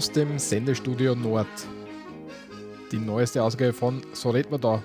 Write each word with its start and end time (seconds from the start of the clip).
aus 0.00 0.10
dem 0.10 0.38
Sendestudio 0.38 1.14
Nord. 1.14 1.46
Die 2.90 2.96
neueste 2.96 3.42
Ausgabe 3.42 3.74
von 3.74 4.00
So 4.14 4.30
redet 4.30 4.50
man 4.50 4.58
da. 4.58 4.82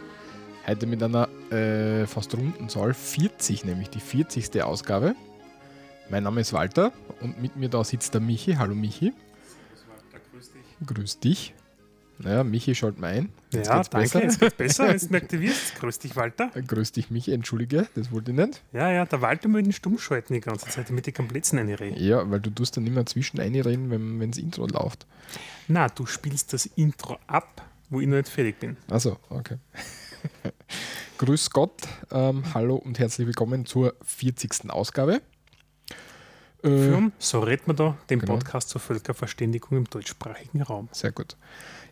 Heute 0.68 0.88
mit 0.88 1.02
einer 1.02 1.30
äh, 1.54 2.05
fast 2.05 2.36
runden 2.36 2.68
Zahl, 2.68 2.94
40 2.94 3.64
nämlich, 3.64 3.90
die 3.90 4.02
40. 4.02 4.62
Ausgabe. 4.62 5.16
Mein 6.10 6.24
Name 6.24 6.41
ist 6.41 6.52
Walter 6.52 6.91
und 7.22 7.41
mit 7.41 7.55
mir 7.55 7.70
da 7.70 7.82
sitzt 7.86 8.14
der 8.14 8.20
Michi. 8.20 8.55
Hallo 8.55 8.76
Michi. 8.76 9.14
grüß 10.34 10.52
dich. 10.52 10.86
Grüß 10.86 11.20
dich. 11.20 11.54
Naja, 12.18 12.44
Michi 12.44 12.76
schaut 12.76 12.98
mal 12.98 13.14
ein. 13.14 13.30
Jetzt 13.52 13.68
ja, 13.68 13.84
danke, 13.84 13.98
besser. 13.98 14.24
jetzt 14.24 14.40
geht's 14.40 14.55
besser, 14.55 14.88
wenn 14.88 14.98
du 14.98 15.05
mich 15.08 15.16
aktivierst. 15.24 15.76
Grüß 15.76 16.00
dich, 16.00 16.16
Walter. 16.16 16.50
Grüß 16.50 16.94
dich, 16.94 17.12
Michi, 17.12 17.34
entschuldige, 17.34 17.88
das 17.96 18.12
wollte 18.12 18.32
ich 18.32 18.38
nicht. 18.38 18.64
Ja, 18.72 18.91
ja, 18.91 19.05
der 19.05 19.22
Walter 19.22 19.52
will 19.52 19.64
den 19.64 19.74
stumm 19.74 19.98
schalten 19.98 20.34
die 20.34 20.40
ganze 20.40 20.68
Zeit, 20.68 20.90
damit 20.90 21.08
ich 21.08 21.13
komplett 21.13 21.52
reinreden. 21.54 22.02
Ja, 22.02 22.30
weil 22.30 22.40
du 22.40 22.49
tust 22.49 22.77
dann 22.77 22.88
immer 22.88 23.05
zwischen 23.05 23.40
einreden, 23.40 23.90
wenn 23.90 24.32
das 24.32 24.38
Intro 24.38 24.66
läuft. 24.68 25.05
Na, 25.68 25.90
du 25.90 26.05
spielst 26.05 26.54
das 26.54 26.66
Intro 26.66 27.18
ab, 27.27 27.62
wo 27.90 27.99
ich 27.99 28.08
noch 28.08 28.18
nicht 28.18 28.30
fertig 28.30 28.60
bin. 28.60 28.77
Achso, 28.90 29.18
okay. 29.30 29.58
Grüß 31.18 31.49
Gott, 31.49 31.82
ähm, 32.12 32.43
hallo 32.54 32.76
und 32.76 32.99
herzlich 32.99 33.27
willkommen 33.27 33.66
zur 33.66 33.93
40. 34.04 34.70
Ausgabe. 34.70 35.21
Äh, 36.63 37.10
so 37.20 37.40
redet 37.41 37.68
man 37.68 37.76
da, 37.76 37.98
den 38.10 38.20
genau. 38.20 38.34
Podcast 38.34 38.70
zur 38.70 38.82
Völkerverständigung 38.82 39.77
im 39.77 39.86
deutschsprachigen 39.86 40.62
Raum. 40.62 40.90
Sehr 40.91 41.12
gut. 41.12 41.38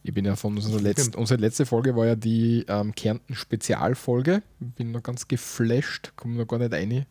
Ich 0.03 0.13
bin 0.13 0.25
ja 0.25 0.35
von 0.35 0.55
unserer 0.55 0.81
letzten, 0.81 1.15
unsere 1.15 1.39
letzte 1.39 1.65
Folge 1.65 1.95
war 1.95 2.05
ja 2.05 2.15
die 2.15 2.65
ähm, 2.67 2.93
Kärnten-Spezialfolge. 2.93 4.43
Bin 4.59 4.91
noch 4.91 5.01
ganz 5.01 5.29
geflasht, 5.29 6.11
komme 6.17 6.35
noch 6.35 6.47
gar 6.47 6.59
nicht 6.59 6.73
rein. 6.73 7.05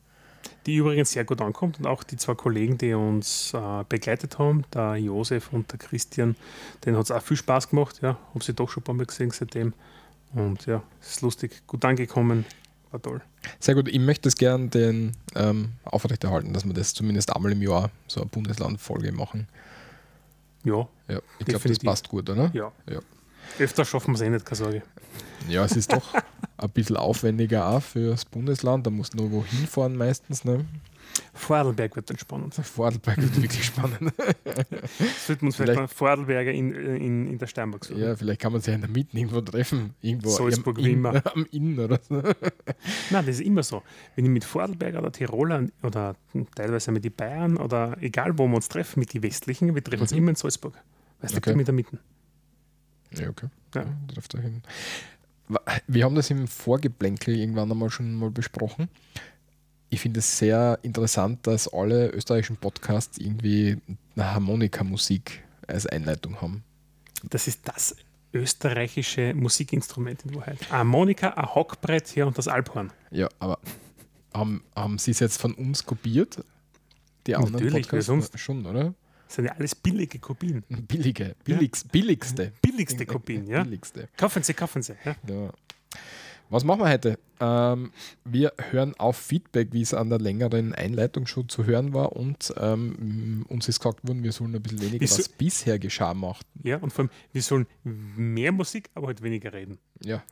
Die 0.67 0.77
übrigens 0.77 1.13
sehr 1.13 1.25
gut 1.25 1.41
ankommt 1.41 1.79
und 1.79 1.87
auch 1.87 2.03
die 2.03 2.17
zwei 2.17 2.35
Kollegen, 2.35 2.77
die 2.77 2.93
uns 2.93 3.55
äh, 3.55 3.85
begleitet 3.89 4.39
haben, 4.39 4.65
der 4.75 4.97
Josef 4.97 5.53
und 5.53 5.73
der 5.73 5.79
Christian, 5.79 6.37
denen 6.85 6.97
hat 6.99 7.05
es 7.05 7.11
auch 7.11 7.23
viel 7.23 7.37
Spaß 7.37 7.71
gemacht. 7.71 8.01
Ja, 8.03 8.19
habe 8.35 8.45
sie 8.45 8.53
doch 8.53 8.69
schon 8.69 8.83
ein 8.83 8.85
paar 8.85 8.95
Mal 8.95 9.07
gesehen 9.07 9.31
seitdem. 9.31 9.73
Und 10.35 10.67
ja, 10.67 10.83
es 11.01 11.13
ist 11.13 11.23
lustig, 11.23 11.63
gut 11.67 11.85
angekommen, 11.85 12.45
war 12.91 13.01
toll. 13.01 13.23
Sehr 13.59 13.75
gut, 13.75 13.89
ich 13.89 13.99
möchte 14.01 14.29
es 14.29 14.37
gern 14.37 14.71
den 14.71 15.13
ähm, 15.35 15.73
aufrechterhalten, 15.85 16.53
dass 16.53 16.65
wir 16.65 16.75
das 16.75 16.95
zumindest 16.95 17.35
einmal 17.35 17.53
im 17.53 17.63
Jahr 17.63 17.91
so 18.07 18.21
eine 18.21 18.29
Bundeslandfolge 18.29 19.13
machen. 19.13 19.49
Ja. 20.65 20.89
ja 21.09 21.21
ich 21.39 21.47
glaube, 21.47 21.69
das 21.69 21.79
passt 21.79 22.09
gut, 22.09 22.29
oder? 22.31 22.51
Ja. 22.55 22.73
ja. 22.91 23.01
Öfter 23.59 23.85
schaffen 23.85 24.09
wir 24.09 24.15
es 24.15 24.21
eh 24.21 24.31
nicht, 24.31 24.45
keine 24.45 24.57
Sorge. 24.57 24.83
Ja, 25.49 25.65
es 25.65 25.73
ist 25.73 25.93
doch 25.93 26.15
ein 26.57 26.71
bisschen 26.71 26.97
aufwendiger 26.97 27.69
auch 27.69 27.83
für 27.83 28.11
das 28.11 28.25
Bundesland. 28.25 28.87
Da 28.87 28.91
muss 28.91 29.11
du 29.11 29.19
nur 29.19 29.33
wohin 29.33 29.67
fahren 29.67 29.97
meistens. 29.97 30.45
Ne? 30.45 30.65
Vorarlberg 31.35 31.97
wird 31.97 32.09
dann 32.11 32.19
spannend. 32.19 32.55
Vorarlberg 32.63 33.17
wird 33.19 33.43
wirklich 33.43 33.65
spannend. 33.65 33.99
Sollten 35.27 35.43
wir 35.43 35.47
uns 35.47 35.57
vielleicht, 35.57 35.79
vielleicht 35.79 35.95
Vorarlberger 35.95 36.53
in, 36.53 36.73
in, 36.73 37.27
in 37.27 37.39
der 37.39 37.47
Steinburg 37.47 37.85
suchen. 37.85 38.01
Ja, 38.01 38.15
vielleicht 38.15 38.41
kann 38.41 38.53
man 38.53 38.61
sich 38.61 38.75
in 38.75 38.81
der 38.81 38.91
Mitte 38.91 39.17
irgendwo 39.17 39.41
treffen. 39.41 39.95
Irgendwo 40.01 40.31
Salzburg, 40.31 40.79
am, 40.79 40.85
Inn, 40.85 41.07
am 41.25 41.47
Inn 41.51 41.79
oder 41.79 41.99
so. 42.09 42.17
Nein, 42.17 42.35
das 43.27 43.29
ist 43.29 43.41
immer 43.41 43.63
so. 43.63 43.83
Wenn 44.15 44.25
ich 44.25 44.31
mit 44.31 44.45
Vorarlberger 44.45 44.99
oder 44.99 45.13
Tiroler 45.13 45.67
oder 45.83 46.17
teilweise 46.55 46.93
mit 46.93 47.05
den 47.05 47.13
Bayern 47.13 47.57
oder 47.57 47.97
egal 48.01 48.39
wo 48.39 48.47
wir 48.47 48.57
uns 48.57 48.69
treffen, 48.69 49.01
mit 49.01 49.13
den 49.15 49.23
Westlichen, 49.23 49.75
wir 49.75 49.83
treffen 49.83 49.99
mhm. 49.99 50.03
uns 50.03 50.13
immer 50.13 50.31
in 50.31 50.37
Salzburg. 50.37 50.75
Es 51.21 51.33
liegt 51.33 51.47
okay. 51.47 51.59
in 51.59 51.65
der 51.65 51.75
Mitte. 51.75 51.99
Ja, 53.15 53.29
okay. 53.29 53.47
Ja. 53.75 53.83
Ja, 53.83 54.41
hin. 54.41 54.63
Wir 55.87 56.05
haben 56.05 56.15
das 56.15 56.31
im 56.31 56.47
Vorgeplänkel 56.47 57.37
irgendwann 57.37 57.71
einmal 57.71 57.91
schon 57.91 58.15
mal 58.15 58.31
besprochen 58.31 58.89
ich 59.93 60.01
finde 60.01 60.21
es 60.21 60.39
sehr 60.39 60.79
interessant, 60.83 61.47
dass 61.47 61.69
alle 61.69 62.09
österreichischen 62.09 62.57
Podcasts 62.57 63.19
irgendwie 63.19 63.77
eine 64.17 64.33
Harmonikamusik 64.33 65.45
als 65.67 65.87
Einleitung 65.87 66.41
haben. 66.41 66.65
Das 67.29 67.47
ist 67.47 67.69
das 67.69 67.95
österreichische 68.33 69.35
Musikinstrument 69.35 70.25
in 70.25 70.35
Wahrheit. 70.35 70.71
Harmonika, 70.71 71.29
ein 71.29 71.55
Hockbrett 71.55 72.09
hier 72.09 72.27
und 72.27 72.39
das 72.39 72.49
Alphorn. 72.49 72.91
Ja, 73.11 73.29
aber 73.39 73.59
haben, 74.33 74.65
haben 74.75 74.97
Sie 74.97 75.11
es 75.11 75.21
jetzt 75.21 75.39
von 75.39 75.53
uns 75.53 75.85
kopiert? 75.85 76.43
Die 77.27 77.37
anderen 77.37 77.53
Natürlich, 77.53 77.89
Podcasts? 77.89 78.07
sonst 78.07 78.39
schon, 78.39 78.65
oder? 78.65 78.95
Das 79.27 79.37
sind 79.37 79.45
ja 79.45 79.53
alles 79.53 79.75
billige 79.75 80.19
Kopien. 80.19 80.65
Billige, 80.89 81.37
billigst, 81.45 81.85
ja. 81.85 81.91
billigste. 81.93 82.53
Billigste 82.63 83.05
Kopien, 83.05 83.47
ja. 83.47 83.63
Billigste. 83.63 84.09
Kaufen 84.17 84.43
Sie, 84.43 84.55
kaufen 84.55 84.83
Sie. 84.83 84.95
Ja. 85.05 85.17
ja. 85.29 85.53
Was 86.53 86.65
machen 86.65 86.81
wir 86.81 86.91
heute? 86.91 87.19
Ähm, 87.41 87.93
wir 88.27 88.53
hören 88.71 88.95
auf 88.99 89.17
Feedback, 89.17 89.69
wie 89.73 89.81
es 89.81 89.95
an 89.95 90.11
der 90.11 90.19
längeren 90.19 90.75
Einleitung 90.75 91.27
schon 91.27 91.49
zu 91.49 91.65
hören 91.65 91.95
war 91.95 92.15
und 92.15 92.53
ähm, 92.59 93.47
uns 93.49 93.69
ist 93.69 93.81
gesagt 93.81 94.07
worden, 94.07 94.23
wir 94.23 94.33
sollen 94.33 94.55
ein 94.55 94.63
bisschen 94.63 94.83
weniger, 94.83 95.03
was 95.03 95.17
so, 95.17 95.33
bisher 95.39 95.79
geschah, 95.79 96.13
machen. 96.13 96.45
Ja, 96.63 96.77
und 96.77 96.93
vor 96.93 97.05
allem, 97.05 97.11
wir 97.33 97.41
sollen 97.41 97.67
mehr 97.85 98.53
Musik, 98.53 98.91
aber 98.95 99.07
halt 99.07 99.23
weniger 99.23 99.51
reden. 99.55 99.79
Ja, 100.05 100.23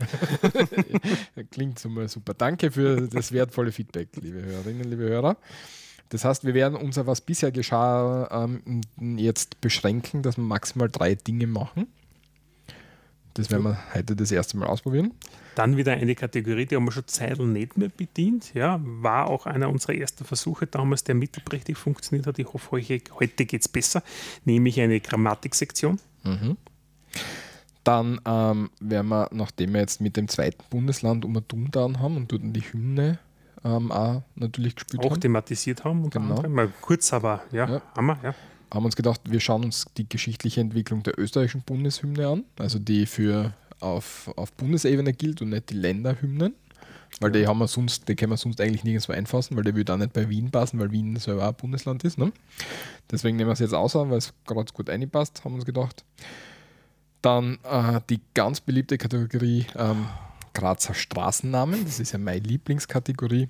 klingt 1.50 1.78
super. 1.78 2.34
Danke 2.36 2.70
für 2.70 3.08
das 3.08 3.32
wertvolle 3.32 3.72
Feedback, 3.72 4.10
liebe 4.20 4.42
Hörerinnen, 4.42 4.84
liebe 4.90 5.04
Hörer. 5.04 5.38
Das 6.10 6.26
heißt, 6.26 6.44
wir 6.44 6.52
werden 6.52 6.76
unser, 6.76 7.06
was 7.06 7.22
bisher 7.22 7.50
geschah, 7.50 8.28
ähm, 8.44 8.82
jetzt 9.16 9.62
beschränken, 9.62 10.22
dass 10.22 10.36
wir 10.36 10.44
maximal 10.44 10.90
drei 10.90 11.14
Dinge 11.14 11.46
machen. 11.46 11.86
Das 13.32 13.50
werden 13.50 13.62
wir 13.62 13.78
heute 13.94 14.14
das 14.16 14.30
erste 14.30 14.58
Mal 14.58 14.66
ausprobieren. 14.66 15.14
Dann 15.54 15.76
wieder 15.76 15.92
eine 15.92 16.14
Kategorie, 16.14 16.66
die 16.66 16.76
haben 16.76 16.84
wir 16.84 16.92
schon 16.92 17.06
Zeitl 17.06 17.46
nicht 17.46 17.76
mehr 17.76 17.88
bedient. 17.88 18.54
Ja, 18.54 18.80
war 18.82 19.28
auch 19.28 19.46
einer 19.46 19.68
unserer 19.68 19.94
ersten 19.94 20.24
Versuche 20.24 20.66
damals, 20.66 21.04
der 21.04 21.14
mittelprächtig 21.14 21.76
funktioniert 21.76 22.26
hat. 22.26 22.38
Ich 22.38 22.52
hoffe, 22.52 22.80
heute 22.80 23.44
geht 23.44 23.60
es 23.60 23.68
besser. 23.68 24.02
Nämlich 24.44 24.80
eine 24.80 25.00
Grammatiksektion. 25.00 25.98
Mhm. 26.24 26.56
Dann 27.84 28.20
ähm, 28.26 28.70
werden 28.80 29.08
wir, 29.08 29.28
nachdem 29.32 29.72
wir 29.72 29.80
jetzt 29.80 30.00
mit 30.00 30.16
dem 30.16 30.28
zweiten 30.28 30.62
Bundesland 30.70 31.24
um 31.24 31.40
Dummdown 31.46 31.98
haben 31.98 32.16
und 32.16 32.30
dort 32.30 32.42
die 32.44 32.60
Hymne 32.60 33.18
ähm, 33.64 33.90
auch 33.90 34.22
natürlich 34.34 34.74
gespielt 34.74 35.02
auch 35.02 35.12
haben. 35.12 35.20
thematisiert 35.20 35.84
haben. 35.84 36.04
Unter 36.04 36.20
genau. 36.20 36.36
anderem. 36.36 36.52
Mal 36.52 36.72
kurz, 36.80 37.12
aber 37.12 37.42
ja, 37.52 37.68
ja. 37.68 37.82
Hammer. 37.96 38.18
Ja 38.22 38.34
haben 38.72 38.84
uns 38.84 38.96
gedacht, 38.96 39.20
wir 39.24 39.40
schauen 39.40 39.64
uns 39.64 39.86
die 39.96 40.08
geschichtliche 40.08 40.60
Entwicklung 40.60 41.02
der 41.02 41.18
österreichischen 41.18 41.62
Bundeshymne 41.62 42.28
an, 42.28 42.44
also 42.58 42.78
die 42.78 43.06
für 43.06 43.52
auf, 43.80 44.30
auf 44.36 44.52
Bundesebene 44.52 45.12
gilt 45.12 45.42
und 45.42 45.50
nicht 45.50 45.70
die 45.70 45.74
Länderhymnen. 45.74 46.54
Weil 47.18 47.32
die 47.32 47.46
haben 47.46 47.58
wir 47.58 47.66
sonst, 47.66 48.08
die 48.08 48.14
können 48.14 48.30
wir 48.30 48.36
sonst 48.36 48.60
eigentlich 48.60 48.84
nirgendwo 48.84 49.12
einfassen, 49.12 49.56
weil 49.56 49.64
die 49.64 49.74
würde 49.74 49.92
auch 49.92 49.98
nicht 49.98 50.12
bei 50.12 50.28
Wien 50.28 50.50
passen, 50.50 50.78
weil 50.78 50.92
Wien 50.92 51.16
selber 51.16 51.48
ein 51.48 51.54
Bundesland 51.54 52.04
ist. 52.04 52.18
Ne? 52.18 52.32
Deswegen 53.10 53.36
nehmen 53.36 53.48
wir 53.48 53.54
es 53.54 53.58
jetzt 53.58 53.74
außer, 53.74 54.08
weil 54.08 54.18
es 54.18 54.32
gerade 54.46 54.72
gut 54.72 54.88
reinpasst, 54.88 55.44
haben 55.44 55.52
wir 55.52 55.56
uns 55.56 55.66
gedacht. 55.66 56.04
Dann 57.20 57.58
äh, 57.64 58.00
die 58.08 58.20
ganz 58.32 58.60
beliebte 58.60 58.96
Kategorie 58.96 59.66
ähm, 59.76 60.06
Grazer 60.54 60.94
Straßennamen. 60.94 61.84
Das 61.84 62.00
ist 62.00 62.12
ja 62.12 62.18
meine 62.18 62.40
Lieblingskategorie. 62.40 63.48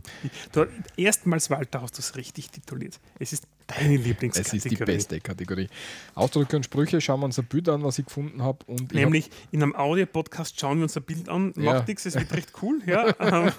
Erstmals, 0.96 1.50
Walter, 1.50 1.82
hast 1.82 1.98
du 1.98 2.00
es 2.00 2.16
richtig 2.16 2.50
tituliert. 2.50 2.98
Es 3.18 3.32
ist 3.32 3.46
deine 3.78 3.96
Lieblingskategorie. 3.96 4.58
Es 4.58 4.64
ist 4.66 4.70
die 4.70 4.84
beste 4.84 5.20
Kategorie. 5.20 5.68
Ausdrücke 6.14 6.56
und 6.56 6.64
Sprüche 6.64 7.00
schauen 7.00 7.20
wir 7.20 7.26
uns 7.26 7.38
ein 7.38 7.46
Bild 7.46 7.68
an, 7.68 7.82
was 7.82 7.98
ich 7.98 8.06
gefunden 8.06 8.42
habe. 8.42 8.58
Nämlich 8.92 9.26
hab 9.26 9.32
in 9.52 9.62
einem 9.62 9.74
Audio-Podcast 9.74 10.58
schauen 10.58 10.78
wir 10.78 10.84
uns 10.84 10.96
ein 10.96 11.02
Bild 11.02 11.28
an. 11.28 11.52
Macht 11.56 11.56
ja. 11.56 11.84
nichts, 11.86 12.06
es 12.06 12.14
wird 12.14 12.32
recht 12.32 12.52
cool. 12.62 12.80
Ja. 12.86 13.14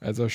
Also 0.00 0.28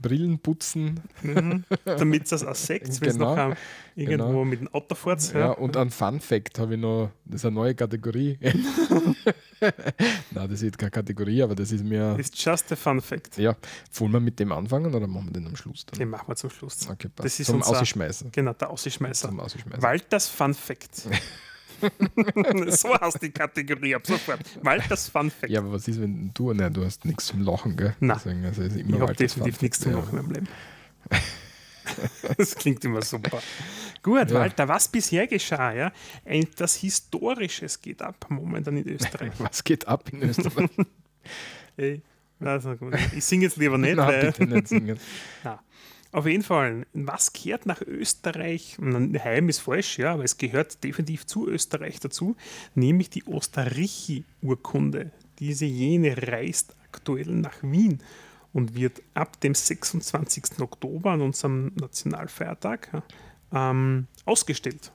Brillen 0.00 0.38
putzen. 0.38 1.00
Mhm. 1.22 1.64
Damit 1.84 2.24
es 2.24 2.30
das 2.30 2.44
auch 2.44 2.54
sagt, 2.54 2.84
wenn 3.02 3.08
es 3.08 3.18
genau. 3.18 3.48
noch 3.48 3.56
irgendwo 3.94 4.26
genau. 4.26 4.44
mit 4.44 4.60
dem 4.60 4.96
fährt. 4.96 5.34
Ja. 5.34 5.40
ja, 5.40 5.50
und 5.52 5.76
ein 5.76 5.90
Fun 5.90 6.20
Fact 6.20 6.58
habe 6.58 6.74
ich 6.74 6.80
noch, 6.80 7.10
das 7.24 7.40
ist 7.40 7.44
eine 7.46 7.54
neue 7.54 7.74
Kategorie. 7.74 8.38
Nein, 10.30 10.50
das 10.50 10.62
ist 10.62 10.78
keine 10.78 10.90
Kategorie, 10.90 11.42
aber 11.42 11.54
das 11.54 11.72
ist 11.72 11.84
mir. 11.84 12.16
Ist 12.18 12.42
just 12.42 12.72
a 12.72 12.76
Fun 12.76 13.00
Fact. 13.00 13.38
Ja, 13.38 13.56
wollen 13.94 14.12
wir 14.12 14.20
mit 14.20 14.38
dem 14.40 14.52
anfangen 14.52 14.94
oder 14.94 15.06
machen 15.06 15.26
wir 15.26 15.32
den 15.32 15.46
am 15.46 15.56
Schluss? 15.56 15.86
Dann? 15.86 15.98
Den 15.98 16.10
machen 16.10 16.28
wir 16.28 16.36
zum 16.36 16.50
Schluss. 16.50 16.88
Okay, 16.88 17.08
passt. 17.08 17.26
Das 17.26 17.40
ist 17.40 17.46
Zum 17.46 17.62
Ausschmeißen. 17.62 18.32
Genau, 18.32 18.52
der 18.54 18.70
Ausschmeißer. 18.70 19.28
Zum 19.28 19.40
Ausschmeißer. 19.40 19.82
Walters 19.82 20.28
Fun 20.28 20.54
Fact. 20.54 21.08
so 22.68 22.94
hast 23.00 23.22
die 23.22 23.30
Kategorie 23.30 23.94
ab 23.94 24.06
sofort. 24.06 24.40
Walters 24.62 25.08
Fun 25.08 25.30
Fact. 25.30 25.50
Ja, 25.50 25.60
aber 25.60 25.72
was 25.72 25.88
ist, 25.88 26.00
wenn 26.00 26.30
du, 26.34 26.52
ne, 26.52 26.70
du 26.70 26.84
hast 26.84 27.04
nichts 27.04 27.26
zum 27.26 27.42
Lachen, 27.42 27.76
gell? 27.76 27.94
Nein, 28.00 28.16
Deswegen, 28.16 28.44
also 28.44 28.62
ich 28.62 29.00
habe 29.00 29.14
definitiv 29.14 29.62
nichts 29.62 29.80
zum 29.80 29.92
Lachen 29.92 30.14
ja. 30.14 30.20
im 30.20 30.30
Leben. 30.30 30.48
das 32.36 32.54
klingt 32.54 32.84
immer 32.84 33.02
super. 33.02 33.42
Gut, 34.02 34.30
ja. 34.30 34.40
Walter, 34.40 34.66
was 34.66 34.88
bisher 34.88 35.26
geschah, 35.26 35.72
ja? 35.72 35.92
Etwas 36.24 36.76
Historisches 36.76 37.80
geht 37.80 38.02
ab 38.02 38.26
momentan 38.28 38.76
in 38.76 38.88
Österreich. 38.88 39.32
was 39.38 39.62
geht 39.62 39.86
ab 39.86 40.08
in 40.12 40.22
Österreich? 40.22 40.70
Ey, 41.76 42.02
also 42.40 42.74
gut. 42.74 42.94
Ich 43.16 43.24
singe 43.24 43.44
jetzt 43.44 43.56
lieber 43.56 43.78
nicht. 43.78 43.96
Nein, 43.96 44.20
bitte 44.20 44.46
nicht 44.46 44.68
singen. 44.68 44.98
Nein. 45.44 45.58
Auf 46.10 46.26
jeden 46.26 46.42
Fall, 46.42 46.84
was 46.92 47.32
kehrt 47.32 47.64
nach 47.64 47.80
Österreich? 47.80 48.76
Heim 48.78 49.48
ist 49.48 49.60
falsch, 49.60 49.98
ja, 49.98 50.12
aber 50.12 50.24
es 50.24 50.36
gehört 50.36 50.84
definitiv 50.84 51.24
zu 51.24 51.48
Österreich 51.48 52.00
dazu, 52.00 52.36
nämlich 52.74 53.08
die 53.08 53.24
Osterrichi-Urkunde. 53.24 55.10
Diese 55.38 55.64
jene 55.64 56.14
reist 56.28 56.76
aktuell 56.84 57.30
nach 57.30 57.62
Wien 57.62 58.02
und 58.52 58.74
wird 58.74 59.00
ab 59.14 59.40
dem 59.40 59.54
26. 59.54 60.60
Oktober 60.60 61.12
an 61.12 61.22
unserem 61.22 61.72
Nationalfeiertag 61.80 63.02
ähm, 63.52 64.06
ausgestellt. 64.24 64.92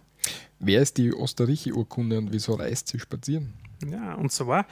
Wer 0.59 0.81
ist 0.81 0.97
die 0.97 1.13
Osterreichi-Urkunde 1.13 2.17
und 2.17 2.33
wieso 2.33 2.55
reist 2.55 2.87
sie 2.87 2.99
spazieren? 2.99 3.53
Ja, 3.89 4.15
und 4.15 4.31
zwar, 4.31 4.65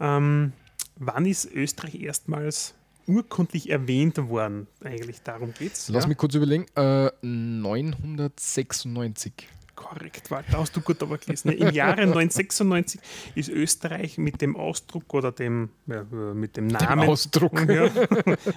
ähm, 0.00 0.52
wann 0.96 1.26
ist 1.26 1.44
Österreich 1.46 2.00
erstmals 2.00 2.74
urkundlich 3.06 3.70
erwähnt 3.70 4.18
worden? 4.18 4.66
Eigentlich 4.82 5.22
darum 5.22 5.54
geht 5.54 5.74
es. 5.74 5.88
Lass 5.88 6.02
ja? 6.04 6.08
mich 6.08 6.18
kurz 6.18 6.34
überlegen. 6.34 6.66
Äh, 6.74 7.12
996. 7.22 9.32
Korrekt, 9.78 10.28
Walter, 10.32 10.58
hast 10.58 10.74
du 10.76 10.80
gut 10.80 11.00
aber 11.04 11.18
gelesen. 11.18 11.50
Im 11.52 11.72
Jahre 11.72 12.02
1996 12.02 13.00
ist 13.36 13.48
Österreich 13.48 14.18
mit 14.18 14.40
dem 14.42 14.56
Ausdruck 14.56 15.14
oder 15.14 15.30
dem, 15.30 15.70
ja, 15.86 16.02
mit 16.02 16.56
dem 16.56 16.66
Namen, 16.66 17.00
Dem 17.02 17.08
Ausdruck. 17.08 17.52
Ja, 17.68 17.88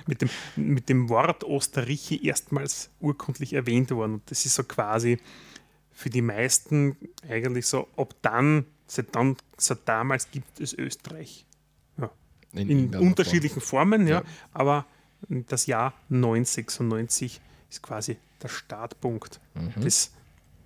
mit, 0.08 0.22
dem, 0.24 0.30
mit 0.56 0.90
dem 0.90 1.10
Wort 1.10 1.44
Osterreichi 1.44 2.26
erstmals 2.26 2.90
urkundlich 3.00 3.54
erwähnt 3.54 3.92
worden. 3.92 4.16
Und 4.16 4.32
das 4.32 4.46
ist 4.48 4.56
so 4.56 4.64
quasi 4.64 5.20
für 5.92 6.10
die 6.10 6.24
meisten 6.24 6.98
eigentlich 7.30 7.68
so, 7.68 7.88
ob 7.98 8.20
dann, 8.24 8.66
seit, 8.88 9.16
dann, 9.16 9.38
seit 9.58 9.88
damals 9.88 10.32
gibt 10.32 10.60
es 10.60 10.74
Österreich. 10.74 11.46
Ja. 12.00 12.10
In, 12.54 12.68
irgendeiner 12.70 13.04
unterschiedlichen 13.04 13.62
Formen, 13.62 14.08
ja, 14.08 14.22
Ja. 14.22 14.24
aber 14.54 14.86
das 15.30 15.68
Jahr 15.68 15.94
996 16.10 17.40
ist 17.70 17.84
quasi 17.84 18.18
der 18.42 18.48
Startpunkt 18.48 19.40
Mhm. 19.54 19.82
des 19.82 20.12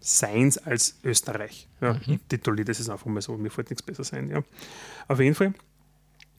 Seins 0.08 0.60
als 0.60 1.00
Österreich. 1.04 1.68
Ja, 1.82 2.00
Ich 2.06 2.20
tituliere 2.30 2.66
das 2.66 2.78
jetzt 2.78 2.90
einfach 2.90 3.08
mal 3.08 3.22
so, 3.22 3.36
mir 3.38 3.50
fällt 3.50 3.72
nichts 3.72 3.82
besser 3.82 4.04
sein. 4.04 4.30
Ja. 4.30 4.44
Auf 5.08 5.20
jeden 5.20 5.34
Fall 5.34 5.56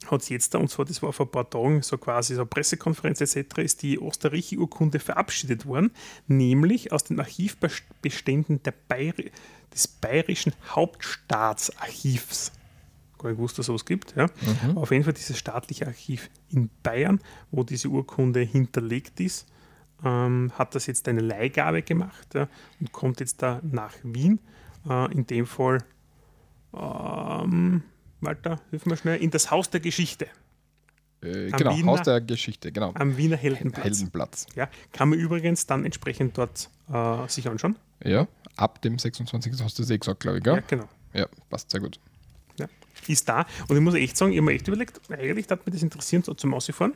hat 0.09 0.21
es 0.21 0.29
jetzt, 0.29 0.53
da, 0.53 0.59
und 0.59 0.69
zwar 0.69 0.85
das 0.85 1.03
war 1.03 1.11
vor 1.11 1.25
ein 1.25 1.31
paar 1.31 1.49
Tagen, 1.49 1.81
so 1.81 1.97
quasi 1.97 2.35
so 2.35 2.41
eine 2.41 2.45
Pressekonferenz 2.45 3.19
etc., 3.19 3.57
ist 3.57 3.81
die 3.81 3.99
Osterreichi-Urkunde 3.99 4.99
verabschiedet 4.99 5.65
worden, 5.65 5.91
nämlich 6.27 6.93
aus 6.93 7.03
den 7.03 7.19
Archivbeständen 7.19 8.61
Bayr 8.87 9.13
des 9.73 9.87
Bayerischen 9.89 10.53
Hauptstaatsarchivs. 10.69 12.53
Gar 13.17 13.31
nicht 13.31 13.37
gewusst, 13.37 13.57
dass 13.57 13.63
es 13.63 13.67
sowas 13.67 13.83
gibt. 13.83 14.15
Ja. 14.15 14.29
Aber 14.69 14.81
Auf 14.83 14.91
jeden 14.91 15.03
Fall 15.03 15.11
dieses 15.11 15.37
staatliche 15.37 15.87
Archiv 15.87 16.29
in 16.51 16.69
Bayern, 16.83 17.19
wo 17.51 17.63
diese 17.63 17.89
Urkunde 17.89 18.39
hinterlegt 18.39 19.19
ist, 19.19 19.45
ähm, 20.03 20.51
hat 20.57 20.75
das 20.75 20.85
jetzt 20.87 21.07
eine 21.07 21.21
Leihgabe 21.21 21.81
gemacht 21.81 22.33
ja, 22.35 22.47
und 22.79 22.91
kommt 22.91 23.19
jetzt 23.19 23.41
da 23.41 23.59
nach 23.63 23.93
Wien. 24.03 24.39
Äh, 24.89 25.11
in 25.13 25.25
dem 25.27 25.45
Fall, 25.45 25.79
ähm, 26.73 27.83
Walter, 28.21 28.59
hilf 28.69 28.85
mir 28.85 28.97
schnell, 28.97 29.21
in 29.21 29.31
das 29.31 29.51
Haus 29.51 29.69
der 29.69 29.79
Geschichte 29.79 30.27
Äh, 31.23 31.49
genau, 31.51 31.75
Wiener- 31.75 31.91
Haus 31.93 32.03
der 32.03 32.21
Geschichte, 32.21 32.71
genau. 32.71 32.91
am 32.93 33.17
Wiener 33.17 33.37
Heldenplatz. 33.37 33.83
Heldenplatz. 33.83 34.45
Ja, 34.55 34.69
kann 34.91 35.09
man 35.09 35.17
übrigens 35.19 35.65
dann 35.65 35.83
entsprechend 35.85 36.37
dort 36.37 36.69
äh, 36.91 37.27
sich 37.27 37.47
anschauen. 37.49 37.75
Ja, 38.03 38.27
ab 38.55 38.81
dem 38.83 38.99
26. 38.99 39.53
hast 39.63 39.79
du 39.79 39.83
es 39.83 39.89
eh 39.89 39.97
gesagt, 39.97 40.19
glaube 40.19 40.37
ich, 40.39 40.45
Ja, 40.45 40.53
gell? 40.55 40.63
genau. 40.67 40.87
Ja, 41.13 41.25
passt 41.49 41.71
sehr 41.71 41.79
gut. 41.81 41.99
Ist 43.07 43.29
da. 43.29 43.45
Und 43.67 43.75
ich 43.77 43.81
muss 43.81 43.93
echt 43.95 44.17
sagen, 44.17 44.31
ich 44.31 44.37
habe 44.37 44.45
mir 44.47 44.53
echt 44.53 44.67
überlegt, 44.67 44.99
eigentlich 45.11 45.47
hat 45.49 45.65
mich 45.65 45.73
das 45.73 45.83
interessieren 45.83 46.23
so 46.23 46.33
zum 46.33 46.53
Ausfahren 46.53 46.93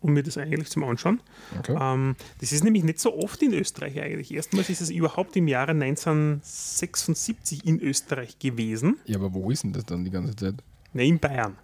und 0.00 0.12
mir 0.12 0.22
das 0.22 0.36
eigentlich 0.38 0.68
zum 0.70 0.84
Anschauen. 0.84 1.20
Okay. 1.58 1.76
Ähm, 1.80 2.16
das 2.40 2.52
ist 2.52 2.64
nämlich 2.64 2.84
nicht 2.84 3.00
so 3.00 3.16
oft 3.16 3.40
in 3.42 3.52
Österreich 3.54 4.00
eigentlich. 4.00 4.32
Erstmals 4.34 4.68
ist 4.68 4.80
es 4.82 4.90
überhaupt 4.90 5.34
im 5.36 5.48
Jahre 5.48 5.72
1976 5.72 7.64
in 7.66 7.80
Österreich 7.80 8.38
gewesen. 8.38 8.98
Ja, 9.06 9.16
aber 9.16 9.32
wo 9.32 9.50
ist 9.50 9.62
denn 9.64 9.72
das 9.72 9.84
dann 9.84 10.04
die 10.04 10.10
ganze 10.10 10.34
Zeit? 10.36 10.56
Ne, 10.92 11.06
in 11.06 11.18
Bayern. 11.18 11.56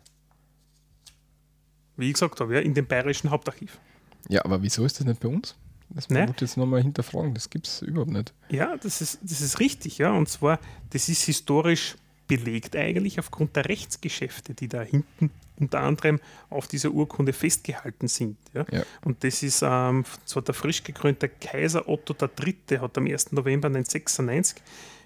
Wie 1.97 2.07
ich 2.09 2.15
gesagt 2.15 2.41
habe, 2.41 2.55
ja, 2.55 2.61
in 2.61 2.75
dem 2.75 2.87
bayerischen 2.87 3.31
Hauptarchiv. 3.31 3.79
Ja, 4.29 4.45
aber 4.45 4.63
wieso 4.63 4.85
ist 4.85 4.99
das 4.99 5.07
nicht 5.07 5.21
bei 5.21 5.29
uns? 5.29 5.57
Das 5.91 6.09
Ne? 6.09 6.23
muss 6.23 6.37
ich 6.37 6.41
jetzt 6.41 6.57
nochmal 6.57 6.83
hinterfragen, 6.83 7.35
das 7.35 7.51
gibt 7.51 7.67
es 7.67 7.83
überhaupt 7.83 8.11
nicht. 8.11 8.33
Ja, 8.51 8.77
das 8.79 9.03
ist, 9.03 9.19
das 9.23 9.43
ist 9.43 9.61
richtig, 9.61 9.99
ja. 9.99 10.11
Und 10.13 10.27
zwar, 10.29 10.59
das 10.91 11.09
ist 11.11 11.23
historisch 11.25 11.97
belegt 12.37 12.77
eigentlich 12.77 13.19
aufgrund 13.19 13.57
der 13.57 13.69
Rechtsgeschäfte, 13.69 14.55
die 14.55 14.69
da 14.69 14.81
hinten 14.83 15.31
unter 15.59 15.81
anderem 15.81 16.19
auf 16.49 16.67
dieser 16.67 16.91
Urkunde 16.91 17.33
festgehalten 17.33 18.09
sind. 18.09 18.39
Ja. 18.55 18.65
Ja. 18.71 18.83
Und 19.05 19.23
das 19.23 19.43
ist 19.43 19.63
ähm, 19.63 20.05
zwar 20.25 20.43
der 20.43 20.55
frisch 20.55 20.83
gekrönte 20.83 21.29
Kaiser 21.29 21.89
Otto 21.89 22.15
III. 22.19 22.79
hat 22.79 22.97
am 22.97 23.07
1. 23.07 23.33
November 23.33 23.69
1996 23.69 24.63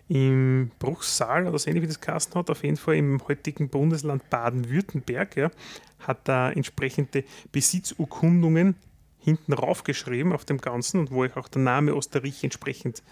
im 0.08 0.70
Bruchsal 0.78 1.49
oder 1.49 1.58
so 1.58 1.69
ähnlich 1.69 1.82
wie 1.82 1.88
das 1.88 2.00
Kasten 2.00 2.37
hat, 2.37 2.49
auf 2.49 2.62
jeden 2.62 2.76
Fall 2.76 2.94
im 2.94 3.20
heutigen 3.26 3.69
Bundesland 3.69 4.31
Baden-Württemberg, 4.31 5.37
ja, 5.37 5.50
hat 5.99 6.28
da 6.28 6.52
entsprechende 6.52 7.25
Besitzurkundungen 7.50 8.76
hinten 9.19 9.52
raufgeschrieben 9.52 10.32
auf 10.32 10.44
dem 10.44 10.58
Ganzen 10.58 11.00
und 11.00 11.11
wo 11.11 11.25
auch 11.25 11.49
der 11.49 11.61
Name 11.61 11.96
Osterreich 11.96 12.44
entsprechend 12.44 13.02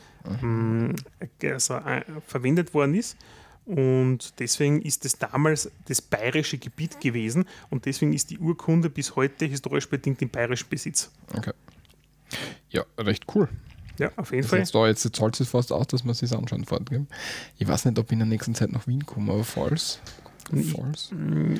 ähm, 0.40 0.94
also, 1.42 1.74
äh, 1.74 2.02
verwendet 2.28 2.72
worden 2.74 2.94
ist. 2.94 3.16
Und 3.66 4.38
deswegen 4.40 4.82
ist 4.82 5.04
es 5.06 5.18
damals 5.18 5.70
das 5.86 6.02
bayerische 6.02 6.58
Gebiet 6.58 7.00
gewesen 7.00 7.46
und 7.70 7.86
deswegen 7.86 8.12
ist 8.12 8.30
die 8.30 8.38
Urkunde 8.38 8.90
bis 8.90 9.16
heute 9.16 9.46
historisch 9.46 9.88
bedingt 9.88 10.20
im 10.20 10.28
bayerischen 10.28 10.68
Besitz. 10.68 11.10
Okay. 11.34 11.52
Ja, 12.70 12.84
recht 12.98 13.24
cool. 13.34 13.48
Ja, 13.98 14.10
auf 14.16 14.32
jeden 14.32 14.42
Das 14.42 14.50
Fall. 14.50 14.58
jetzt 14.58 14.74
da 14.74 14.86
jetzt 14.86 15.16
zahlt 15.16 15.40
es 15.40 15.48
fast 15.48 15.72
aus, 15.72 15.86
dass 15.86 16.04
man 16.04 16.14
sich 16.14 16.32
anschauen. 16.32 16.66
Gell? 16.84 17.06
Ich 17.58 17.66
weiß 17.68 17.84
nicht, 17.86 17.98
ob 17.98 18.06
ich 18.06 18.12
in 18.12 18.18
der 18.18 18.26
nächsten 18.26 18.54
Zeit 18.54 18.72
nach 18.72 18.86
Wien 18.86 19.06
komme, 19.06 19.32
aber 19.32 19.44
falls. 19.44 20.00
Ich- 20.52 20.72
falls. 20.72 21.10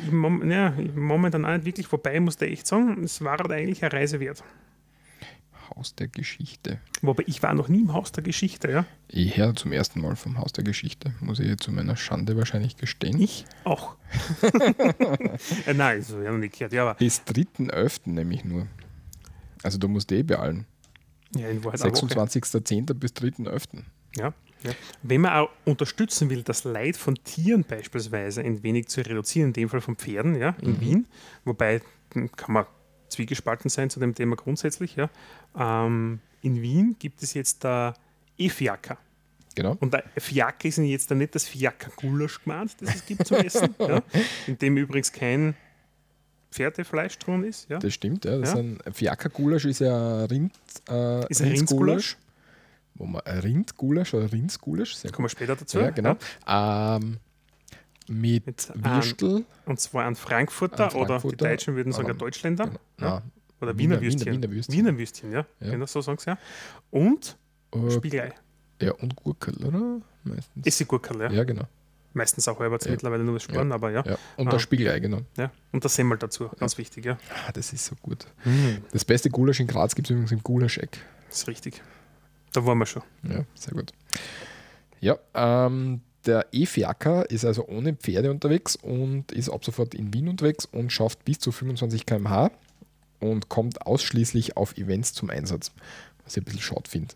Ich 0.04 0.12
mom 0.12 0.50
ja, 0.50 0.74
ich 0.78 0.92
momentan 0.94 1.44
auch 1.46 1.52
nicht 1.54 1.64
wirklich 1.64 1.86
vorbei, 1.86 2.18
muss 2.20 2.36
ich 2.36 2.50
echt 2.52 2.66
sagen. 2.66 3.02
Es 3.04 3.22
war 3.22 3.38
halt 3.38 3.50
eigentlich 3.50 3.82
eine 3.82 3.92
Reise 3.92 4.20
wert. 4.20 4.42
Haus 5.70 5.94
der 5.94 6.08
Geschichte. 6.08 6.78
Wobei 7.02 7.24
ich 7.26 7.42
war 7.42 7.54
noch 7.54 7.68
nie 7.68 7.80
im 7.80 7.92
Haus 7.92 8.12
der 8.12 8.22
Geschichte, 8.22 8.70
ja. 8.70 8.84
Ich 9.08 9.36
höre 9.36 9.54
zum 9.54 9.72
ersten 9.72 10.00
Mal 10.00 10.16
vom 10.16 10.38
Haus 10.38 10.52
der 10.52 10.64
Geschichte, 10.64 11.14
muss 11.20 11.40
ich 11.40 11.56
zu 11.58 11.72
meiner 11.72 11.96
Schande 11.96 12.36
wahrscheinlich 12.36 12.76
gestehen. 12.76 13.20
Ich 13.20 13.44
auch. 13.64 13.96
äh, 15.66 15.74
nein, 15.74 16.02
so 16.02 16.20
ja 16.20 16.30
noch 16.30 16.38
nicht 16.38 16.58
gehört. 16.58 16.72
Ja, 16.72 16.82
aber 16.82 16.94
Bis 16.94 17.22
3.11. 17.22 18.10
nämlich 18.10 18.44
nur. 18.44 18.66
Also 19.62 19.78
du 19.78 19.88
musst 19.88 20.12
eh 20.12 20.22
beeilen. 20.22 20.66
ja, 21.34 21.48
in 21.48 21.64
Wahrheit 21.64 21.82
eine 21.82 21.92
Woche. 21.92 22.06
26.10. 22.06 22.94
bis 22.94 23.12
3.11. 23.12 23.82
Ja, 24.16 24.32
ja. 24.64 24.72
Wenn 25.02 25.20
man 25.20 25.32
auch 25.32 25.50
unterstützen 25.64 26.30
will, 26.30 26.42
das 26.42 26.64
Leid 26.64 26.96
von 26.96 27.16
Tieren 27.22 27.64
beispielsweise 27.64 28.40
ein 28.40 28.62
wenig 28.62 28.88
zu 28.88 29.02
reduzieren, 29.02 29.48
in 29.48 29.52
dem 29.52 29.68
Fall 29.68 29.82
von 29.82 29.96
Pferden, 29.96 30.36
ja, 30.36 30.56
in 30.62 30.80
Wien, 30.80 31.06
wobei 31.44 31.82
hm, 32.14 32.32
kann 32.32 32.54
man 32.54 32.66
zwiegespalten 33.14 33.70
sein 33.70 33.90
zu 33.90 34.00
dem 34.00 34.14
Thema 34.14 34.36
grundsätzlich, 34.36 34.96
ja. 34.96 35.10
Ähm, 35.58 36.20
in 36.42 36.60
Wien 36.60 36.96
gibt 36.98 37.22
es 37.22 37.34
jetzt 37.34 37.64
da 37.64 37.94
E-Fiaker. 38.38 38.98
Genau. 39.54 39.76
Und 39.80 39.96
Fiaker 40.18 40.68
ist 40.68 40.78
jetzt 40.78 41.10
da 41.10 41.14
nicht 41.14 41.34
das 41.34 41.46
Fiaker-Gulasch 41.46 42.42
gemeint, 42.42 42.74
das 42.80 42.96
es 42.96 43.06
gibt 43.06 43.26
zum 43.26 43.38
Essen, 43.38 43.74
ja, 43.78 44.02
in 44.46 44.58
dem 44.58 44.76
übrigens 44.76 45.12
kein 45.12 45.54
Pferdefleisch 46.50 47.18
drin 47.18 47.44
ist. 47.44 47.68
Ja. 47.68 47.78
Das 47.78 47.94
stimmt, 47.94 48.24
ja. 48.24 48.38
Das 48.38 48.52
Ja. 48.52 48.60
Ist 48.60 48.80
ein 48.86 48.92
Fiaker-Gulasch 48.92 49.64
ist 49.64 49.80
ja 49.80 50.24
Rind, 50.24 50.52
äh, 50.88 51.26
Ist 51.28 51.40
ein 51.42 51.48
Rindsgulasch. 51.48 52.16
Ein 52.98 53.16
Rindgulasch 53.16 54.14
oder 54.14 54.30
Rindsgulasch, 54.30 54.94
sehr 54.94 55.10
Kommen 55.10 55.24
wir 55.24 55.30
später 55.30 55.56
dazu. 55.56 55.80
Ja, 55.80 55.90
genau. 55.90 56.16
Ähm, 56.46 57.18
mit, 58.08 58.46
Mit, 58.46 58.70
ähm, 58.74 58.84
Würstel. 58.84 59.44
Und 59.66 59.80
zwar 59.80 60.04
ein 60.06 60.16
Frankfurter, 60.16 60.90
Ein 60.90 60.96
oder 60.96 61.04
die 61.16 61.20
Frankfurter 61.20 61.36
Deutschen 61.48 61.76
würden 61.76 61.92
sagen 61.92 62.16
Deutschländer. 62.18 62.64
Genau. 62.66 62.80
Ja. 63.10 63.22
Oder 63.60 63.78
Wiener- 63.78 64.00
Wiener, 64.00 64.00
Würstchen. 64.02 64.26
Wiener- 64.32 64.42
Wiener 64.42 64.50
Würstchen. 64.54 64.74
Wiener 64.74 64.98
Würstchen, 64.98 65.32
ja. 65.32 65.46
Ja. 65.60 65.70
Genau, 65.70 65.86
so 65.86 66.00
sagen 66.02 66.18
sie 66.18 66.30
ja. 66.30 66.38
Und 66.90 67.36
äh, 67.72 67.90
Spiegelei. 67.90 68.32
ja, 68.80 68.92
und 68.92 69.16
Gurkel, 69.16 69.56
oder? 69.64 70.00
Meistens. 70.24 70.66
Essiggurkel, 70.66 71.20
ja. 71.20 71.30
ja, 71.30 71.44
genau. 71.44 71.64
Meistens 72.12 72.46
auch 72.46 72.60
halber 72.60 72.78
Ja. 72.84 72.90
mittlerweile 72.92 73.24
nur 73.24 73.34
das 73.34 73.42
Sporn, 73.44 73.72
aber 73.72 73.90
ja. 73.90 74.04
Ja. 74.06 74.16
Und 74.36 74.48
Ah. 74.48 74.50
das 74.52 74.62
Spiegelei, 74.62 75.00
genau. 75.00 75.20
ja. 75.36 75.50
Und 75.72 75.84
das 75.84 75.94
Semmel 75.96 76.16
dazu, 76.18 76.48
ganz 76.58 76.78
wichtig, 76.78 77.04
ja. 77.06 77.18
Ah, 77.46 77.52
das 77.52 77.72
ist 77.72 77.86
so 77.86 77.96
gut. 78.02 78.26
Das 78.92 79.04
beste 79.04 79.30
Gulasch 79.30 79.60
in 79.60 79.66
Graz 79.66 79.94
gibt 79.94 80.06
es 80.08 80.10
übrigens 80.12 80.30
im 80.32 80.42
Gulascheck. 80.42 80.98
Das 81.28 81.38
ist 81.38 81.48
richtig. 81.48 81.82
Da 82.52 82.64
waren 82.64 82.78
wir 82.78 82.86
schon. 82.86 83.02
Ja, 83.24 83.44
sehr 83.54 83.72
gut. 83.74 83.92
Ja, 85.00 85.18
ähm, 85.34 86.02
der 86.26 86.46
E-Fiaker 86.52 87.30
ist 87.30 87.44
also 87.44 87.66
ohne 87.66 87.94
Pferde 87.94 88.30
unterwegs 88.30 88.76
und 88.76 89.32
ist 89.32 89.50
ab 89.50 89.64
sofort 89.64 89.94
in 89.94 90.12
Wien 90.12 90.28
unterwegs 90.28 90.64
und 90.66 90.92
schafft 90.92 91.24
bis 91.24 91.38
zu 91.38 91.52
25 91.52 92.06
km/h 92.06 92.50
und 93.20 93.48
kommt 93.48 93.86
ausschließlich 93.86 94.56
auf 94.56 94.76
Events 94.76 95.12
zum 95.12 95.30
Einsatz. 95.30 95.72
Was 96.24 96.36
ich 96.36 96.42
ein 96.42 96.44
bisschen 96.44 96.60
schade 96.62 96.88
finde. 96.88 97.14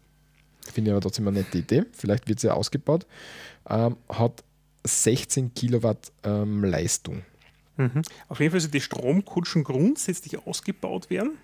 Finde 0.60 0.90
ich 0.90 0.92
aber 0.92 1.00
trotzdem 1.00 1.28
eine 1.28 1.40
nette 1.40 1.58
Idee. 1.58 1.84
Vielleicht 1.92 2.28
wird 2.28 2.40
sie 2.40 2.52
ausgebaut. 2.52 3.06
Ähm, 3.68 3.96
hat 4.08 4.44
16 4.84 5.54
Kilowatt 5.54 6.12
ähm, 6.24 6.64
Leistung. 6.64 7.22
Mhm. 7.76 8.02
Auf 8.28 8.40
jeden 8.40 8.50
Fall 8.50 8.60
soll 8.60 8.70
die 8.70 8.80
Stromkutschen 8.80 9.64
grundsätzlich 9.64 10.46
ausgebaut 10.46 11.10
werden. 11.10 11.38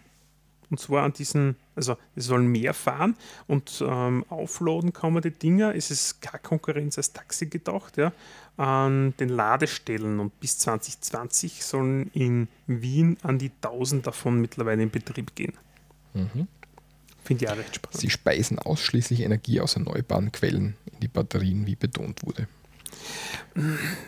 Und 0.75 0.81
zwar 0.81 1.05
an 1.05 1.13
diesen, 1.13 1.55
also 1.77 1.97
es 2.17 2.25
sollen 2.25 2.49
mehr 2.49 2.75
fahren 2.75 3.15
und 3.47 3.81
ähm, 3.87 4.25
aufladen 4.29 4.93
kann 4.93 5.13
man 5.13 5.23
die 5.23 5.31
Dinger. 5.31 5.73
Es 5.73 5.93
ist 5.93 6.21
keine 6.21 6.41
Konkurrenz 6.43 6.99
als 6.99 7.13
Taxi 7.13 7.47
gedacht, 7.47 7.97
ja, 7.97 8.13
an 8.57 9.15
den 9.21 9.29
Ladestellen. 9.29 10.19
Und 10.19 10.41
bis 10.41 10.59
2020 10.59 11.65
sollen 11.65 12.11
in 12.13 12.49
Wien 12.67 13.19
an 13.23 13.39
die 13.39 13.53
1000 13.63 14.05
davon 14.05 14.41
mittlerweile 14.41 14.83
in 14.83 14.91
Betrieb 14.91 15.37
gehen. 15.37 15.53
Mhm. 16.13 16.49
Finde 17.23 17.45
ich 17.45 17.51
auch 17.53 17.57
recht 17.57 17.77
spannend. 17.77 18.01
Sie 18.01 18.11
speisen 18.11 18.59
ausschließlich 18.59 19.21
Energie 19.21 19.61
aus 19.61 19.77
erneuerbaren 19.77 20.33
Quellen 20.33 20.77
in 20.93 20.99
die 20.99 21.09
Batterien, 21.09 21.69
wie 21.69 21.77
betont 21.77 22.25
wurde. 22.25 22.49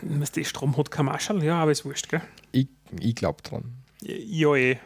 Was 0.01 0.33
die 0.33 0.43
Strom 0.43 0.75
hat 0.75 0.91
kein 0.91 1.05
Marschall, 1.05 1.41
ja, 1.45 1.61
aber 1.61 1.71
ist 1.71 1.85
wurscht, 1.85 2.09
gell? 2.09 2.21
Ich, 2.51 2.67
ich 2.99 3.15
glaube 3.15 3.41
dran. 3.41 3.71
Ja, 4.01 4.53
eh. 4.53 4.77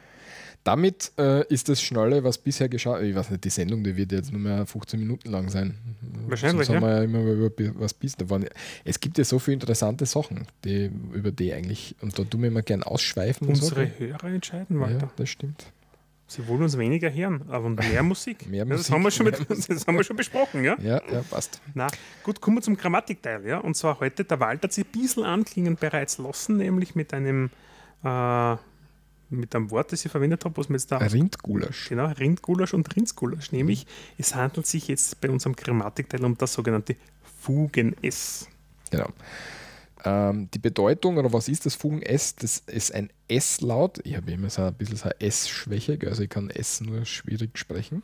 Damit 0.63 1.11
äh, 1.17 1.45
ist 1.47 1.69
das 1.69 1.81
Schnalle, 1.81 2.23
was 2.23 2.37
bisher 2.37 2.69
geschah. 2.69 3.01
Ich 3.01 3.15
weiß 3.15 3.31
nicht, 3.31 3.43
die 3.43 3.49
Sendung, 3.49 3.83
die 3.83 3.95
wird 3.97 4.11
jetzt 4.11 4.31
nur 4.31 4.41
mehr 4.41 4.65
15 4.65 4.99
Minuten 4.99 5.31
lang 5.31 5.49
sein. 5.49 5.77
Wahrscheinlich, 6.27 6.67
Sonst 6.67 6.81
haben 6.81 6.87
ja. 6.87 6.89
wir 6.89 6.97
ja 6.97 7.03
immer 7.03 7.21
über 7.23 7.51
was 7.79 7.93
bis. 7.95 8.15
Es 8.85 8.99
gibt 8.99 9.17
ja 9.17 9.23
so 9.23 9.39
viele 9.39 9.55
interessante 9.55 10.05
Sachen, 10.05 10.45
die, 10.63 10.91
über 11.13 11.31
die 11.31 11.51
eigentlich, 11.51 11.95
und 12.01 12.17
da 12.17 12.23
tun 12.23 12.41
wir 12.41 12.49
immer 12.49 12.61
gern 12.61 12.83
ausschweifen. 12.83 13.47
und 13.47 13.55
Unsere 13.55 13.87
so. 13.87 13.99
Hörer 13.99 14.25
entscheiden, 14.25 14.79
Walter. 14.79 15.07
Ja, 15.07 15.11
das 15.15 15.29
stimmt. 15.29 15.65
Sie 16.31 16.47
wollen 16.47 16.61
uns 16.61 16.77
weniger 16.77 17.11
hören, 17.13 17.43
aber 17.49 17.67
mehr 17.69 18.03
Musik. 18.03 18.47
Mehr 18.47 18.59
ja, 18.59 18.65
das, 18.65 18.89
Musik, 18.89 18.93
haben 18.93 19.03
wir 19.03 19.11
schon 19.11 19.25
mit, 19.25 19.49
das 19.69 19.85
haben 19.85 19.97
wir 19.97 20.03
schon 20.05 20.15
besprochen, 20.15 20.63
ja? 20.63 20.77
Ja, 20.79 21.01
ja, 21.11 21.23
passt. 21.29 21.59
Na, 21.73 21.87
gut, 22.23 22.39
kommen 22.39 22.57
wir 22.57 22.61
zum 22.61 22.77
Grammatikteil, 22.77 23.45
ja. 23.45 23.57
Und 23.57 23.75
zwar 23.75 23.99
heute, 23.99 24.23
der 24.23 24.39
Walter 24.39 24.63
hat 24.65 24.73
sich 24.73 24.85
ein 24.85 24.91
bisschen 24.91 25.23
anklingen 25.23 25.75
bereits 25.75 26.19
lassen, 26.19 26.55
nämlich 26.55 26.95
mit 26.95 27.13
einem, 27.13 27.49
äh, 28.03 28.55
mit 29.31 29.55
einem 29.55 29.71
Wort, 29.71 29.91
das 29.91 30.05
ich 30.05 30.11
verwendet 30.11 30.45
habe, 30.45 30.57
was 30.57 30.69
wir 30.69 30.75
jetzt 30.75 30.91
da 30.91 30.97
Rindgulasch. 30.97 31.89
Genau, 31.89 32.05
Rindgulasch 32.07 32.73
und 32.73 32.95
Rindsgulasch. 32.95 33.51
Nämlich, 33.51 33.87
es 34.17 34.35
handelt 34.35 34.67
sich 34.67 34.87
jetzt 34.87 35.19
bei 35.21 35.29
unserem 35.29 35.55
Grammatikteil 35.55 36.23
um 36.23 36.37
das 36.37 36.53
sogenannte 36.53 36.95
Fugen-S. 37.41 38.47
Genau. 38.91 39.09
Ähm, 40.03 40.49
die 40.51 40.59
Bedeutung, 40.59 41.17
oder 41.17 41.31
was 41.31 41.47
ist 41.47 41.65
das 41.65 41.75
Fugen-S? 41.75 42.35
Das 42.35 42.57
ist 42.57 42.93
ein 42.93 43.11
S-Laut. 43.27 43.99
Ich 44.03 44.15
habe 44.15 44.31
immer 44.31 44.49
so 44.49 44.63
ein 44.63 44.73
bisschen 44.73 44.97
so 44.97 45.05
eine 45.05 45.21
S-Schwäche, 45.21 45.99
also 46.07 46.23
ich 46.23 46.29
kann 46.29 46.49
S 46.49 46.81
nur 46.81 47.05
schwierig 47.05 47.57
sprechen. 47.57 48.03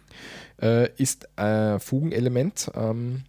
Äh, 0.61 0.91
ist 0.97 1.27
ein 1.37 1.79
Fugenelement, 1.79 2.71
ähm, 2.75 3.23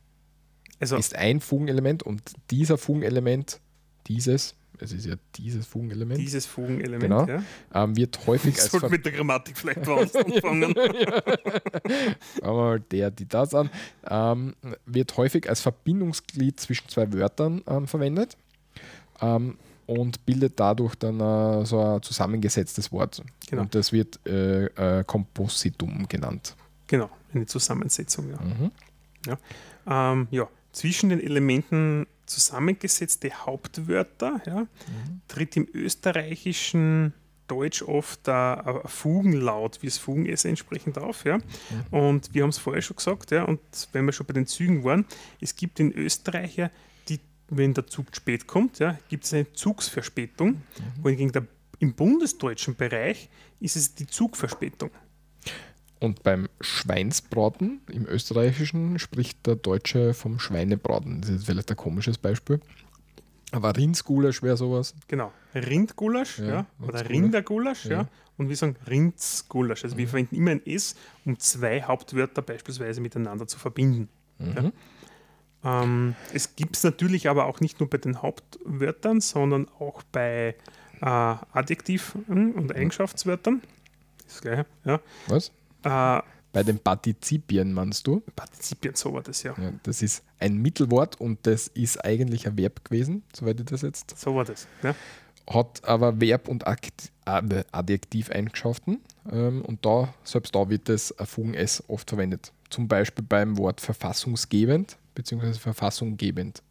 Also, 0.80 0.96
ist 0.96 1.16
ein 1.16 1.40
Fugenelement 1.40 2.02
und 2.02 2.22
dieser 2.50 2.78
Fugenelement, 2.78 3.58
dieses, 4.06 4.54
es 4.80 4.92
ist 4.92 5.06
ja 5.06 5.14
dieses 5.36 5.66
Fugenelement, 5.66 6.18
dieses 6.20 6.46
Fugenelement, 6.46 7.02
Genau. 7.02 7.26
ja. 7.26 7.42
ähm, 7.74 7.96
wird 7.96 8.26
häufig 8.26 8.54
Ich 8.54 8.62
als 8.62 8.70
sollte 8.70 8.88
mit 8.88 9.04
der 9.04 9.12
Grammatik 9.12 9.56
vielleicht 9.58 9.86
woanders 9.86 10.14
anfangen. 10.16 10.74
aber 12.42 12.78
der, 12.78 13.10
die 13.10 13.26
das 13.26 13.54
an, 13.54 13.70
ähm, 14.08 14.54
wird 14.86 15.16
häufig 15.16 15.48
als 15.48 15.60
Verbindungsglied 15.60 16.58
zwischen 16.60 16.88
zwei 16.88 17.12
Wörtern 17.12 17.62
ähm, 17.66 17.86
verwendet 17.86 18.36
ähm, 19.20 19.56
und 19.86 20.24
bildet 20.26 20.58
dadurch 20.60 20.94
dann 20.96 21.20
äh, 21.20 21.64
so 21.64 21.80
ein 21.80 22.02
zusammengesetztes 22.02 22.92
Wort. 22.92 23.22
Genau. 23.48 23.62
Und 23.62 23.74
das 23.74 23.92
wird 23.92 24.20
äh, 24.26 24.66
äh, 24.66 25.04
Kompositum 25.04 26.06
genannt. 26.08 26.54
Genau, 26.86 27.10
eine 27.32 27.46
Zusammensetzung, 27.46 28.30
ja. 28.30 28.38
Mhm. 28.40 28.70
Ähm, 29.86 30.28
ja, 30.30 30.48
zwischen 30.72 31.08
den 31.10 31.20
Elementen 31.20 32.06
zusammengesetzte 32.28 33.30
Hauptwörter, 33.30 34.40
ja, 34.46 34.66
tritt 35.26 35.56
im 35.56 35.66
österreichischen 35.72 37.14
Deutsch 37.48 37.82
oft 37.82 38.28
ein 38.28 38.80
Fugenlaut, 38.84 39.82
wie 39.82 39.86
es 39.86 39.98
Fugen-S 39.98 40.44
entsprechend 40.44 40.98
auf. 40.98 41.24
Ja. 41.24 41.38
Und 41.90 42.34
wir 42.34 42.42
haben 42.42 42.50
es 42.50 42.58
vorher 42.58 42.82
schon 42.82 42.96
gesagt, 42.96 43.30
ja, 43.30 43.44
und 43.44 43.60
wenn 43.92 44.04
wir 44.04 44.12
schon 44.12 44.26
bei 44.26 44.34
den 44.34 44.46
Zügen 44.46 44.84
waren, 44.84 45.06
es 45.40 45.56
gibt 45.56 45.80
in 45.80 45.92
Österreich 45.92 46.56
ja, 46.56 46.70
die, 47.08 47.18
wenn 47.48 47.74
der 47.74 47.86
Zug 47.86 48.14
spät 48.14 48.46
kommt, 48.46 48.78
ja, 48.78 48.98
gibt 49.08 49.24
es 49.24 49.32
eine 49.32 49.50
Zugsverspätung, 49.52 50.62
wohingegen 51.02 51.32
der, 51.32 51.46
im 51.80 51.94
bundesdeutschen 51.94 52.76
Bereich 52.76 53.28
ist 53.60 53.76
es 53.76 53.94
die 53.94 54.06
Zugverspätung. 54.06 54.90
Und 56.00 56.22
beim 56.22 56.48
Schweinsbraten 56.60 57.80
im 57.90 58.06
Österreichischen 58.06 58.98
spricht 58.98 59.46
der 59.46 59.56
Deutsche 59.56 60.14
vom 60.14 60.38
Schweinebraten. 60.38 61.20
Das 61.20 61.30
ist 61.30 61.46
vielleicht 61.46 61.70
ein 61.70 61.76
komisches 61.76 62.18
Beispiel. 62.18 62.60
Aber 63.50 63.76
Rindsgulasch 63.76 64.42
wäre 64.42 64.56
sowas. 64.56 64.94
Genau. 65.08 65.32
Rindgulasch, 65.54 66.38
Ja, 66.38 66.46
ja, 66.46 66.66
oder. 66.86 67.08
Rindergulasch, 67.08 67.86
ja. 67.86 67.90
Ja. 67.92 68.02
Mhm. 68.02 68.08
Und 68.36 68.48
wir 68.48 68.56
sagen 68.56 68.76
Rindsgulasch. 68.88 69.84
Also 69.84 69.96
wir 69.96 70.06
verwenden 70.06 70.36
immer 70.36 70.52
ein 70.52 70.64
S, 70.64 70.94
um 71.24 71.38
zwei 71.38 71.82
Hauptwörter 71.82 72.42
beispielsweise 72.42 73.00
miteinander 73.00 73.46
zu 73.48 73.58
verbinden. 73.58 74.08
Mhm. 74.38 74.72
Ja. 75.64 75.82
Ähm, 75.82 76.14
es 76.32 76.54
gibt 76.54 76.76
es 76.76 76.84
natürlich 76.84 77.28
aber 77.28 77.46
auch 77.46 77.60
nicht 77.60 77.80
nur 77.80 77.90
bei 77.90 77.98
den 77.98 78.22
Hauptwörtern, 78.22 79.20
sondern 79.20 79.66
auch 79.80 80.02
bei 80.12 80.54
äh, 81.00 81.04
Adjektiven 81.04 82.52
und 82.52 82.74
Eigenschaftswörtern. 82.74 83.62
Das 84.24 84.40
gleiche, 84.40 84.66
ja. 84.84 85.00
Was? 85.26 85.50
Äh, 85.84 86.20
Bei 86.52 86.62
den 86.64 86.78
Partizipien 86.78 87.72
meinst 87.72 88.06
du? 88.06 88.20
Partizipien, 88.34 88.94
so 88.94 89.12
war 89.12 89.22
das 89.22 89.42
ja. 89.42 89.54
Ja, 89.60 89.72
das 89.82 90.02
ist 90.02 90.24
ein 90.38 90.56
Mittelwort 90.56 91.20
und 91.20 91.46
das 91.46 91.68
ist 91.68 92.04
eigentlich 92.04 92.46
ein 92.46 92.56
Verb 92.56 92.84
gewesen, 92.84 93.22
soweit 93.34 93.60
ich 93.60 93.66
das 93.66 93.82
jetzt. 93.82 94.18
So 94.18 94.34
war 94.34 94.44
das. 94.44 94.66
Ja. 94.82 94.94
Hat 95.48 95.82
aber 95.84 96.20
Verb 96.20 96.48
und 96.48 96.66
Akt, 96.66 97.10
Ad- 97.24 97.64
Adjektiveigenschaften 97.72 99.00
ähm, 99.30 99.62
und 99.62 99.84
da, 99.84 100.12
selbst 100.24 100.54
da 100.54 100.68
wird 100.68 100.88
das 100.88 101.14
Fugen 101.24 101.54
S 101.54 101.82
oft 101.88 102.08
verwendet. 102.10 102.52
Zum 102.70 102.86
Beispiel 102.86 103.24
beim 103.26 103.56
Wort 103.56 103.80
verfassungsgebend 103.80 104.98
bzw. 105.14 105.54
verfassunggebend. 105.54 106.62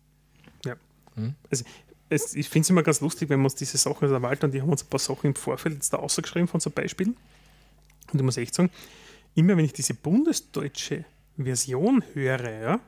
Also, 1.49 1.65
es, 2.09 2.35
ich 2.35 2.47
finde 2.47 2.61
es 2.65 2.69
immer 2.69 2.83
ganz 2.83 3.01
lustig, 3.01 3.29
wenn 3.29 3.39
wir 3.39 3.45
uns 3.45 3.55
diese 3.55 3.77
Sachen 3.79 4.07
erwarten, 4.11 4.51
die 4.51 4.61
haben 4.61 4.69
uns 4.69 4.83
ein 4.83 4.87
paar 4.87 4.99
Sachen 4.99 5.25
im 5.25 5.35
Vorfeld 5.35 5.73
jetzt 5.73 5.91
da 5.91 5.97
ausgeschrieben 5.97 6.47
von 6.47 6.59
so 6.59 6.69
Beispielen. 6.69 7.17
Und 8.11 8.19
ich 8.19 8.23
muss 8.23 8.37
echt 8.37 8.55
sagen, 8.55 8.69
immer 9.35 9.57
wenn 9.57 9.65
ich 9.65 9.73
diese 9.73 9.93
bundesdeutsche 9.93 11.05
Version 11.37 12.03
höre, 12.13 12.61
ja, 12.61 12.79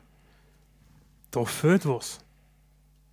da 1.30 1.44
fehlt 1.44 1.86
was. 1.86 2.18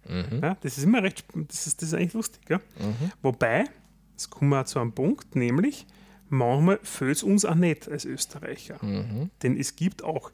Mhm. 0.08 0.40
Ja, 0.42 0.58
das 0.62 0.78
ist 0.78 0.84
immer 0.84 1.04
recht, 1.04 1.26
das 1.34 1.68
ist, 1.68 1.82
das 1.82 1.90
ist 1.90 1.94
eigentlich 1.94 2.14
lustig. 2.14 2.42
Ja. 2.50 2.58
Mhm. 2.58 3.12
Wobei, 3.22 3.66
jetzt 4.12 4.30
kommen 4.30 4.50
wir 4.50 4.62
auch 4.62 4.66
zu 4.66 4.80
einem 4.80 4.94
Punkt, 4.94 5.36
nämlich, 5.36 5.86
manchmal 6.30 6.80
fehlt 6.84 7.18
es 7.18 7.24
uns 7.24 7.46
auch 7.46 7.56
nicht 7.56 7.90
als 7.90 8.06
Österreicher. 8.06 8.84
Mhm. 8.84 9.30
Denn 9.44 9.58
es 9.58 9.76
gibt 9.76 10.04
auch, 10.04 10.32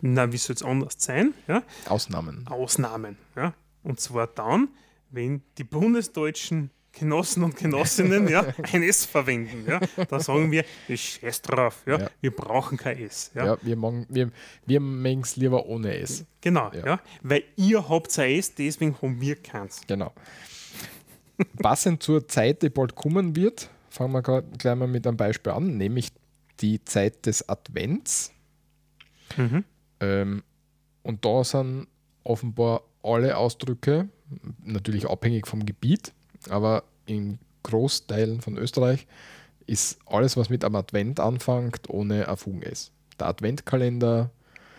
na, 0.00 0.32
wie 0.32 0.38
soll 0.38 0.56
es 0.56 0.62
anders 0.62 0.94
sein, 0.98 1.34
ja, 1.46 1.62
Ausnahmen. 1.86 2.46
Ausnahmen. 2.48 3.16
Ja? 3.36 3.54
Und 3.82 4.00
zwar 4.00 4.26
dann, 4.26 4.68
wenn 5.10 5.42
die 5.58 5.64
bundesdeutschen 5.64 6.70
Genossen 6.92 7.42
und 7.42 7.56
Genossinnen 7.56 8.28
ja, 8.28 8.44
ein 8.72 8.82
S 8.82 9.06
verwenden. 9.06 9.64
Ja? 9.66 9.80
Da 10.04 10.20
sagen 10.20 10.50
wir, 10.50 10.64
scheiß 10.88 11.42
drauf, 11.42 11.82
ja? 11.86 11.98
Ja. 12.00 12.10
wir 12.20 12.30
brauchen 12.30 12.76
kein 12.76 12.98
S. 12.98 13.30
Ja? 13.34 13.46
Ja, 13.46 13.58
wir 13.62 13.76
mögen 13.76 14.06
wir, 14.10 14.30
wir 14.66 15.20
es 15.22 15.36
lieber 15.36 15.66
ohne 15.66 15.96
S. 15.96 16.24
Genau, 16.40 16.70
ja. 16.72 16.86
Ja. 16.86 17.00
weil 17.22 17.44
ihr 17.56 17.88
habt 17.88 18.16
ein 18.18 18.30
S, 18.30 18.54
deswegen 18.54 18.94
haben 19.00 19.20
wir 19.20 19.36
keins. 19.36 19.80
Genau. 19.86 20.12
Passend 21.60 22.02
zur 22.02 22.28
Zeit, 22.28 22.62
die 22.62 22.68
bald 22.68 22.94
kommen 22.94 23.34
wird, 23.34 23.70
fangen 23.88 24.12
wir 24.12 24.22
grad 24.22 24.58
gleich 24.58 24.76
mal 24.76 24.86
mit 24.86 25.06
einem 25.06 25.16
Beispiel 25.16 25.52
an, 25.52 25.76
nämlich 25.76 26.10
die 26.60 26.84
Zeit 26.84 27.26
des 27.26 27.48
Advents. 27.48 28.32
Mhm. 29.36 29.64
Ähm, 30.00 30.42
und 31.02 31.24
da 31.24 31.42
sind 31.42 31.88
offenbar 32.22 32.82
alle 33.02 33.36
Ausdrücke, 33.36 34.08
natürlich 34.62 35.08
abhängig 35.08 35.46
vom 35.46 35.66
Gebiet, 35.66 36.12
aber 36.50 36.84
in 37.06 37.38
Großteilen 37.62 38.40
von 38.40 38.56
Österreich 38.58 39.06
ist 39.66 39.98
alles, 40.06 40.36
was 40.36 40.48
mit 40.50 40.64
am 40.64 40.74
Advent 40.74 41.20
anfängt, 41.20 41.88
ohne 41.88 42.26
Fugen 42.36 42.62
S. 42.62 42.90
Der 43.20 43.28
Adventkalender, 43.28 44.30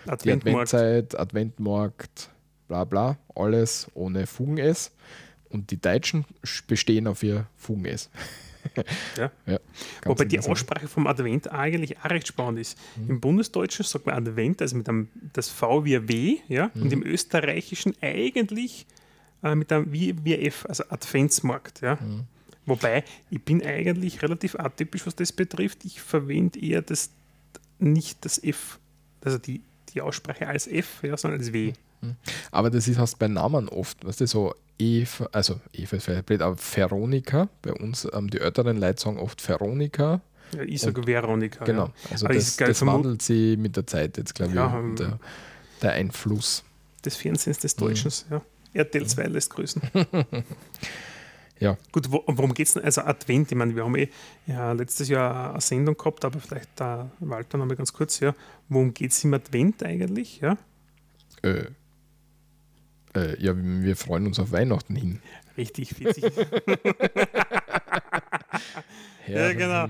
die 0.06 0.10
Adventmarkt. 0.12 0.74
Adventzeit, 0.74 1.20
Adventmarkt, 1.20 2.30
bla 2.68 2.84
bla, 2.84 3.18
alles 3.36 3.88
ohne 3.94 4.28
Fugen 4.28 4.58
S. 4.58 4.92
Und 5.50 5.72
die 5.72 5.80
Deutschen 5.80 6.26
sch- 6.44 6.64
bestehen 6.68 7.08
auf 7.08 7.24
ihr 7.24 7.48
Fugen 7.58 7.86
S. 7.86 8.10
Ja. 9.18 9.30
ja, 9.46 9.60
Wobei 10.06 10.24
die. 10.24 10.40
Aussprache 10.40 10.88
vom 10.88 11.06
Advent 11.06 11.52
eigentlich 11.52 12.00
auch 12.00 12.06
recht 12.10 12.30
spannend 12.30 12.60
ist. 12.60 12.78
Im 13.10 13.20
Bundesdeutschen 13.20 13.84
sagt 13.86 14.06
man 14.06 14.16
Advent, 14.16 14.62
also 14.62 14.78
mit 14.78 14.88
einem, 14.88 15.10
das 15.34 15.50
V 15.50 15.84
wie 15.84 16.08
W, 16.08 16.38
ja, 16.48 16.72
und 16.76 16.94
im 16.94 17.04
Österreichischen 17.04 17.94
eigentlich 18.00 18.86
äh, 19.44 19.56
mit 19.56 19.72
einem 19.72 19.92
wie, 19.92 20.16
wie 20.24 20.36
ein 20.36 20.42
F, 20.46 20.66
also 20.68 20.84
Adventsmarkt, 20.90 21.82
ja. 21.82 21.98
Wobei, 22.66 23.04
ich 23.30 23.44
bin 23.44 23.62
eigentlich 23.66 24.22
relativ 24.22 24.56
atypisch, 24.56 25.06
was 25.06 25.16
das 25.16 25.32
betrifft. 25.34 25.84
Ich 25.84 26.02
verwende 26.02 26.60
eher 26.60 26.82
das, 26.82 27.10
nicht 27.78 28.24
das 28.24 28.42
F, 28.42 28.80
also 29.24 29.38
die, 29.38 29.62
die 29.94 30.02
Aussprache 30.02 30.48
als 30.48 30.68
F, 30.68 31.04
ja, 31.04 31.18
sondern 31.18 31.42
als 31.42 31.52
W. 31.52 31.74
Aber 32.52 32.70
das 32.70 32.88
ist 32.88 32.98
hast 32.98 33.20
bei 33.20 33.28
Namen 33.28 33.70
oft, 33.70 34.06
weißt 34.06 34.22
du, 34.22 34.28
so 34.28 34.56
Eva, 34.80 35.30
also 35.32 35.60
Eva 35.72 35.96
ist 35.98 36.06
vielleicht 36.06 36.26
blöd, 36.26 36.42
aber 36.42 36.58
Veronika, 36.58 37.48
bei 37.62 37.74
uns, 37.74 38.08
ähm, 38.14 38.30
die 38.30 38.40
älteren 38.40 38.78
Leute 38.78 39.02
sagen 39.02 39.20
oft 39.20 39.48
Veronika. 39.48 40.22
Ja, 40.54 40.62
ich 40.64 40.82
sage 40.82 41.06
Veronika. 41.06 41.64
Genau, 41.66 41.86
Ja. 41.86 41.94
also 42.12 42.26
Aber 42.26 42.34
das, 42.34 42.58
das 42.58 42.86
wandelt 42.86 43.22
sie 43.22 43.58
mit 43.58 43.76
der 43.76 43.88
Zeit 43.88 44.18
jetzt, 44.18 44.36
glaube 44.36 44.54
Ja, 44.54 44.68
ich, 44.68 44.74
ähm, 44.74 44.96
der, 44.96 45.20
der 45.82 45.92
Einfluss. 45.94 46.64
Des 47.06 47.16
Fernsehens 47.16 47.60
des 47.60 47.76
Deutschen, 47.76 48.12
ja. 48.32 48.42
RTL 48.74 49.06
2 49.06 49.24
lässt 49.26 49.50
grüßen. 49.50 49.82
Ja. 51.60 51.78
Gut, 51.94 52.12
wo, 52.12 52.24
worum 52.28 52.54
geht 52.54 52.68
es 52.68 52.74
denn? 52.74 52.84
Also 52.84 53.02
Advent, 53.04 53.50
ich 53.50 53.58
meine, 53.58 53.74
wir 53.74 53.86
haben 53.86 53.96
eh 53.96 54.10
ja, 54.48 54.74
letztes 54.74 55.08
Jahr 55.08 55.52
eine 55.52 55.62
Sendung 55.62 55.96
gehabt, 55.96 56.26
aber 56.26 56.42
vielleicht 56.42 56.70
da, 56.76 57.10
Walter, 57.20 57.58
noch 57.58 57.66
mal 57.66 57.78
ganz 57.78 57.94
kurz, 57.94 58.20
ja. 58.20 58.36
Worum 58.68 58.94
geht 58.94 59.12
es 59.12 59.24
im 59.24 59.34
Advent 59.34 59.82
eigentlich? 59.82 60.42
Ja? 60.42 60.58
Äh, 61.42 61.68
äh, 63.16 63.42
ja, 63.42 63.54
wir 63.56 63.96
freuen 63.96 64.28
uns 64.28 64.40
auf 64.40 64.52
Weihnachten 64.52 64.96
hin. 64.96 65.22
Richtig, 65.56 65.90
40. 65.96 66.24
ja, 69.28 69.54
genau. 69.54 69.88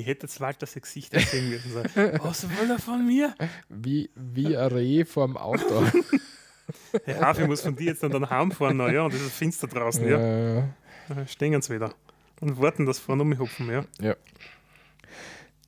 Ich 0.00 0.06
hätte 0.06 0.26
jetzt 0.26 0.40
Walters 0.40 0.74
Gesicht 0.74 1.14
erzählen 1.14 1.48
müssen. 1.48 1.72
So, 1.72 1.80
was 2.24 2.48
will 2.48 2.70
er 2.70 2.78
von 2.78 3.06
mir? 3.06 3.34
Wie, 3.68 4.10
wie 4.14 4.56
ein 4.56 4.68
Reh 4.68 5.04
vorm 5.04 5.36
Auto. 5.36 5.84
Der 7.06 7.20
Hafi 7.20 7.46
muss 7.46 7.62
von 7.62 7.74
dir 7.74 7.86
jetzt 7.86 8.02
dann, 8.02 8.12
dann 8.12 8.30
heimfahren, 8.30 8.76
na 8.76 8.92
ja, 8.92 9.02
und 9.02 9.12
es 9.12 9.20
ist 9.20 9.32
finster 9.32 9.66
draußen, 9.66 10.06
ja. 10.06 10.20
ja. 10.20 10.68
Da 11.08 11.26
stehen 11.26 11.60
sie 11.60 11.74
wieder 11.74 11.94
und 12.40 12.60
warten, 12.60 12.86
dass 12.86 12.98
vorne 12.98 13.22
umhupfen, 13.22 13.68
ja. 13.70 13.84
ja. 14.00 14.16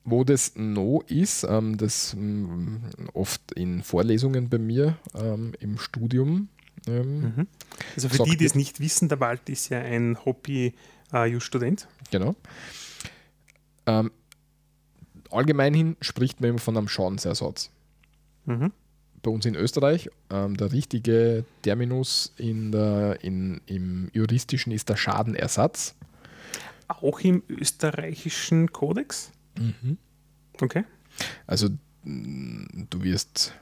Wo 0.03 0.23
das 0.23 0.53
no 0.55 1.01
ist, 1.07 1.43
ähm, 1.43 1.77
das 1.77 2.13
ähm, 2.13 2.83
oft 3.13 3.53
in 3.53 3.83
Vorlesungen 3.83 4.49
bei 4.49 4.57
mir 4.57 4.97
ähm, 5.15 5.53
im 5.59 5.77
Studium. 5.77 6.49
Ähm, 6.87 7.21
mhm. 7.21 7.47
Also 7.95 8.09
für 8.09 8.23
die, 8.23 8.35
die 8.35 8.45
es 8.45 8.55
nicht 8.55 8.81
wissen, 8.81 9.07
der 9.07 9.21
Wald 9.21 9.47
ist 9.49 9.69
ja 9.69 9.79
ein 9.79 10.17
Hobby-Student. 10.25 11.87
genau. 12.11 12.35
Allgemein 15.33 15.73
hin 15.73 15.97
spricht 16.01 16.41
man 16.41 16.51
immer 16.51 16.59
von 16.59 16.77
einem 16.77 16.87
Schadensersatz. 16.87 17.71
Mhm. 18.45 18.71
Bei 19.21 19.31
uns 19.31 19.45
in 19.45 19.55
Österreich, 19.55 20.09
ähm, 20.29 20.57
der 20.57 20.71
richtige 20.71 21.45
Terminus 21.61 22.33
in 22.37 22.71
der, 22.71 23.23
in, 23.23 23.61
im 23.65 24.09
Juristischen 24.13 24.71
ist 24.71 24.89
der 24.89 24.97
Schadenersatz. 24.97 25.95
Auch 26.87 27.21
im 27.21 27.41
österreichischen 27.47 28.71
Kodex? 28.71 29.31
Mhm. 29.57 29.97
Okay. 30.61 30.83
Also 31.47 31.69
du 32.03 33.01
wirst 33.01 33.53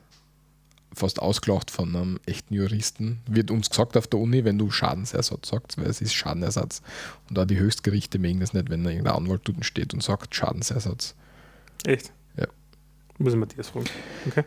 fast 0.94 1.22
ausgelacht 1.22 1.72
von 1.72 1.96
einem 1.96 2.20
echten 2.26 2.54
Juristen. 2.54 3.20
Wird 3.28 3.52
uns 3.52 3.70
gesagt 3.70 3.96
auf 3.96 4.08
der 4.08 4.20
Uni, 4.20 4.44
wenn 4.44 4.58
du 4.58 4.72
Schadensersatz 4.72 5.50
sagst, 5.50 5.78
weil 5.78 5.86
es 5.86 6.02
ist 6.02 6.14
Schadenersatz. 6.14 6.82
Und 7.30 7.38
da 7.38 7.46
die 7.46 7.60
Höchstgerichte 7.60 8.20
mögen 8.20 8.40
das 8.40 8.54
nicht, 8.54 8.70
wenn 8.70 8.84
da 8.84 8.90
irgendein 8.90 9.16
Anwalt 9.16 9.42
dort 9.46 9.64
steht 9.64 9.94
und 9.94 10.04
sagt 10.04 10.36
Schadensersatz. 10.36 11.16
Echt? 11.86 12.14
Ja. 12.38 12.48
Muss 13.18 13.34
ich 13.34 13.40
Matthias 13.40 13.70
fragen. 13.70 13.86
Okay. 14.28 14.44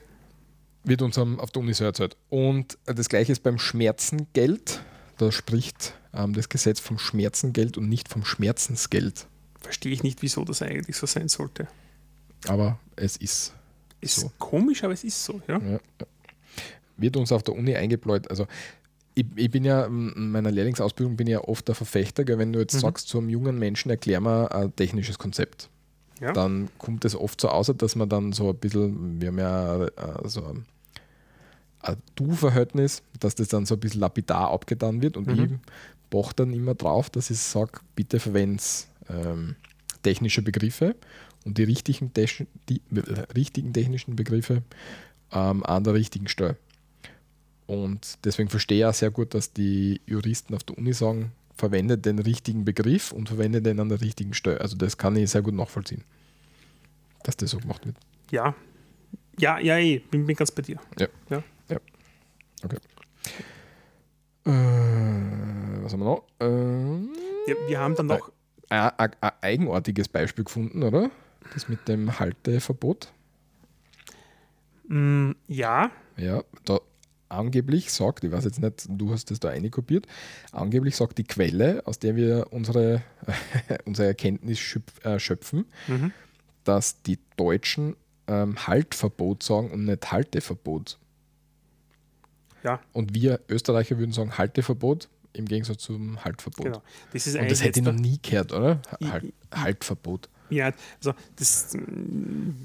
Wird 0.85 1.03
uns 1.03 1.17
auf 1.19 1.51
der 1.51 1.63
Uni 1.63 1.73
so 1.73 1.85
erzählt. 1.85 2.17
Und 2.29 2.79
das 2.85 3.09
gleiche 3.09 3.33
ist 3.33 3.43
beim 3.43 3.59
Schmerzengeld. 3.59 4.83
Da 5.17 5.33
spricht 5.33 5.95
ähm, 6.13 6.35
das 6.35 6.49
Gesetz 6.49 6.81
vom 6.81 6.99
Schmerzengeld 6.99 7.79
und 7.79 7.89
nicht 7.89 8.09
vom 8.09 8.25
Schmerzensgeld. 8.25 9.27
Verstehe 9.61 9.93
ich 9.93 10.03
nicht, 10.03 10.21
wieso 10.23 10.45
das 10.45 10.61
eigentlich 10.61 10.97
so 10.97 11.07
sein 11.07 11.29
sollte. 11.29 11.69
Aber 12.47 12.79
es 12.97 13.17
ist. 13.17 13.55
Ist 14.01 14.17
so. 14.17 14.31
komisch, 14.39 14.85
aber 14.85 14.93
es 14.93 15.05
ist 15.05 15.25
so, 15.25 15.41
ja. 15.49 15.59
Ja, 15.59 15.71
ja. 15.71 16.07
Wird 16.99 17.17
uns 17.17 17.33
auf 17.33 17.43
der 17.43 17.55
Uni 17.55 17.75
eingebläut. 17.75 18.29
Also 18.29 18.47
ich, 19.15 19.25
ich, 19.37 19.51
bin 19.51 19.65
ja 19.65 19.87
in 19.87 20.31
meiner 20.31 20.51
Lehrlingsausbildung 20.51 21.17
bin 21.17 21.29
ich 21.29 21.33
ja 21.33 21.41
oft 21.41 21.67
der 21.67 21.75
Verfechter, 21.75 22.25
gell, 22.25 22.39
wenn 22.39 22.53
du 22.53 22.59
jetzt 22.59 22.75
Mhm. 22.75 22.81
sagst, 22.81 23.09
zu 23.09 23.19
einem 23.19 23.31
jungen 23.31 23.59
Menschen 23.59 23.91
erklär 23.91 24.21
mal 24.21 24.49
ein 24.49 24.75
technisches 24.77 25.19
Konzept. 25.19 25.71
Ja. 26.21 26.33
Dann 26.33 26.69
kommt 26.79 27.05
es 27.05 27.17
oft 27.17 27.41
so 27.41 27.49
aus, 27.49 27.73
dass 27.77 27.97
man 27.97 28.09
dann 28.09 28.33
so 28.33 28.51
ein 28.51 28.57
bisschen, 28.57 29.21
wir 29.21 29.29
haben 29.29 29.39
ja 29.39 29.85
äh, 29.87 30.29
so 30.29 30.45
ein, 30.45 30.65
ein 31.81 31.97
Du-Verhältnis, 32.15 33.03
dass 33.21 33.35
das 33.35 33.49
dann 33.49 33.67
so 33.67 33.75
ein 33.75 33.81
bisschen 33.81 34.01
lapidar 34.01 34.51
abgetan 34.51 35.03
wird 35.03 35.17
und 35.17 35.27
Mhm. 35.27 35.45
ich 35.45 35.51
poche 36.11 36.35
dann 36.37 36.53
immer 36.53 36.75
drauf, 36.75 37.11
dass 37.11 37.31
ich 37.31 37.41
sage, 37.41 37.81
bitte 37.97 38.21
verwende 38.21 38.63
ähm, 39.09 39.57
technische 40.03 40.43
Begriffe 40.43 40.95
und 41.45 41.59
die 41.59 41.65
richtigen, 41.65 42.13
die, 42.15 42.81
richtigen 43.37 43.73
technischen 43.73 44.17
Begriffe 44.17 44.63
ähm, 45.33 45.65
an 45.65 45.85
der 45.85 45.95
richtigen 45.95 46.29
Stelle. 46.29 46.57
Und 47.67 48.19
deswegen 48.25 48.51
verstehe 48.51 48.79
ich 48.79 48.85
auch 48.85 48.95
sehr 48.95 49.11
gut, 49.11 49.35
dass 49.35 49.53
die 49.53 50.01
Juristen 50.07 50.55
auf 50.55 50.65
der 50.65 50.79
Uni 50.79 50.93
sagen, 50.93 51.33
verwende 51.57 51.99
den 51.99 52.19
richtigen 52.19 52.65
Begriff 52.65 53.13
und 53.13 53.29
verwende 53.29 53.63
den 53.63 53.81
an 53.81 53.89
der 53.89 54.01
richtigen 54.01 54.35
Stelle. 54.35 54.61
Also 54.61 54.77
das 54.77 54.99
kann 54.99 55.17
ich 55.17 55.31
sehr 55.31 55.43
gut 55.43 55.55
nachvollziehen, 55.55 56.03
dass 57.23 57.37
das 57.37 57.51
so 57.51 57.59
gemacht 57.59 57.87
wird. 57.87 57.97
Ja. 58.31 58.55
Ja, 59.39 59.59
ja, 59.59 59.79
ich 59.79 60.05
bin, 60.11 60.27
bin 60.27 60.37
ganz 60.37 60.51
bei 60.53 60.63
dir. 60.63 60.79
Äh, 60.99 61.09
was 65.83 65.93
haben 65.93 66.01
wir 66.01 66.05
noch? 66.05 66.25
Ähm, 66.41 67.11
Ja, 67.47 67.55
wir 67.69 67.79
haben 67.79 67.95
dann 67.95 68.07
noch, 68.07 68.31
ein, 68.69 68.91
ein, 68.99 69.11
ein 69.21 69.31
eigenartiges 69.41 70.09
Beispiel 70.09 70.45
gefunden, 70.45 70.83
oder? 70.83 71.11
Das 71.53 71.69
mit 71.69 71.87
dem 71.89 72.19
Halteverbot. 72.19 73.13
mh, 74.89 75.35
ja, 75.49 75.91
Ja, 76.17 76.43
da 76.65 76.81
angeblich 77.29 77.93
sagt, 77.93 78.25
ich 78.25 78.33
weiß 78.33 78.45
jetzt 78.45 78.61
nicht, 78.61 78.87
du 78.89 79.13
hast 79.13 79.31
das 79.31 79.41
da 79.41 79.51
einkopiert, 79.51 80.07
angeblich 80.53 80.97
sagt 80.97 81.19
die 81.19 81.25
Quelle, 81.25 81.83
aus 81.87 81.99
der 81.99 82.17
wir 82.17 82.49
unsere, 82.51 83.03
unsere 83.85 84.09
Erkenntnis 84.09 84.59
schöpf, 84.59 85.05
äh, 85.05 85.19
schöpfen, 85.19 85.67
mhm. 85.89 86.13
dass 86.65 87.03
die 87.03 87.19
Deutschen 87.37 87.97
ähm, 88.27 88.67
Haltverbot 88.67 89.43
sagen 89.43 89.71
und 89.71 89.85
nicht 89.85 90.11
Halteverbot. 90.11 90.99
ja, 92.63 92.81
Und 92.93 93.15
wir 93.15 93.41
Österreicher 93.49 93.99
würden 93.99 94.13
sagen 94.13 94.39
Halteverbot 94.39 95.09
im 95.33 95.47
Gegensatz 95.47 95.83
zum 95.83 96.25
Haltverbot. 96.25 96.65
genau. 96.65 96.83
Das 97.13 97.27
Und 97.27 97.51
das 97.51 97.63
hätte 97.63 97.81
ich 97.81 97.85
noch 97.85 97.93
nie 97.93 98.19
gehört, 98.23 98.53
oder? 98.53 98.81
Halt, 99.03 99.33
Haltverbot. 99.53 100.29
Ja, 100.51 100.73
also 100.99 101.15
das, 101.37 101.75
mh, 101.75 101.83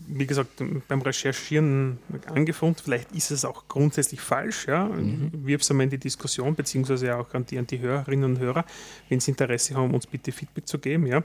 wie 0.08 0.28
gesagt, 0.28 0.62
beim 0.88 1.02
Recherchieren 1.02 1.98
angefunden, 2.28 2.82
vielleicht 2.84 3.12
ist 3.14 3.32
es 3.32 3.46
auch 3.46 3.68
grundsätzlich 3.68 4.20
falsch, 4.20 4.68
ja. 4.68 4.86
Mhm. 4.86 5.32
Wirf 5.46 5.62
es 5.62 5.72
einmal 5.72 5.86
in 5.86 5.90
die 5.90 5.98
Diskussion, 5.98 6.56
beziehungsweise 6.56 7.16
auch 7.18 7.34
an 7.34 7.46
die, 7.46 7.58
an 7.58 7.68
die 7.68 7.80
Hörerinnen 7.80 8.26
und 8.26 8.40
Hörer, 8.40 8.66
wenn 9.08 9.20
sie 9.20 9.32
Interesse 9.32 9.76
haben, 9.76 9.94
uns 9.94 10.08
bitte 10.08 10.32
Feedback 10.32 10.68
zu 10.68 10.80
geben, 10.80 11.08
ja. 11.08 11.22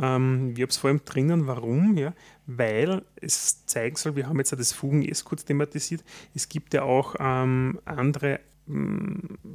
Ähm, 0.00 0.54
ich 0.56 0.62
habe 0.62 0.70
es 0.70 0.78
vor 0.78 0.88
allem 0.88 1.02
drinnen, 1.04 1.46
warum, 1.46 1.96
ja, 1.98 2.14
weil 2.46 3.02
es 3.20 3.66
zeigen 3.66 3.96
soll, 3.96 4.16
wir 4.16 4.26
haben 4.26 4.38
jetzt 4.38 4.50
ja 4.50 4.56
das 4.56 4.72
Fugen 4.72 5.02
erst 5.02 5.26
kurz 5.26 5.44
thematisiert, 5.44 6.02
es 6.34 6.48
gibt 6.48 6.72
ja 6.72 6.82
auch 6.82 7.16
ähm, 7.20 7.78
andere 7.84 8.40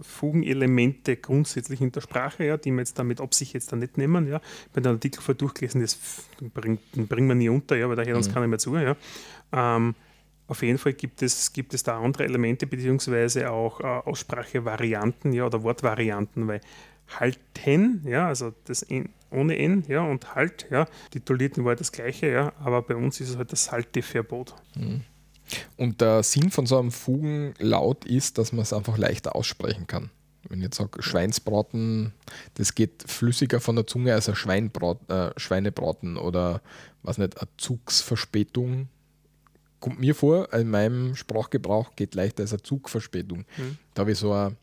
Fugenelemente 0.02 1.18
grundsätzlich 1.18 1.82
in 1.82 1.92
der 1.92 2.02
Sprache, 2.02 2.44
ja, 2.46 2.58
die 2.58 2.72
wir 2.72 2.80
jetzt 2.80 2.98
damit 3.00 3.22
Absicht 3.22 3.54
jetzt 3.54 3.72
da 3.72 3.76
nicht 3.76 3.98
nehmen. 3.98 4.28
Ja. 4.28 4.42
Bei 4.74 4.82
den 4.82 4.94
Artikel 4.94 5.22
vorher 5.22 5.38
durchgelesen, 5.38 5.82
das 5.82 5.98
bringt, 6.54 6.82
den 6.96 7.08
bringen 7.08 7.28
wir 7.28 7.36
nie 7.36 7.50
unter, 7.50 7.76
ja, 7.76 7.88
weil 7.90 7.96
da 7.96 8.04
hört 8.04 8.18
uns 8.18 8.30
Mhm. 8.30 8.34
keiner 8.34 8.48
mehr 8.48 8.60
zu. 8.60 8.76
Ja. 8.76 8.96
Ähm, 9.52 9.96
auf 10.48 10.62
jeden 10.62 10.78
Fall 10.78 10.94
gibt 10.94 11.22
es, 11.22 11.54
gibt 11.54 11.74
es 11.74 11.84
da 11.84 12.00
andere 12.00 12.26
Elemente, 12.26 12.68
beziehungsweise 12.68 13.50
auch 13.52 13.80
äh, 13.80 13.84
Aussprachevarianten 13.84 15.32
ja, 15.32 15.46
oder 15.46 15.64
Wortvarianten, 15.64 16.48
weil 16.48 16.62
halten, 17.20 18.02
ja, 18.06 18.28
also 18.28 18.54
das 18.66 18.84
N, 18.84 19.10
ohne 19.30 19.58
N, 19.58 19.84
ja, 19.88 20.02
und 20.02 20.36
halt, 20.36 20.68
ja, 20.70 20.86
titulierten 21.12 21.66
war 21.66 21.76
das 21.76 21.92
gleiche, 21.92 22.28
ja, 22.30 22.54
aber 22.60 22.82
bei 22.82 22.96
uns 22.96 23.20
ist 23.20 23.30
es 23.30 23.38
halt 23.38 23.52
das 23.52 23.72
Halteverbot. 23.72 24.56
Und 25.78 26.02
der 26.02 26.24
Sinn 26.24 26.50
von 26.52 26.66
so 26.66 26.80
einem 26.80 26.92
Fugenlaut 26.92 28.06
ist, 28.06 28.38
dass 28.38 28.52
man 28.52 28.62
es 28.64 28.74
einfach 28.74 28.98
leichter 28.98 29.36
aussprechen 29.36 29.88
kann. 29.88 30.10
Wenn 30.50 30.60
ich 30.60 30.66
jetzt 30.66 30.78
sage 30.78 31.02
Schweinsbraten, 31.02 32.14
das 32.56 32.76
geht 32.76 33.04
flüssiger 33.08 33.60
von 33.62 33.76
der 33.76 33.88
Zunge 33.88 34.14
als 34.14 34.28
ein 34.28 34.36
Schweinbrat, 34.36 34.98
äh, 35.10 35.32
Schweinebraten 35.38 36.18
oder 36.18 36.62
was 37.02 37.18
nicht, 37.18 37.40
eine 37.40 37.48
Zugsverspätung. 37.58 38.88
Kommt 39.80 40.00
mir 40.00 40.16
vor, 40.16 40.52
in 40.54 40.70
meinem 40.70 41.16
Sprachgebrauch 41.16 41.96
geht 41.96 42.16
leichter 42.16 42.44
als 42.44 42.54
eine 42.54 42.64
Zugverspätung. 42.64 43.46
Mhm. 43.58 43.78
Da 43.94 44.02
habe 44.02 44.12
ich 44.12 44.18
so 44.18 44.32
eine, 44.34 44.56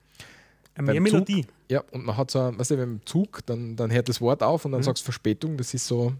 Mehr 0.80 1.00
Melodie. 1.00 1.46
ja, 1.68 1.82
und 1.92 2.04
man 2.06 2.16
hat 2.16 2.30
so, 2.30 2.40
ein, 2.40 2.58
weißt 2.58 2.70
du, 2.72 2.76
beim 2.76 3.00
Zug, 3.04 3.40
dann, 3.46 3.76
dann 3.76 3.90
hört 3.90 4.08
das 4.08 4.20
Wort 4.20 4.42
auf 4.42 4.64
und 4.64 4.72
dann 4.72 4.80
Mhm. 4.80 4.84
sagst 4.84 5.04
Verspätung, 5.04 5.56
das 5.58 5.74
ist 5.74 5.86
so, 5.86 6.14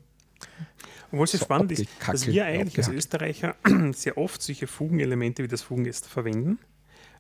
Obwohl 1.13 1.25
es 1.25 1.33
so 1.33 1.39
spannend 1.39 1.73
ist, 1.73 1.89
dass 2.07 2.27
wir 2.27 2.45
eigentlich 2.45 2.79
als. 2.79 2.89
Österreicher 2.89 3.57
sehr 3.93 4.17
oft 4.17 4.41
solche 4.43 4.67
Fugenelemente 4.67 5.43
wie 5.43 5.49
das 5.49 5.63
Fugengest 5.63 6.07
verwenden. 6.07 6.59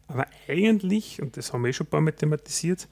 Aber 0.07 0.27
eigentlich, 0.49 1.23
und 1.23 1.37
das 1.37 1.53
haben 1.53 1.63
wir 1.63 1.71
eh 1.71 1.73
schon 1.73 1.87
ein 1.87 1.91
paar 1.91 2.01
Mal 2.01 2.13
thematisiert, 2.13 2.89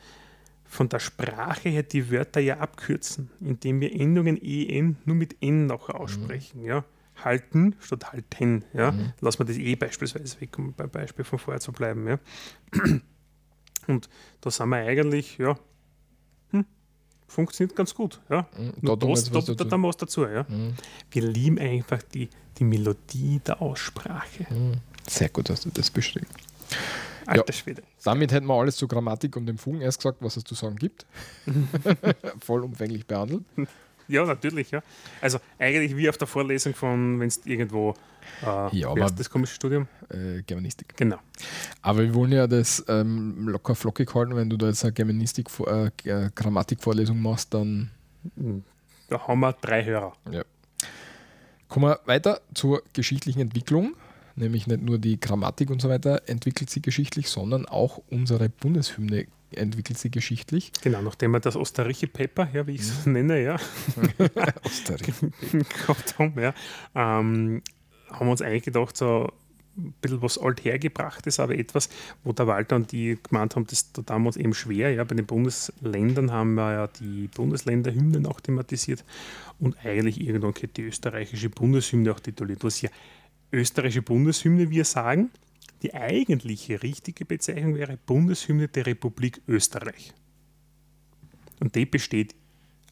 von 0.65 0.89
der 0.89 0.99
Sprache 0.99 1.69
her 1.69 1.83
die 1.83 2.11
Wörter 2.11 2.41
ja 2.41 2.59
abkürzen, 2.59 3.31
indem 3.41 3.81
wir 3.81 3.93
Endungen 3.93 4.37
en 4.41 4.97
nur 5.05 5.17
mit 5.17 5.37
n 5.41 5.67
nachher 5.67 5.99
aussprechen. 5.99 6.63
Ja. 6.63 6.85
Halten 7.25 7.75
statt 7.81 8.13
halten. 8.13 8.65
Ja. 8.75 8.93
Mhm. 8.93 9.13
Lassen 9.21 9.41
wir 9.41 9.47
das 9.47 9.57
eh 9.57 9.75
beispielsweise 9.75 10.41
weg, 10.41 10.57
um 10.59 10.75
beim 10.75 10.91
Beispiel 10.91 11.25
von 11.25 11.39
vorher 11.39 11.61
zu 11.61 11.73
bleiben. 11.73 12.07
Ja. 12.07 12.19
Und 13.89 14.09
da 14.43 14.51
sind 14.51 14.69
wir 14.69 14.77
eigentlich, 14.77 15.39
ja, 15.39 15.59
hm, 16.51 16.67
funktioniert 17.29 17.77
ganz 17.77 17.95
gut. 17.95 18.21
Ja. 18.29 18.49
Nur 18.81 18.99
tun 18.99 19.11
wir 19.11 19.14
das, 19.14 19.25
jetzt 19.27 19.31
da, 19.35 19.38
was 19.38 19.45
da, 19.45 19.53
dazu. 19.55 19.69
da 19.69 19.77
wir 19.77 19.88
was 19.88 19.97
dazu. 19.97 20.27
Ja. 20.27 20.43
Mm, 20.45 20.75
Wir 21.11 21.23
lieben 21.23 21.59
einfach 21.59 22.03
die, 22.03 22.29
die 22.59 22.64
Melodie 22.64 23.41
der 23.47 23.62
Aussprache. 23.62 24.53
mm. 24.53 24.73
Sehr 25.09 25.29
gut 25.29 25.49
hast 25.51 25.64
du 25.64 25.71
das 25.71 25.91
beschrieben. 25.91 26.27
Alter 27.27 27.53
Schwede. 27.53 27.83
Damit 28.05 28.33
hätten 28.33 28.47
wir 28.47 28.55
alles 28.55 28.77
zur 28.77 28.88
Grammatik 28.88 29.37
und 29.37 29.47
dem 29.47 29.59
Fugen 29.59 29.81
erst 29.83 29.99
gesagt, 29.99 30.19
was 30.21 30.37
es 30.38 30.45
zu 30.45 30.55
sagen 30.55 30.77
gibt. 30.77 31.07
Vollumfänglich 32.41 33.07
behandelt. 33.07 33.45
Ja, 34.09 34.25
natürlich, 34.25 34.71
ja. 34.71 34.83
Also 35.21 35.38
eigentlich 35.59 35.97
wie 35.97 36.09
auf 36.09 36.16
der 36.18 36.27
Vorlesung 36.27 36.75
von, 36.75 37.21
wenn 37.21 37.29
es 37.29 37.40
irgendwo 37.44 37.94
äh, 38.42 38.77
Ja, 38.77 38.88
aber- 38.88 39.05
ist 39.07 39.18
das 39.18 39.29
komische 39.31 39.55
Studium? 39.55 39.87
Äh, 40.11 40.42
Germanistik. 40.42 40.97
Genau. 40.97 41.18
Aber 41.83 42.01
wir 42.03 42.14
wollen 42.14 42.33
ja 42.33 42.47
das 42.47 42.85
ähm, 42.88 43.49
locker 43.49 43.75
flockig 43.75 44.14
halten. 44.14 44.35
Wenn 44.37 44.49
du 44.51 44.57
da 44.57 44.68
jetzt 44.68 44.83
eine 44.85 44.92
Germanistik, 44.92 45.49
äh, 45.66 45.90
G- 45.97 46.29
Grammatikvorlesung 46.35 47.21
machst, 47.21 47.53
dann 47.55 47.90
Da 49.09 49.27
haben 49.29 49.40
wir 49.40 49.53
drei 49.55 49.85
Hörer. 49.85 50.12
kommen 51.68 51.87
wir 51.87 52.01
weiter 52.07 52.40
zur 52.55 52.83
geschichtlichen 52.92 53.40
Entwicklung. 53.40 53.94
Nämlich 54.37 54.66
nicht 54.68 54.83
nur 54.83 54.99
die 54.99 55.18
Grammatik 55.18 55.68
und 55.68 55.83
so 55.83 55.88
weiter 55.88 56.23
entwickelt 56.29 56.71
sie 56.71 56.81
geschichtlich, 56.81 57.29
sondern 57.29 57.66
auch 57.66 58.01
unsere 58.09 58.49
Bundeshymne 58.49 59.27
entwickelt 59.53 59.99
sie 59.99 60.11
geschichtlich. 60.11 60.73
Genau, 60.83 61.03
nachdem 61.03 61.33
wir 61.33 61.41
das 61.41 61.57
Osterrichi-Paper, 61.57 62.49
ja, 62.53 62.67
wie 62.67 62.75
ich 62.75 62.83
es 62.83 63.07
nenne, 63.07 63.43
ja, 63.43 63.59
gehabt 65.87 66.19
haben, 66.19 66.41
ja, 66.41 66.55
ähm, 66.95 67.63
haben 68.11 68.27
wir 68.27 68.31
uns 68.31 68.43
eigentlich 68.43 68.65
gedacht, 68.65 68.97
so 68.97 69.33
ein 69.79 69.95
bisschen 70.01 70.23
was 70.23 70.39
althergebrachtes, 70.39 71.41
aber 71.41 71.57
etwas, 71.57 71.89
wo 72.25 72.33
der 72.33 72.47
Walter 72.47 72.77
und 72.77 72.91
die 72.93 73.19
gemeint 73.23 73.55
haben, 73.55 73.67
das 73.67 73.93
da 73.93 74.03
damals 74.03 74.37
eben 74.37 74.55
schwer. 74.55 74.93
Ja, 74.93 75.05
bei 75.05 75.15
den 75.15 75.27
Bundesländern 75.27 76.33
haben 76.33 76.55
wir 76.55 76.73
ja 76.73 76.87
die 76.89 77.29
Bundesländerhymnen 77.29 78.27
auch 78.27 78.41
thematisiert 78.41 79.05
und 79.59 79.77
eigentlich 79.85 80.21
irgendwann 80.21 80.55
die 80.77 80.83
österreichische 80.83 81.49
Bundeshymne 81.49 82.13
auch 82.13 82.21
tituliert, 82.21 82.65
was 82.65 82.83
ja 82.83 82.91
österreichische 83.53 84.03
Bundeshymne 84.03 84.71
wir 84.71 84.85
sagen. 84.85 85.31
Die 85.83 85.95
eigentliche 85.95 86.83
richtige 86.83 87.25
Bezeichnung 87.25 87.75
wäre 87.77 87.97
Bundeshymne 87.97 88.69
der 88.69 88.87
Republik 88.87 89.41
Österreich. 89.47 90.12
Und 91.61 91.75
die 91.75 91.87
besteht 91.87 92.35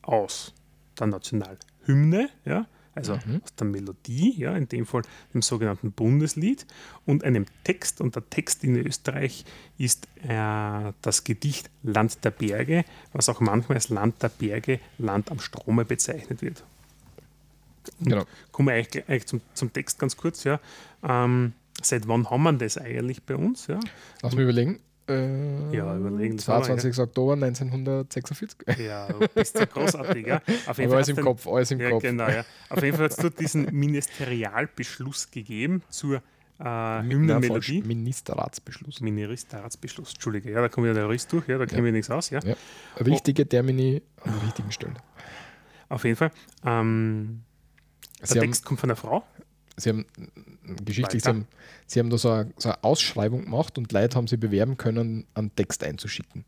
aus 0.02 0.54
der 0.98 1.08
Nationalhymne, 1.08 2.30
ja, 2.44 2.66
also 2.96 3.12
aus 3.12 3.54
der 3.58 3.66
Melodie, 3.66 4.34
ja, 4.38 4.56
in 4.56 4.68
dem 4.68 4.86
Fall 4.86 5.02
dem 5.34 5.42
sogenannten 5.42 5.92
Bundeslied 5.92 6.66
und 7.04 7.24
einem 7.24 7.44
Text. 7.62 8.00
Und 8.00 8.14
der 8.14 8.28
Text 8.30 8.64
in 8.64 8.74
Österreich 8.76 9.44
ist 9.76 10.08
äh, 10.22 10.92
das 11.02 11.22
Gedicht 11.22 11.68
Land 11.82 12.24
der 12.24 12.30
Berge, 12.30 12.86
was 13.12 13.28
auch 13.28 13.40
manchmal 13.40 13.76
als 13.76 13.90
Land 13.90 14.22
der 14.22 14.30
Berge, 14.30 14.80
Land 14.96 15.30
am 15.30 15.40
Strome 15.40 15.84
bezeichnet 15.84 16.40
wird. 16.40 16.64
Genau. 18.00 18.24
Kommen 18.50 18.68
wir 18.68 18.74
eigentlich, 18.74 19.06
eigentlich 19.08 19.26
zum, 19.26 19.42
zum 19.52 19.72
Text 19.72 19.98
ganz 19.98 20.16
kurz, 20.16 20.44
ja. 20.44 20.58
Ähm, 21.02 21.52
seit 21.88 22.06
wann 22.08 22.28
haben 22.30 22.42
wir 22.42 22.52
das 22.54 22.78
eigentlich 22.78 23.22
bei 23.22 23.36
uns? 23.36 23.66
Ja, 23.66 23.78
Lass 24.22 24.34
mich 24.34 24.42
überlegen. 24.44 24.80
Äh, 25.08 25.74
Ja, 25.76 25.96
überlegen, 25.96 26.36
das 26.36 26.48
war 26.48 26.62
22. 26.64 26.98
Oktober 27.00 27.34
1946. 27.34 28.58
ja 28.78 29.06
du 29.12 29.20
bist 29.34 29.56
ja 29.56 29.64
großartig, 29.64 30.26
ja. 30.26 30.36
Auf 30.66 30.78
Aber 30.78 30.82
alles 30.82 30.92
hat's 30.94 31.08
im 31.10 31.16
den- 31.16 31.24
Kopf, 31.24 31.46
alles 31.46 31.70
im 31.70 31.80
Ja, 31.80 31.90
Kopf. 31.90 32.02
genau, 32.02 32.28
ja. 32.28 32.44
Auf 32.70 32.82
jeden 32.82 32.96
Fall 32.96 33.04
hat 33.04 33.12
es 33.12 33.16
dort 33.18 33.38
diesen 33.38 33.66
Ministerialbeschluss 33.72 35.30
gegeben 35.30 35.82
zur 35.90 36.22
äh. 36.58 37.02
Hymnenmelodie. 37.02 37.82
Ministerratsbeschluss. 37.82 39.00
Ministeratsbeschluss, 39.00 40.14
Entschuldige, 40.14 40.50
ja, 40.50 40.60
da 40.60 40.68
kommt 40.68 40.86
ja 40.86 40.94
der 40.94 41.08
Riss 41.08 41.26
durch, 41.28 41.46
ja, 41.48 41.58
da 41.58 41.66
kennen 41.66 41.84
wir 41.84 41.92
nichts 41.92 42.10
aus, 42.10 42.30
ja. 42.30 42.40
Ja. 42.42 42.54
Richtige 42.98 43.46
Termini 43.48 44.02
an 44.24 44.32
der 44.32 44.42
richtigen 44.42 44.72
Stelle. 44.72 44.94
Auf 45.88 46.02
jeden 46.04 46.16
Fall. 46.16 46.32
Ähm, 46.64 47.42
der 48.20 48.26
Sie 48.26 48.38
Text 48.40 48.64
kommt 48.64 48.80
von 48.80 48.90
einer 48.90 48.96
Frau. 48.96 49.22
Sie 49.76 49.90
haben 49.90 50.06
äh, 50.18 50.74
geschichtlich, 50.84 51.22
sie 51.22 51.28
haben, 51.28 51.46
sie 51.86 52.00
haben 52.00 52.10
da 52.10 52.18
so 52.18 52.30
eine, 52.30 52.52
so 52.56 52.70
eine 52.70 52.82
Ausschreibung 52.84 53.44
gemacht 53.44 53.78
und 53.78 53.92
Leute 53.92 54.16
haben 54.16 54.26
sie 54.26 54.36
bewerben 54.36 54.76
können, 54.76 55.26
einen 55.34 55.54
Text 55.54 55.84
einzuschicken. 55.84 56.44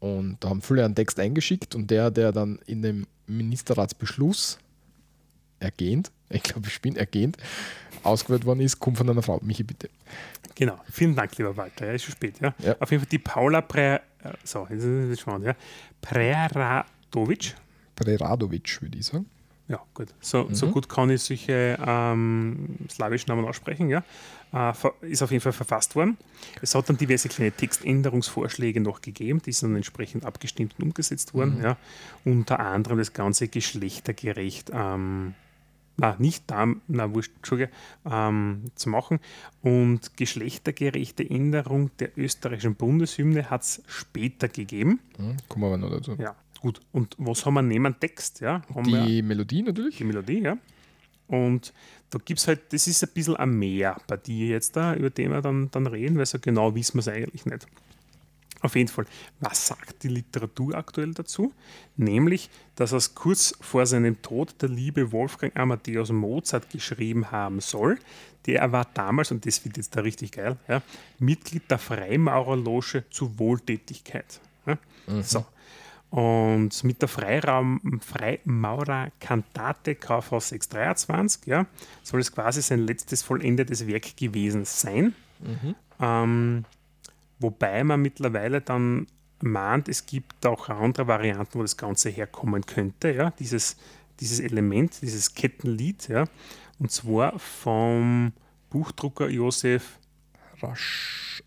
Und 0.00 0.38
da 0.40 0.48
haben 0.48 0.62
viele 0.62 0.84
einen 0.84 0.94
Text 0.94 1.18
eingeschickt 1.20 1.74
und 1.74 1.90
der, 1.90 2.10
der 2.10 2.32
dann 2.32 2.58
in 2.66 2.82
dem 2.82 3.06
Ministerratsbeschluss 3.26 4.58
ergehend, 5.60 6.10
ich 6.28 6.42
glaube, 6.42 6.66
ich 6.68 6.80
bin 6.80 6.96
ergehend, 6.96 7.36
ausgewählt 8.02 8.44
worden 8.44 8.60
ist, 8.60 8.80
kommt 8.80 8.98
von 8.98 9.08
einer 9.08 9.22
Frau. 9.22 9.38
Michi, 9.42 9.62
bitte. 9.62 9.88
Genau, 10.54 10.78
vielen 10.90 11.14
Dank, 11.14 11.36
lieber 11.38 11.56
Walter, 11.56 11.86
ja, 11.86 11.92
ist 11.92 12.04
schon 12.04 12.12
spät, 12.12 12.40
ja. 12.40 12.54
Ja. 12.58 12.76
Auf 12.80 12.90
jeden 12.90 13.02
Fall 13.02 13.08
die 13.10 13.18
Paula 13.18 13.60
Pre, 13.60 14.00
äh, 14.24 14.32
so, 14.44 14.66
jetzt 14.68 14.82
ist 14.82 15.10
es 15.10 15.20
spannend, 15.20 15.46
ja. 15.46 15.56
Preradovic, 16.00 17.54
Preradovic, 17.94 18.82
würde 18.82 18.98
ich 18.98 19.06
sagen. 19.06 19.26
Ja, 19.72 19.80
gut. 19.94 20.08
So, 20.20 20.48
so 20.52 20.66
Mhm. 20.66 20.72
gut 20.72 20.88
kann 20.90 21.08
ich 21.08 21.22
solche 21.22 21.78
ähm, 21.82 22.76
slawischen 22.90 23.28
Namen 23.34 23.46
aussprechen, 23.48 23.88
ja. 23.88 24.04
Äh, 24.52 24.74
ist 25.00 25.22
auf 25.22 25.30
jeden 25.30 25.40
Fall 25.40 25.54
verfasst 25.54 25.96
worden. 25.96 26.18
Es 26.60 26.74
hat 26.74 26.86
dann 26.90 26.98
diverse 26.98 27.30
kleine 27.30 27.52
Textänderungsvorschläge 27.52 28.80
noch 28.80 29.00
gegeben, 29.00 29.40
die 29.40 29.52
sind 29.52 29.70
dann 29.70 29.76
entsprechend 29.76 30.26
abgestimmt 30.26 30.74
und 30.78 30.84
umgesetzt 30.88 31.32
worden, 31.32 31.56
Mhm. 31.56 31.64
ja. 31.64 31.76
Unter 32.26 32.60
anderem 32.60 32.98
das 32.98 33.14
Ganze 33.14 33.48
geschlechtergerecht, 33.48 34.70
ähm, 34.74 35.32
na, 35.96 36.16
nicht 36.18 36.44
da, 36.50 36.66
na, 36.88 37.14
wurscht, 37.14 37.32
Entschuldige, 37.36 37.70
ähm, 38.04 38.64
zu 38.74 38.90
machen. 38.90 39.20
Und 39.62 40.18
geschlechtergerechte 40.18 41.22
Änderung 41.28 41.90
der 41.98 42.10
österreichischen 42.18 42.74
Bundeshymne 42.74 43.48
hat 43.48 43.62
es 43.62 43.82
später 43.86 44.48
gegeben. 44.48 45.00
Hm, 45.16 45.36
kommen 45.48 45.62
wir 45.64 45.68
aber 45.68 45.78
noch 45.78 45.90
dazu. 45.90 46.14
Ja, 46.18 46.34
gut. 46.62 46.80
Und 46.92 47.14
was 47.18 47.44
haben 47.44 47.54
wir 47.54 47.62
neben 47.62 47.98
Text? 47.98 48.40
Ja, 48.40 48.62
haben 48.74 48.86
wir 48.86 49.04
Die 49.04 49.22
Melodie 49.22 49.62
natürlich. 49.62 49.96
die 49.96 50.04
Melodie, 50.04 50.40
ja. 50.40 50.56
Und 51.26 51.72
da 52.10 52.18
gibt 52.24 52.40
es 52.40 52.46
halt, 52.46 52.72
das 52.72 52.86
ist 52.86 53.02
ein 53.02 53.10
bisschen 53.12 53.36
ein 53.36 53.58
Mehr 53.58 53.96
bei 54.06 54.16
dir 54.16 54.48
jetzt 54.48 54.76
da, 54.76 54.94
über 54.94 55.10
den 55.10 55.30
wir 55.30 55.40
dann, 55.40 55.70
dann 55.70 55.86
reden, 55.86 56.18
weil 56.18 56.26
so 56.26 56.38
genau 56.38 56.74
wissen 56.74 56.94
wir 56.94 57.00
es 57.00 57.08
eigentlich 57.08 57.46
nicht. 57.46 57.66
Auf 58.60 58.76
jeden 58.76 58.88
Fall, 58.88 59.06
was 59.40 59.66
sagt 59.66 60.04
die 60.04 60.08
Literatur 60.08 60.76
aktuell 60.76 61.12
dazu? 61.14 61.52
Nämlich, 61.96 62.48
dass 62.76 62.92
es 62.92 63.14
kurz 63.14 63.54
vor 63.60 63.86
seinem 63.86 64.22
Tod 64.22 64.54
der 64.62 64.68
liebe 64.68 65.10
Wolfgang 65.10 65.56
Amadeus 65.56 66.12
Mozart 66.12 66.70
geschrieben 66.70 67.32
haben 67.32 67.60
soll. 67.60 67.98
Der 68.46 68.70
war 68.70 68.86
damals, 68.94 69.32
und 69.32 69.46
das 69.46 69.64
wird 69.64 69.78
jetzt 69.78 69.96
da 69.96 70.00
richtig 70.00 70.32
geil, 70.32 70.56
ja, 70.68 70.80
Mitglied 71.18 71.68
der 71.70 71.78
Freimaurerloge 71.78 73.04
zur 73.10 73.36
Wohltätigkeit. 73.38 74.40
Ja. 74.66 74.78
So. 75.22 75.44
Und 76.12 76.84
mit 76.84 77.00
der 77.00 77.08
Freiraum, 77.08 77.80
Freimaurer 78.04 79.10
Kantate 79.18 79.94
KV 79.94 80.40
623 80.40 81.46
ja, 81.46 81.64
soll 82.02 82.20
es 82.20 82.30
quasi 82.30 82.60
sein 82.60 82.80
letztes 82.80 83.22
vollendetes 83.22 83.86
Werk 83.86 84.14
gewesen 84.18 84.66
sein. 84.66 85.14
Ähm, 86.00 86.66
wobei 87.38 87.82
man 87.82 88.02
mittlerweile 88.02 88.60
dann 88.60 89.06
mahnt, 89.40 89.88
es 89.88 90.04
gibt 90.04 90.44
auch 90.44 90.68
andere 90.68 91.06
Varianten, 91.06 91.58
wo 91.58 91.62
das 91.62 91.78
Ganze 91.78 92.10
herkommen 92.10 92.66
könnte. 92.66 93.10
Ja, 93.10 93.30
dieses, 93.30 93.78
dieses 94.20 94.38
Element, 94.38 95.00
dieses 95.00 95.34
Kettenlied, 95.34 96.08
ja, 96.08 96.26
und 96.78 96.92
zwar 96.92 97.38
vom 97.38 98.34
Buchdrucker 98.68 99.30
Josef. 99.30 99.98
Rasch, 100.60 101.42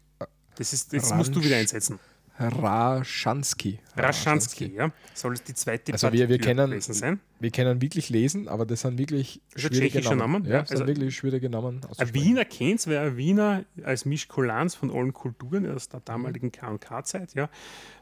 Das, 0.55 0.73
ist, 0.73 0.91
das 0.91 1.13
musst 1.13 1.35
du 1.35 1.43
wieder 1.43 1.57
einsetzen. 1.57 1.99
Raschanski. 2.37 3.79
Raschanski, 3.95 4.73
ja. 4.75 4.91
Soll 5.13 5.33
es 5.33 5.43
die 5.43 5.53
zweite 5.53 5.93
Also 5.93 6.11
wir, 6.11 6.27
wir, 6.27 6.37
kennen, 6.37 6.69
gewesen 6.69 6.93
sein? 6.93 7.19
wir 7.39 7.49
können 7.51 7.81
wirklich 7.81 8.09
lesen, 8.09 8.47
aber 8.49 8.65
das 8.65 8.81
sind 8.81 8.97
wirklich 8.97 9.41
Das 9.53 9.63
schwierige 9.63 10.01
Namen. 10.01 10.17
Name, 10.43 10.49
Ja, 10.49 10.59
das 10.59 10.69
sind 10.69 10.81
Also- 10.81 10.87
wirklich 10.87 11.15
schwierige 11.15 11.49
Namen 11.49 11.81
Ein. 11.97 12.13
Wiener 12.13 12.43
kennt 12.45 12.79
es, 12.81 12.87
weil 12.87 12.97
ein 12.97 13.17
Wiener 13.17 13.63
als 13.83 14.05
Mischkulanz 14.05 14.75
von 14.75 14.91
allen 14.91 15.13
Kulturen 15.13 15.69
aus 15.73 15.87
der 15.87 16.01
damaligen 16.01 16.51
K&K-Zeit, 16.51 17.33
ja. 17.35 17.49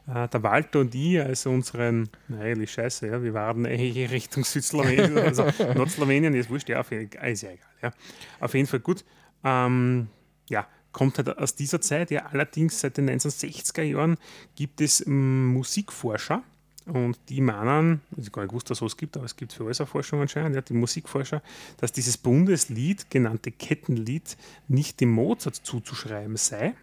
Äh, 0.08 0.28
Der 0.28 0.42
Walter 0.42 0.80
und 0.80 0.94
ich, 0.94 1.20
also 1.20 1.50
unseren, 1.50 2.08
na 2.28 2.40
eigentlich 2.40 2.72
scheiße, 2.72 3.06
ja, 3.06 3.22
wir 3.22 3.34
waren 3.34 3.64
eigentlich 3.66 4.10
Richtung 4.10 4.44
Südslowenien, 4.44 5.16
also 5.18 5.44
Nordslowenien, 5.76 6.34
ist 6.34 6.50
wurscht, 6.50 6.68
ja, 6.68 6.80
ist 6.80 6.90
ja 6.90 7.50
egal, 7.50 7.58
ja. 7.82 7.92
Auf 8.40 8.54
jeden 8.54 8.66
Fall 8.66 8.80
gut. 8.80 9.04
Ähm, 9.44 10.08
ja, 10.50 10.66
kommt 10.94 11.18
halt 11.18 11.36
aus 11.36 11.54
dieser 11.54 11.82
Zeit, 11.82 12.10
ja, 12.10 12.26
allerdings 12.32 12.80
seit 12.80 12.96
den 12.96 13.10
1960er 13.10 13.82
Jahren 13.82 14.16
gibt 14.56 14.80
es 14.80 15.06
ähm, 15.06 15.48
Musikforscher, 15.48 16.42
und 16.86 17.18
die 17.30 17.40
meinen, 17.40 18.02
ich 18.16 18.30
gar 18.30 18.42
nicht 18.42 18.50
gewusst, 18.50 18.68
dass 18.68 18.76
es 18.76 18.80
sowas 18.80 18.96
gibt, 18.96 19.16
aber 19.16 19.24
es 19.24 19.36
gibt 19.36 19.52
für 19.52 19.64
alles 19.64 19.80
eine 19.80 19.86
Forschung 19.86 20.20
anscheinend, 20.20 20.54
ja, 20.54 20.60
die 20.60 20.74
Musikforscher, 20.74 21.42
dass 21.78 21.92
dieses 21.92 22.18
Bundeslied, 22.18 23.10
genannte 23.10 23.50
Kettenlied, 23.50 24.36
nicht 24.68 25.00
dem 25.00 25.10
Mozart 25.10 25.56
zuzuschreiben 25.56 26.36
sei, 26.36 26.74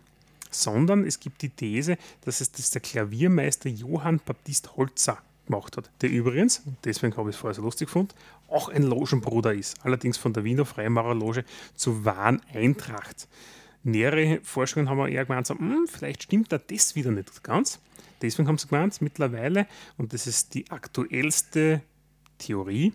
sondern 0.50 1.06
es 1.06 1.19
gibt 1.19 1.43
die 1.43 1.50
These, 1.50 1.97
dass 2.26 2.41
es 2.41 2.52
das 2.52 2.71
der 2.71 2.82
Klaviermeister 2.82 3.69
Johann 3.69 4.19
Baptist 4.26 4.76
Holzer 4.76 5.19
gemacht 5.45 5.78
hat, 5.78 5.89
der 6.02 6.10
übrigens, 6.10 6.63
deswegen 6.84 7.15
habe 7.15 7.30
ich 7.30 7.36
es 7.36 7.39
vorher 7.39 7.56
so 7.56 7.62
lustig 7.62 7.88
gefunden, 7.88 8.13
auch 8.47 8.69
ein 8.69 8.84
Logenbruder 8.84 9.54
ist, 9.54 9.86
allerdings 9.86 10.17
von 10.17 10.34
der 10.34 10.43
Wiener 10.43 10.65
Freimaurerloge 10.65 11.45
zu 11.76 12.06
Wahn 12.06 12.41
Eintracht. 12.54 13.28
Nähere 13.83 14.39
Forschungen 14.43 14.89
haben 14.89 14.97
wir 14.97 15.09
eher 15.09 15.25
gemeint, 15.25 15.47
so, 15.47 15.57
hm, 15.57 15.87
vielleicht 15.87 16.23
stimmt 16.23 16.51
da 16.51 16.57
das 16.57 16.95
wieder 16.95 17.11
nicht 17.11 17.43
ganz. 17.43 17.79
Deswegen 18.21 18.47
haben 18.47 18.57
sie 18.57 18.67
gemeint, 18.67 19.01
mittlerweile, 19.01 19.65
und 19.97 20.13
das 20.13 20.27
ist 20.27 20.53
die 20.53 20.69
aktuellste 20.69 21.81
Theorie, 22.37 22.93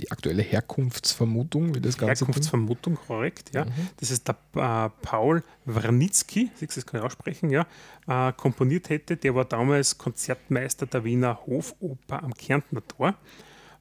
die 0.00 0.10
aktuelle 0.10 0.42
Herkunftsvermutung, 0.42 1.74
wie 1.74 1.80
das 1.80 1.98
Ganze 1.98 2.24
Herkunftsvermutung, 2.24 2.94
korrekt, 2.94 3.50
ja. 3.54 3.66
Mhm. 3.66 3.70
Das 3.98 4.10
ist 4.10 4.28
der 4.28 4.36
äh, 4.54 4.90
Paul 5.02 5.42
Wranitzky, 5.66 6.50
das 6.58 6.86
kann 6.86 7.00
ich 7.00 7.06
aussprechen, 7.06 7.50
ja, 7.50 7.66
äh, 8.08 8.32
komponiert 8.32 8.88
hätte. 8.88 9.16
Der 9.16 9.34
war 9.34 9.44
damals 9.44 9.98
Konzertmeister 9.98 10.86
der 10.86 11.04
Wiener 11.04 11.40
Hofoper 11.46 12.22
am 12.22 12.32
Kärntner 12.34 12.86
Tor. 12.86 13.14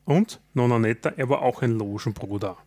Und, 0.03 0.41
non 0.53 0.81
netter, 0.81 1.13
er 1.17 1.29
war 1.29 1.41
auch 1.41 1.61
ein 1.61 1.71
Logenbruder. 1.71 2.57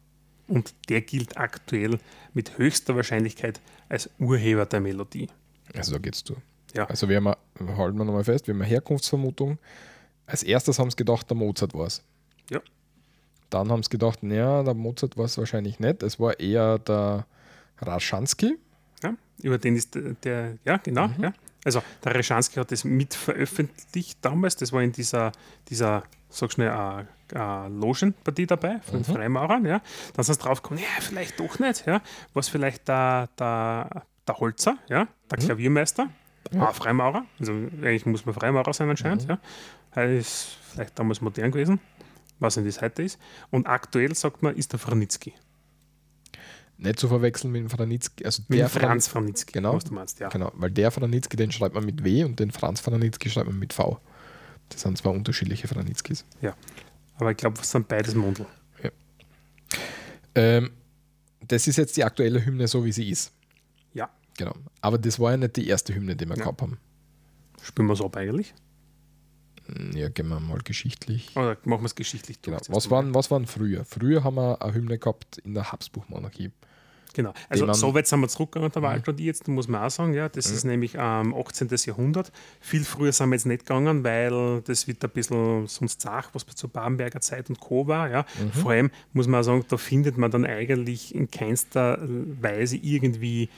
Und 0.48 0.74
der 0.88 1.00
gilt 1.02 1.37
aktuell 1.37 1.98
mit 2.35 2.59
höchster 2.59 2.96
Wahrscheinlichkeit 2.96 3.61
als 3.88 4.11
Urheber 4.18 4.66
der 4.66 4.81
Melodie. 4.81 5.28
Also 5.74 5.92
da 5.92 5.98
geht's 5.98 6.24
du. 6.24 6.37
Ja. 6.74 6.87
Also 6.87 7.09
wir 7.09 7.16
haben, 7.16 7.35
halten 7.76 7.98
wir 7.98 8.05
nochmal 8.05 8.24
fest, 8.24 8.46
wir 8.46 8.55
haben 8.55 8.62
eine 8.62 8.70
Herkunftsvermutung. 8.70 9.59
Als 10.26 10.42
erstes 10.42 10.78
haben 10.78 10.90
sie 10.90 10.96
gedacht, 10.96 11.28
der 11.28 11.37
Mozart 11.37 11.74
war 11.74 11.87
es. 11.87 12.02
Ja. 12.50 12.61
Dann 13.50 13.70
haben 13.70 13.83
sie 13.83 13.90
gedacht, 13.90 14.22
naja, 14.22 14.62
der 14.62 14.74
Mozart 14.74 15.16
war 15.16 15.26
es 15.26 15.37
wahrscheinlich 15.37 15.78
nicht. 15.78 16.02
Es 16.02 16.18
war 16.18 16.38
eher 16.40 16.78
der 16.78 17.26
Raschanski. 17.78 18.59
Ja, 19.02 19.14
über 19.42 19.59
den 19.59 19.76
ist 19.76 19.94
der, 19.94 20.14
der 20.14 20.59
ja, 20.64 20.78
genau. 20.78 21.09
Mhm. 21.09 21.24
Ja. 21.24 21.33
Also 21.64 21.83
der 22.02 22.14
Raschanski 22.14 22.57
hat 22.57 22.72
das 22.72 22.85
mit 22.85 23.14
veröffentlicht 23.14 24.18
damals. 24.22 24.57
Das 24.57 24.72
war 24.72 24.83
in 24.83 24.92
dieser, 24.92 25.33
dieser 25.68 26.05
sag 26.28 26.52
schnell, 26.52 26.70
uh, 27.35 27.68
Logenpartie 27.68 28.47
dabei 28.47 28.81
von 28.81 29.03
den 29.03 29.11
mhm. 29.11 29.16
Freimaurern. 29.16 29.64
Ja. 29.64 29.81
Dann 30.14 30.25
sind 30.25 30.35
sie 30.35 30.40
draufgekommen, 30.40 30.83
ja, 30.83 31.01
vielleicht 31.01 31.38
doch 31.38 31.59
nicht. 31.59 31.87
Ja. 31.87 32.01
Was 32.35 32.49
vielleicht 32.49 32.88
der, 32.88 33.29
der, 33.38 34.05
der 34.27 34.38
Holzer, 34.38 34.79
ja, 34.88 35.09
der 35.31 35.38
mhm. 35.38 35.45
Klaviermeister, 35.45 36.09
ja. 36.53 36.68
Ah, 36.68 36.73
Freimaurer. 36.73 37.25
Also 37.38 37.53
eigentlich 37.53 38.07
muss 38.07 38.27
man 38.27 38.35
Freimaurer 38.35 38.73
sein 38.73 38.90
anscheinend. 38.90 39.25
Mhm. 39.25 39.31
Ja. 39.31 39.38
Er 39.92 40.16
ist 40.16 40.57
vielleicht 40.73 40.99
damals 40.99 41.21
modern 41.21 41.51
gewesen, 41.51 41.81
was 42.38 42.57
in 42.57 42.64
das 42.64 42.81
heute 42.81 43.03
ist. 43.03 43.18
Und 43.51 43.66
aktuell 43.66 44.14
sagt 44.14 44.42
man, 44.42 44.57
ist 44.57 44.73
der 44.73 44.79
Franitzky. 44.79 45.35
Nicht 46.79 46.99
zu 46.99 47.09
verwechseln 47.09 47.53
mit 47.53 47.62
dem 47.62 47.71
Franitzky. 47.71 48.25
Also 48.25 48.42
mit 48.49 48.59
der 48.59 48.68
Franz 48.68 49.07
Franitzky, 49.07 49.53
genau, 49.53 49.75
was 49.75 49.85
du 49.85 49.95
meinst, 49.95 50.18
ja. 50.18 50.29
Genau, 50.29 50.51
weil 50.55 50.71
der 50.71 50.90
Franitzky, 50.90 51.37
den 51.37 51.53
schreibt 51.53 51.75
man 51.75 51.85
mit 51.85 52.03
W 52.03 52.25
und 52.25 52.40
den 52.40 52.51
Franz 52.51 52.81
Franitzky 52.81 53.31
schreibt 53.31 53.49
man 53.49 53.59
mit 53.59 53.73
V. 53.73 54.01
Das 54.68 54.81
sind 54.81 54.99
zwei 54.99 55.11
unterschiedliche 55.11 55.68
Franitzkys. 55.68 56.25
Ja, 56.40 56.55
aber 57.22 57.30
ich 57.30 57.37
glaube, 57.37 57.61
es 57.61 57.70
sind 57.70 57.87
beides 57.87 58.14
Mundel. 58.14 58.46
Ja. 58.82 58.90
Ähm, 60.35 60.72
das 61.46 61.66
ist 61.68 61.76
jetzt 61.76 61.96
die 61.96 62.04
aktuelle 62.04 62.44
Hymne, 62.44 62.66
so 62.66 62.85
wie 62.85 62.92
sie 62.92 63.08
ist. 63.08 63.32
Ja. 63.94 64.11
Genau. 64.37 64.54
Aber 64.80 64.98
das 64.98 65.20
war 65.20 65.30
ja 65.30 65.37
nicht 65.37 65.56
die 65.56 65.68
erste 65.68 65.94
Hymne, 65.94 66.16
die 66.16 66.26
wir 66.26 66.37
ja. 66.37 66.42
gehabt 66.42 66.62
haben. 66.62 66.78
Spielen 67.62 67.87
wir 67.87 67.94
es 67.94 68.00
ab 68.00 68.16
eigentlich? 68.16 68.54
Hm, 69.66 69.92
ja, 69.96 70.08
gehen 70.08 70.28
wir 70.28 70.40
mal 70.40 70.58
geschichtlich. 70.58 71.37
Oder 71.37 71.56
machen 71.64 71.82
wir 71.82 71.87
es 71.87 71.94
geschichtlich 71.94 72.40
durch. 72.40 72.61
Genau. 72.62 72.76
Was, 72.76 72.90
waren, 72.90 73.14
was 73.14 73.30
waren 73.30 73.46
früher? 73.46 73.85
Früher 73.85 74.24
haben 74.24 74.35
wir 74.35 74.61
eine 74.61 74.74
Hymne 74.74 74.98
gehabt 74.98 75.38
in 75.38 75.54
der 75.54 75.70
Habsburg-Monarchie. 75.70 76.50
Genau, 77.14 77.33
also 77.48 77.72
so 77.72 77.94
weit 77.94 78.07
sind 78.07 78.20
wir 78.20 78.29
zurückgegangen, 78.29 78.72
der. 78.72 78.83
Walter 78.83 79.12
und 79.12 79.20
ich 79.20 79.27
jetzt, 79.27 79.48
muss 79.48 79.68
man 79.68 79.83
auch 79.83 79.90
sagen, 79.90 80.14
ja, 80.14 80.29
das 80.29 80.48
mhm. 80.48 80.57
ist 80.57 80.64
nämlich 80.64 80.94
ähm, 80.96 81.35
18. 81.35 81.68
Jahrhundert. 81.87 82.33
Viel 82.61 82.85
früher 82.85 83.12
sind 83.12 83.31
wir 83.31 83.37
jetzt 83.37 83.46
nicht 83.46 83.66
gegangen, 83.66 84.05
weil 84.05 84.62
das 84.62 84.87
wird 84.87 85.05
ein 85.05 85.11
bisschen 85.11 85.66
sonst 85.66 86.01
zach, 86.01 86.31
was 86.33 86.46
zur 86.46 86.70
Babenberger 86.70 87.20
Zeit 87.20 87.48
und 87.48 87.61
Co. 87.61 87.87
war. 87.87 88.11
Ja. 88.11 88.27
Mhm. 88.38 88.53
Vor 88.53 88.70
allem 88.72 88.90
muss 89.12 89.27
man 89.27 89.40
auch 89.40 89.44
sagen, 89.44 89.64
da 89.68 89.77
findet 89.77 90.18
man 90.18 90.31
dann 90.31 90.44
eigentlich 90.44 91.14
in 91.14 91.31
keinster 91.31 91.98
Weise 92.03 92.77
irgendwie 92.77 93.48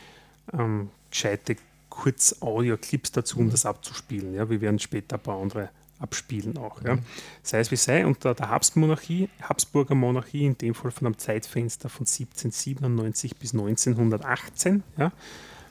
ähm, 0.52 0.90
gescheite 1.10 1.56
Kurz-Audio-Clips 1.90 3.12
dazu, 3.12 3.38
um 3.38 3.46
mhm. 3.46 3.50
das 3.50 3.66
abzuspielen. 3.66 4.34
Ja. 4.34 4.50
Wir 4.50 4.60
werden 4.60 4.78
später 4.78 5.16
ein 5.16 5.22
paar 5.22 5.40
andere 5.40 5.70
abspielen 6.04 6.56
auch. 6.58 6.82
Ja. 6.82 6.98
Sei 7.42 7.58
es 7.60 7.70
wie 7.70 7.76
sei, 7.76 8.06
unter 8.06 8.34
der 8.34 8.50
Habsburger-Monarchie, 8.50 9.28
Habsburger 9.42 9.94
Monarchie, 9.94 10.44
in 10.44 10.58
dem 10.58 10.74
Fall 10.74 10.90
von 10.90 11.06
einem 11.06 11.18
Zeitfenster 11.18 11.88
von 11.88 12.06
1797 12.06 13.36
bis 13.36 13.52
1918, 13.52 14.82
ja, 14.98 15.12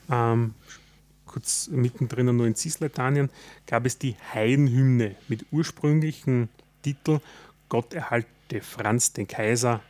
ähm, 0.09 0.55
kurz 1.25 1.69
mittendrin 1.69 2.35
nur 2.35 2.47
in 2.47 2.55
Cisleitanien, 2.55 3.29
gab 3.67 3.85
es 3.85 3.97
die 3.97 4.15
Heidenhymne 4.33 5.15
mit 5.27 5.45
ursprünglichen 5.51 6.49
Titel 6.81 7.19
Gott 7.69 7.93
erhalte 7.93 8.61
Franz 8.61 9.13
den 9.13 9.27
Kaiser, 9.27 9.81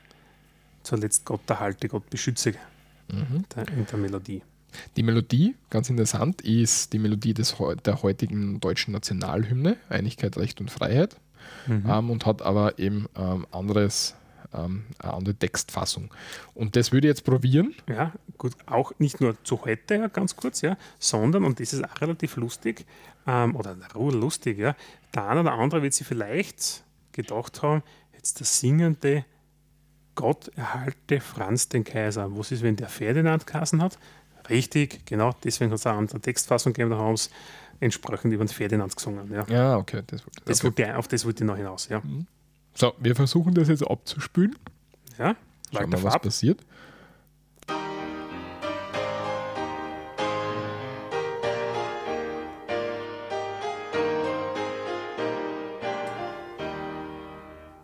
zuletzt 0.84 1.26
Gott 1.26 1.50
erhalte, 1.50 1.88
Gott 1.88 2.10
beschütze 2.10 2.54
mhm. 3.10 3.46
in 3.76 3.86
der 3.86 3.98
Melodie. 3.98 4.42
Die 4.96 5.04
Melodie, 5.04 5.56
ganz 5.70 5.90
interessant, 5.90 6.42
ist 6.42 6.94
die 6.94 7.00
Melodie 7.00 7.34
des, 7.34 7.56
der 7.86 8.02
heutigen 8.02 8.60
deutschen 8.60 8.94
Nationalhymne, 8.94 9.78
Einigkeit, 9.90 10.38
Recht 10.38 10.60
und 10.62 10.72
Freiheit, 10.72 11.18
mhm. 11.68 11.84
ähm, 11.88 12.10
und 12.10 12.26
hat 12.26 12.42
aber 12.42 12.80
eben 12.80 13.08
ähm, 13.16 13.46
anderes, 13.52 14.16
ähm, 14.54 14.84
eine 15.00 15.14
andere 15.14 15.36
Textfassung. 15.36 16.14
Und 16.54 16.76
das 16.76 16.92
würde 16.92 17.08
ich 17.08 17.12
jetzt 17.12 17.24
probieren. 17.24 17.76
Ja, 17.90 18.14
gut, 18.38 18.54
auch 18.66 18.94
nicht 19.00 19.22
nur 19.22 19.42
zu 19.44 19.64
heute, 19.66 19.96
ja, 19.96 20.08
ganz 20.08 20.36
kurz, 20.36 20.62
ja, 20.62 20.78
sondern, 21.00 21.44
und 21.44 21.60
das 21.60 21.74
ist 21.74 21.84
auch 21.84 22.02
relativ 22.02 22.36
lustig, 22.38 22.86
ähm, 23.28 23.56
oder 23.56 23.76
lustig, 23.94 24.60
ja, 24.60 24.76
der 25.14 25.28
eine 25.28 25.42
oder 25.42 25.54
andere 25.54 25.82
wird 25.82 25.94
sich 25.94 26.08
vielleicht 26.08 26.84
gedacht 27.12 27.62
haben, 27.62 27.84
jetzt 28.14 28.40
der 28.40 28.48
singende 28.48 29.26
Gott 30.16 30.50
erhalte 30.56 31.20
Franz 31.20 31.70
den 31.70 31.84
Kaiser. 31.84 32.38
Was 32.38 32.52
ist, 32.52 32.62
wenn 32.62 32.76
der 32.76 32.90
Ferdinand 32.90 33.48
Kassen 33.48 33.82
hat? 33.82 33.98
Richtig, 34.50 35.06
genau, 35.06 35.34
deswegen 35.44 35.72
hat 35.72 35.80
es 35.80 35.88
auch 35.88 35.98
eine 35.98 36.08
Textfassung 36.08 36.74
gegeben, 36.74 36.92
da 36.92 36.98
haben 36.98 37.18
sie 37.18 37.30
entsprechend 37.80 38.34
über 38.34 38.44
den 38.44 38.50
Ferdinand 38.50 38.96
gesungen. 38.96 39.32
Ja, 39.32 39.46
ja 39.48 39.78
okay. 39.78 40.02
Das, 40.08 40.24
das 40.46 40.64
okay. 40.64 40.84
Wollte, 40.84 40.98
auf 40.98 41.08
das 41.08 41.26
wollte 41.26 41.44
ich 41.44 41.48
noch 41.48 41.58
hinaus. 41.58 41.88
Ja. 41.90 42.00
Mhm. 42.02 42.28
So, 42.76 42.94
wir 43.00 43.16
versuchen 43.16 43.54
das 43.54 43.68
jetzt 43.68 43.84
abzuspülen. 43.84 44.56
Ja, 45.18 45.36
Schauen 45.72 45.92
wir, 45.92 46.04
was 46.04 46.20
passiert. 46.20 46.62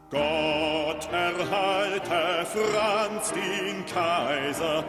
Gott 0.10 1.10
erhalte 1.12 2.45
Franz 2.45 3.32
den 3.32 3.86
Kaiser 3.86 4.84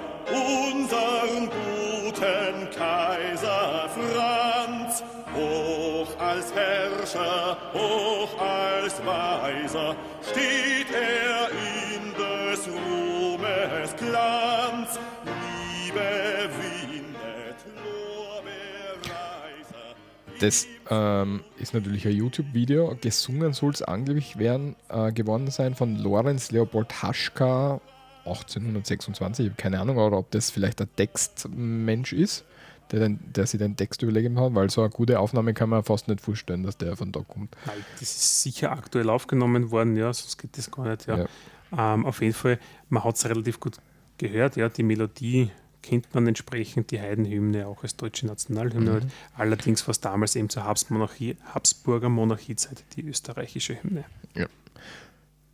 Herrscher, 7.12 7.57
hoch 7.73 8.38
als 8.38 9.05
Weiser, 9.05 9.96
steht 10.23 10.92
er 10.92 11.49
in 11.51 12.12
des 12.12 12.68
Ruhmes 12.68 13.96
Glanz, 13.96 15.01
Liebe 15.25 16.49
windet, 16.59 17.57
Lorbeerreiser. 17.85 19.96
Das 20.40 20.68
ähm, 20.88 21.42
ist 21.59 21.75
natürlich 21.75 22.07
ein 22.07 22.14
YouTube-Video. 22.14 22.96
Gesungen 23.01 23.55
soll 23.55 23.70
es 23.70 23.83
angeblich 23.83 24.38
werden, 24.38 24.77
äh, 24.88 25.11
geworden 25.12 25.51
sein 25.51 25.75
von 25.75 25.96
Lorenz 25.96 26.53
Leopold 26.53 27.03
Haschka 27.03 27.81
1826, 28.25 29.46
ich 29.46 29.53
habe 29.53 29.61
keine 29.61 29.81
Ahnung, 29.81 29.96
oder 29.96 30.18
ob 30.18 30.31
das 30.31 30.51
vielleicht 30.51 30.81
ein 30.81 30.88
Textmensch 30.94 32.12
ist, 32.12 32.44
der, 32.90 33.00
den, 33.00 33.20
der 33.33 33.46
sich 33.46 33.59
den 33.59 33.76
Text 33.76 34.03
überlegen 34.03 34.38
hat, 34.38 34.55
weil 34.55 34.70
so 34.70 34.83
eine 34.83 34.90
gute 34.90 35.18
Aufnahme 35.20 35.55
kann 35.55 35.68
man 35.68 35.83
fast 35.85 36.09
nicht 36.09 36.20
vorstellen, 36.20 36.62
dass 36.62 36.76
der 36.76 36.96
von 36.96 37.12
da 37.12 37.20
kommt. 37.20 37.57
Das 37.98 38.03
ist 38.03 38.42
sicher 38.42 38.72
aktuell 38.72 39.09
aufgenommen 39.11 39.70
worden, 39.70 39.96
ja, 39.96 40.12
sonst 40.12 40.38
geht 40.38 40.57
das 40.59 40.70
gar 40.70 40.88
nicht. 40.88 41.07
Ja. 41.07 41.18
ja. 41.18 41.94
Ähm, 41.94 42.05
auf 42.07 42.20
jeden 42.20 42.35
Fall, 42.35 42.59
man 42.88 43.05
hat 43.05 43.16
es 43.16 43.24
relativ 43.29 43.61
gut 43.61 43.76
gehört, 44.18 44.57
ja, 44.57 44.68
die 44.68 44.83
Melodie 44.83 45.50
kennt 45.83 46.14
man 46.14 46.26
entsprechend, 46.26 46.90
die 46.90 47.00
Heidenhymne 47.00 47.66
auch 47.66 47.83
als 47.83 47.96
deutsche 47.96 48.26
Nationalhymne. 48.26 49.00
Mhm. 49.00 49.11
Allerdings 49.35 49.87
war 49.87 49.92
es 49.92 50.00
damals 50.00 50.37
eben 50.37 50.48
zur 50.48 50.64
Habsmonarchie, 50.64 51.37
Habsburger 51.55 52.09
Monarchiezeit 52.09 52.85
die 52.96 53.03
österreichische 53.03 53.83
Hymne. 53.83 54.05
Ja. 54.35 54.46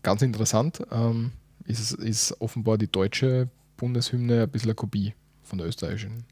Ganz 0.03 0.22
interessant. 0.22 0.83
Ähm, 0.90 1.33
ist, 1.64 1.92
ist 1.92 2.40
offenbar 2.40 2.79
die 2.79 2.90
deutsche 2.90 3.49
Bundeshymne 3.77 4.44
ein 4.44 4.51
bisschen 4.51 4.70
eine 4.70 4.75
Kopie 4.75 5.14
von 5.42 5.59
der 5.59 5.68
österreichischen. 5.68 6.25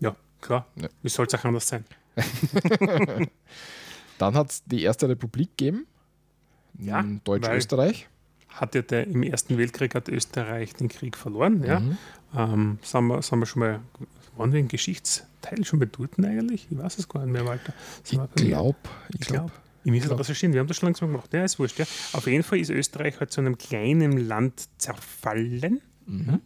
Ja, 0.00 0.16
klar. 0.42 0.66
Ja. 0.76 0.88
Wie 1.02 1.08
soll 1.08 1.26
es 1.26 1.34
auch 1.34 1.44
anders 1.44 1.66
sein? 1.68 1.84
Dann 4.18 4.34
hat 4.34 4.50
es 4.50 4.62
die 4.64 4.82
Erste 4.82 5.08
Republik 5.08 5.56
gegeben. 5.56 5.86
Ja, 6.78 7.02
Deutsch-Österreich. 7.24 8.08
Hat 8.48 8.74
ja 8.74 8.82
der, 8.82 9.06
Im 9.06 9.22
Ersten 9.22 9.56
Weltkrieg 9.56 9.94
hat 9.94 10.08
Österreich 10.08 10.74
den 10.74 10.88
Krieg 10.88 11.16
verloren. 11.16 11.64
Ja. 11.64 11.80
Mhm. 11.80 11.96
Ähm, 12.36 12.78
sind, 12.82 13.06
wir, 13.06 13.22
sind 13.22 13.38
wir 13.38 13.46
schon 13.46 13.60
mal, 13.60 13.80
waren 14.36 14.52
wir 14.52 14.60
im 14.60 14.68
Geschichtsteil 14.68 15.64
schon 15.64 15.78
bedeuten 15.78 16.24
eigentlich? 16.24 16.66
Ich 16.70 16.76
weiß 16.78 16.98
es 16.98 17.08
gar 17.08 17.24
nicht 17.24 17.32
mehr, 17.32 17.46
Walter. 17.46 17.72
ich 18.04 18.18
glaube, 18.34 18.76
ich 19.18 19.20
glaube. 19.20 19.52
Ich 19.84 19.90
muss 19.90 20.08
das 20.08 20.18
recherchieren, 20.18 20.52
wir 20.52 20.60
haben 20.60 20.68
das 20.68 20.76
schon 20.76 20.86
langsam 20.86 21.10
gemacht. 21.10 21.32
Ja, 21.32 21.44
ist 21.44 21.58
wurscht. 21.58 21.78
Ja. 21.78 21.86
Auf 22.12 22.26
jeden 22.26 22.44
Fall 22.44 22.58
ist 22.58 22.70
Österreich 22.70 23.18
halt 23.18 23.32
zu 23.32 23.40
einem 23.40 23.58
kleinen 23.58 24.28
Land 24.28 24.68
zerfallen. 24.78 25.80
Mhm. 26.06 26.40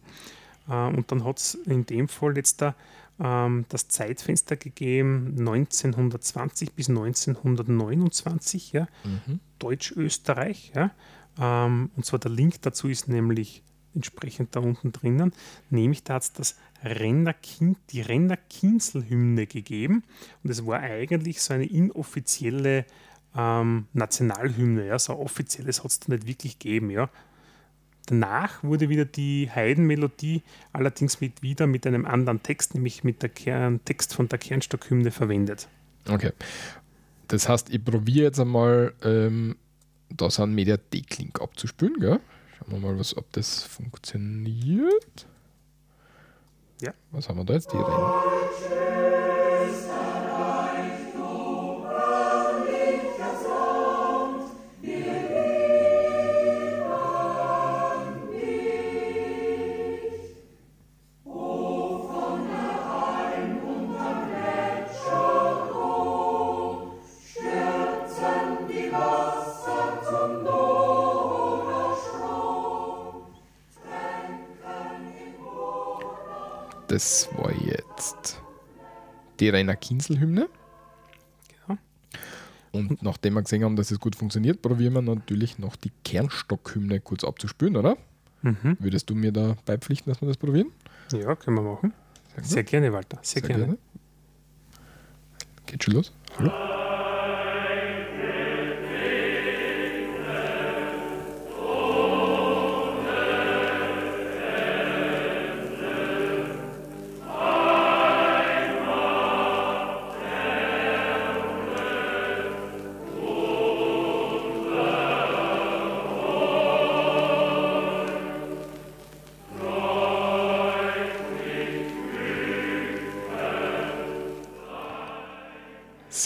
Äh, 0.67 0.73
und 0.73 1.11
dann 1.11 1.23
hat 1.23 1.37
es 1.37 1.53
in 1.53 1.85
dem 1.85 2.07
Fall 2.07 2.35
jetzt 2.35 2.61
da 2.61 2.73
ähm, 3.19 3.65
das 3.69 3.87
Zeitfenster 3.87 4.55
gegeben 4.55 5.35
1920 5.39 6.73
bis 6.73 6.89
1929, 6.89 8.73
ja, 8.73 8.87
Mhm. 9.03 9.39
Deutsch-Österreich. 9.59 10.71
Ja. 10.75 10.91
Ähm, 11.39 11.89
und 11.95 12.05
zwar 12.05 12.19
der 12.19 12.31
Link 12.31 12.61
dazu 12.61 12.87
ist 12.87 13.07
nämlich 13.07 13.63
entsprechend 13.95 14.55
da 14.55 14.59
unten 14.59 14.91
drinnen. 14.91 15.33
Nämlich 15.69 16.03
da 16.03 16.15
hat 16.15 16.23
es 16.23 16.33
das 16.33 16.55
Rennerkind, 16.83 17.77
die 17.89 18.01
Renner-Kinzel-Hymne 18.01 19.47
gegeben. 19.47 20.03
Und 20.43 20.49
es 20.51 20.65
war 20.65 20.79
eigentlich 20.79 21.41
so 21.41 21.53
eine 21.53 21.65
inoffizielle 21.65 22.85
ähm, 23.35 23.87
Nationalhymne. 23.93 24.85
Ja. 24.87 24.99
So 24.99 25.17
offizielles 25.17 25.83
hat 25.83 25.91
es 25.91 25.99
da 25.99 26.13
nicht 26.13 26.27
wirklich 26.27 26.59
gegeben. 26.59 26.89
Ja. 26.91 27.09
Danach 28.07 28.63
wurde 28.63 28.87
wieder 28.87 29.03
die 29.03 29.51
Heidenmelodie, 29.53 30.41
allerdings 30.71 31.19
mit, 31.19 31.41
wieder 31.41 31.67
mit 31.67 31.85
einem 31.85 32.05
anderen 32.05 32.41
Text, 32.41 32.73
nämlich 32.73 33.03
mit 33.03 33.21
der 33.21 33.29
Kern, 33.29 33.81
Text 33.83 34.15
von 34.15 34.29
der 34.29 34.39
Kernstockhymne 34.39 35.11
verwendet. 35.11 35.67
Okay. 36.09 36.31
Das 37.27 37.49
heißt, 37.49 37.69
ich 37.69 37.83
probiere 37.83 38.27
jetzt 38.27 38.39
einmal, 38.39 38.93
ähm, 39.03 39.57
da 40.09 40.29
so 40.29 40.43
einen 40.43 40.55
Mediathek-Link 40.55 41.41
abzuspülen, 41.41 41.99
gell? 41.99 42.19
Schauen 42.57 42.71
wir 42.71 42.79
mal, 42.79 42.97
was, 42.97 43.15
ob 43.17 43.29
das 43.33 43.63
funktioniert. 43.63 45.27
Ja. 46.81 46.93
Was 47.11 47.27
haben 47.27 47.39
wir 47.39 47.45
da 47.45 47.55
jetzt? 47.55 47.73
Die 47.73 47.77
Rennen. 47.77 49.36
Das 76.97 77.29
war 77.37 77.53
jetzt 77.53 78.41
die 79.39 79.49
Rainer 79.49 79.75
Kinzel-Hymne. 79.75 80.49
Genau. 81.67 81.79
Und 82.71 83.03
nachdem 83.03 83.35
wir 83.35 83.43
gesehen 83.43 83.63
haben, 83.63 83.75
dass 83.75 83.91
es 83.91 83.99
gut 83.99 84.15
funktioniert, 84.15 84.63
probieren 84.63 84.93
wir 84.93 85.03
natürlich 85.03 85.59
noch 85.59 85.75
die 85.75 85.91
Kernstock-Hymne 86.03 86.99
kurz 87.01 87.23
abzuspülen, 87.23 87.75
oder? 87.75 87.97
Mhm. 88.41 88.77
Würdest 88.79 89.11
du 89.11 89.13
mir 89.13 89.31
da 89.31 89.55
beipflichten, 89.65 90.11
dass 90.11 90.21
wir 90.21 90.27
das 90.27 90.37
probieren? 90.37 90.71
Ja, 91.11 91.35
können 91.35 91.57
wir 91.57 91.71
machen. 91.71 91.93
Sehr, 92.37 92.43
Sehr 92.43 92.63
gerne, 92.63 92.91
Walter. 92.91 93.19
Sehr, 93.21 93.43
Sehr 93.43 93.47
gerne. 93.47 93.65
gerne. 93.65 93.77
Geht 95.67 95.83
schon 95.83 95.93
los? 95.93 96.11
Hallo? 96.39 96.76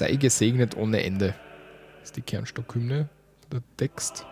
Sei 0.01 0.15
gesegnet 0.15 0.75
ohne 0.75 1.03
Ende. 1.03 1.35
Das 1.99 2.09
ist 2.09 2.15
die 2.15 2.23
Kernstockhymne, 2.23 3.07
der 3.51 3.61
Text. 3.77 4.25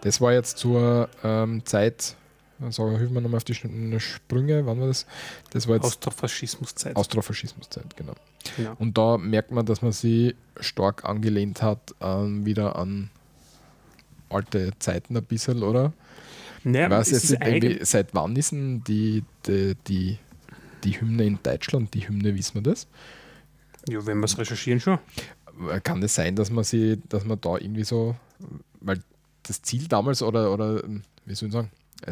Das 0.00 0.22
war 0.22 0.32
jetzt 0.32 0.56
zur 0.56 1.10
ähm, 1.22 1.66
Zeit, 1.66 2.16
also 2.62 2.96
hilf 2.96 3.10
mir 3.10 3.20
nochmal 3.20 3.36
auf 3.36 3.44
die 3.44 3.52
Sprünge, 3.52 4.64
wann 4.64 4.80
war 4.80 4.86
das? 4.86 5.04
Das 5.50 5.68
war 5.68 5.74
jetzt 5.74 5.84
Austrofaschismuszeit. 5.84 6.96
Austrofaschismuszeit, 6.96 7.94
genau. 7.94 8.14
genau. 8.56 8.74
Und 8.78 8.96
da 8.96 9.18
merkt 9.18 9.50
man, 9.50 9.66
dass 9.66 9.82
man 9.82 9.92
sie 9.92 10.34
stark 10.60 11.04
angelehnt 11.04 11.60
hat, 11.60 11.94
ähm, 12.00 12.46
wieder 12.46 12.76
an 12.76 13.10
alte 14.30 14.72
Zeiten 14.78 15.14
ein 15.14 15.24
bisschen, 15.24 15.62
oder? 15.62 15.92
Naja, 16.64 16.98
es 17.00 17.10
jetzt 17.10 17.32
irgendwie, 17.32 17.84
seit 17.84 18.14
wann 18.14 18.34
ist 18.34 18.52
denn 18.52 18.82
die, 18.84 19.24
die, 19.46 19.76
die, 19.88 20.18
die 20.84 20.98
Hymne 20.98 21.26
in 21.26 21.38
Deutschland, 21.42 21.92
die 21.92 22.08
Hymne, 22.08 22.34
wissen 22.34 22.54
wir 22.54 22.62
das? 22.62 22.86
Ja, 23.88 24.04
wenn 24.06 24.18
wir 24.18 24.24
es 24.24 24.38
recherchieren 24.38 24.80
schon. 24.80 24.98
Kann 25.82 26.02
es 26.02 26.14
sein, 26.14 26.36
dass 26.36 26.50
man 26.50 26.64
sie, 26.64 27.00
dass 27.08 27.24
man 27.24 27.40
da 27.40 27.56
irgendwie 27.56 27.84
so, 27.84 28.16
weil 28.80 29.00
das 29.42 29.62
Ziel 29.62 29.88
damals 29.88 30.22
oder, 30.22 30.52
oder 30.52 30.82
wie 31.24 31.34
soll 31.34 31.48
ich 31.48 31.52
sagen, 31.52 31.70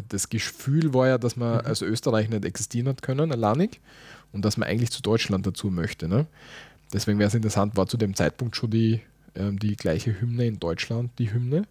das 0.09 0.29
Gefühl 0.29 0.93
war 0.93 1.07
ja, 1.07 1.17
dass 1.17 1.35
man 1.35 1.59
als 1.61 1.81
Österreich 1.81 2.29
nicht 2.29 2.45
existieren 2.45 2.87
hat 2.87 3.01
können, 3.01 3.31
alleinig, 3.31 3.81
und 4.31 4.43
dass 4.43 4.57
man 4.57 4.67
eigentlich 4.67 4.91
zu 4.91 5.01
Deutschland 5.01 5.45
dazu 5.45 5.69
möchte. 5.69 6.07
Ne? 6.07 6.25
Deswegen 6.91 7.19
wäre 7.19 7.27
es 7.27 7.35
interessant, 7.35 7.77
war 7.77 7.87
zu 7.87 7.97
dem 7.97 8.15
Zeitpunkt 8.15 8.55
schon 8.55 8.71
die, 8.71 9.01
ähm, 9.35 9.59
die 9.59 9.75
gleiche 9.75 10.19
Hymne 10.19 10.47
in 10.47 10.59
Deutschland, 10.59 11.11
die 11.19 11.31
Hymne, 11.31 11.67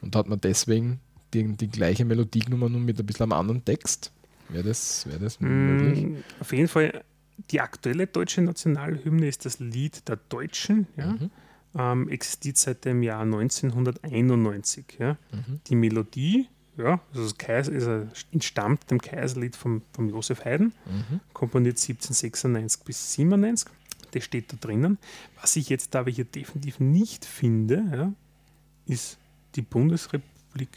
und 0.00 0.16
hat 0.16 0.28
man 0.28 0.40
deswegen 0.40 1.00
die, 1.34 1.56
die 1.56 1.68
gleiche 1.68 2.04
Melodie 2.04 2.40
genommen, 2.40 2.72
nur 2.72 2.80
mit 2.80 2.98
ein 2.98 3.06
bisschen 3.06 3.24
einem 3.24 3.32
anderen 3.32 3.64
Text. 3.64 4.12
Wäre 4.48 4.64
das, 4.64 5.06
wäre 5.06 5.18
das 5.18 5.40
möglich? 5.40 6.06
Mm, 6.06 6.16
Auf 6.40 6.52
jeden 6.52 6.68
Fall, 6.68 7.02
die 7.50 7.60
aktuelle 7.60 8.06
deutsche 8.06 8.42
Nationalhymne 8.42 9.26
ist 9.28 9.44
das 9.44 9.58
Lied 9.60 10.08
der 10.08 10.16
Deutschen. 10.28 10.86
Ja? 10.96 11.06
Mhm. 11.12 11.30
Ähm, 11.76 12.08
existiert 12.08 12.56
seit 12.56 12.84
dem 12.84 13.02
Jahr 13.02 13.22
1991. 13.22 14.84
Ja? 14.98 15.16
Mhm. 15.32 15.60
Die 15.66 15.74
Melodie, 15.76 16.48
ja, 16.76 17.00
also 17.10 17.22
das 17.24 17.36
Kaiser, 17.38 17.72
ein, 17.72 18.10
entstammt 18.32 18.90
dem 18.90 19.00
Kaiserlied 19.00 19.56
vom, 19.56 19.82
vom 19.92 20.08
Josef 20.08 20.44
Haydn, 20.44 20.72
Mhm. 20.86 21.20
komponiert 21.32 21.78
1796 21.78 22.82
bis 22.84 23.12
97. 23.14 23.70
Das 24.12 24.24
steht 24.24 24.52
da 24.52 24.56
drinnen. 24.60 24.98
Was 25.40 25.56
ich 25.56 25.68
jetzt 25.68 25.94
aber 25.94 26.10
hier 26.10 26.24
definitiv 26.24 26.80
nicht 26.80 27.24
finde, 27.24 27.84
ja, 27.92 28.12
ist 28.86 29.18
die 29.54 29.62
Bundesrepublik 29.62 30.68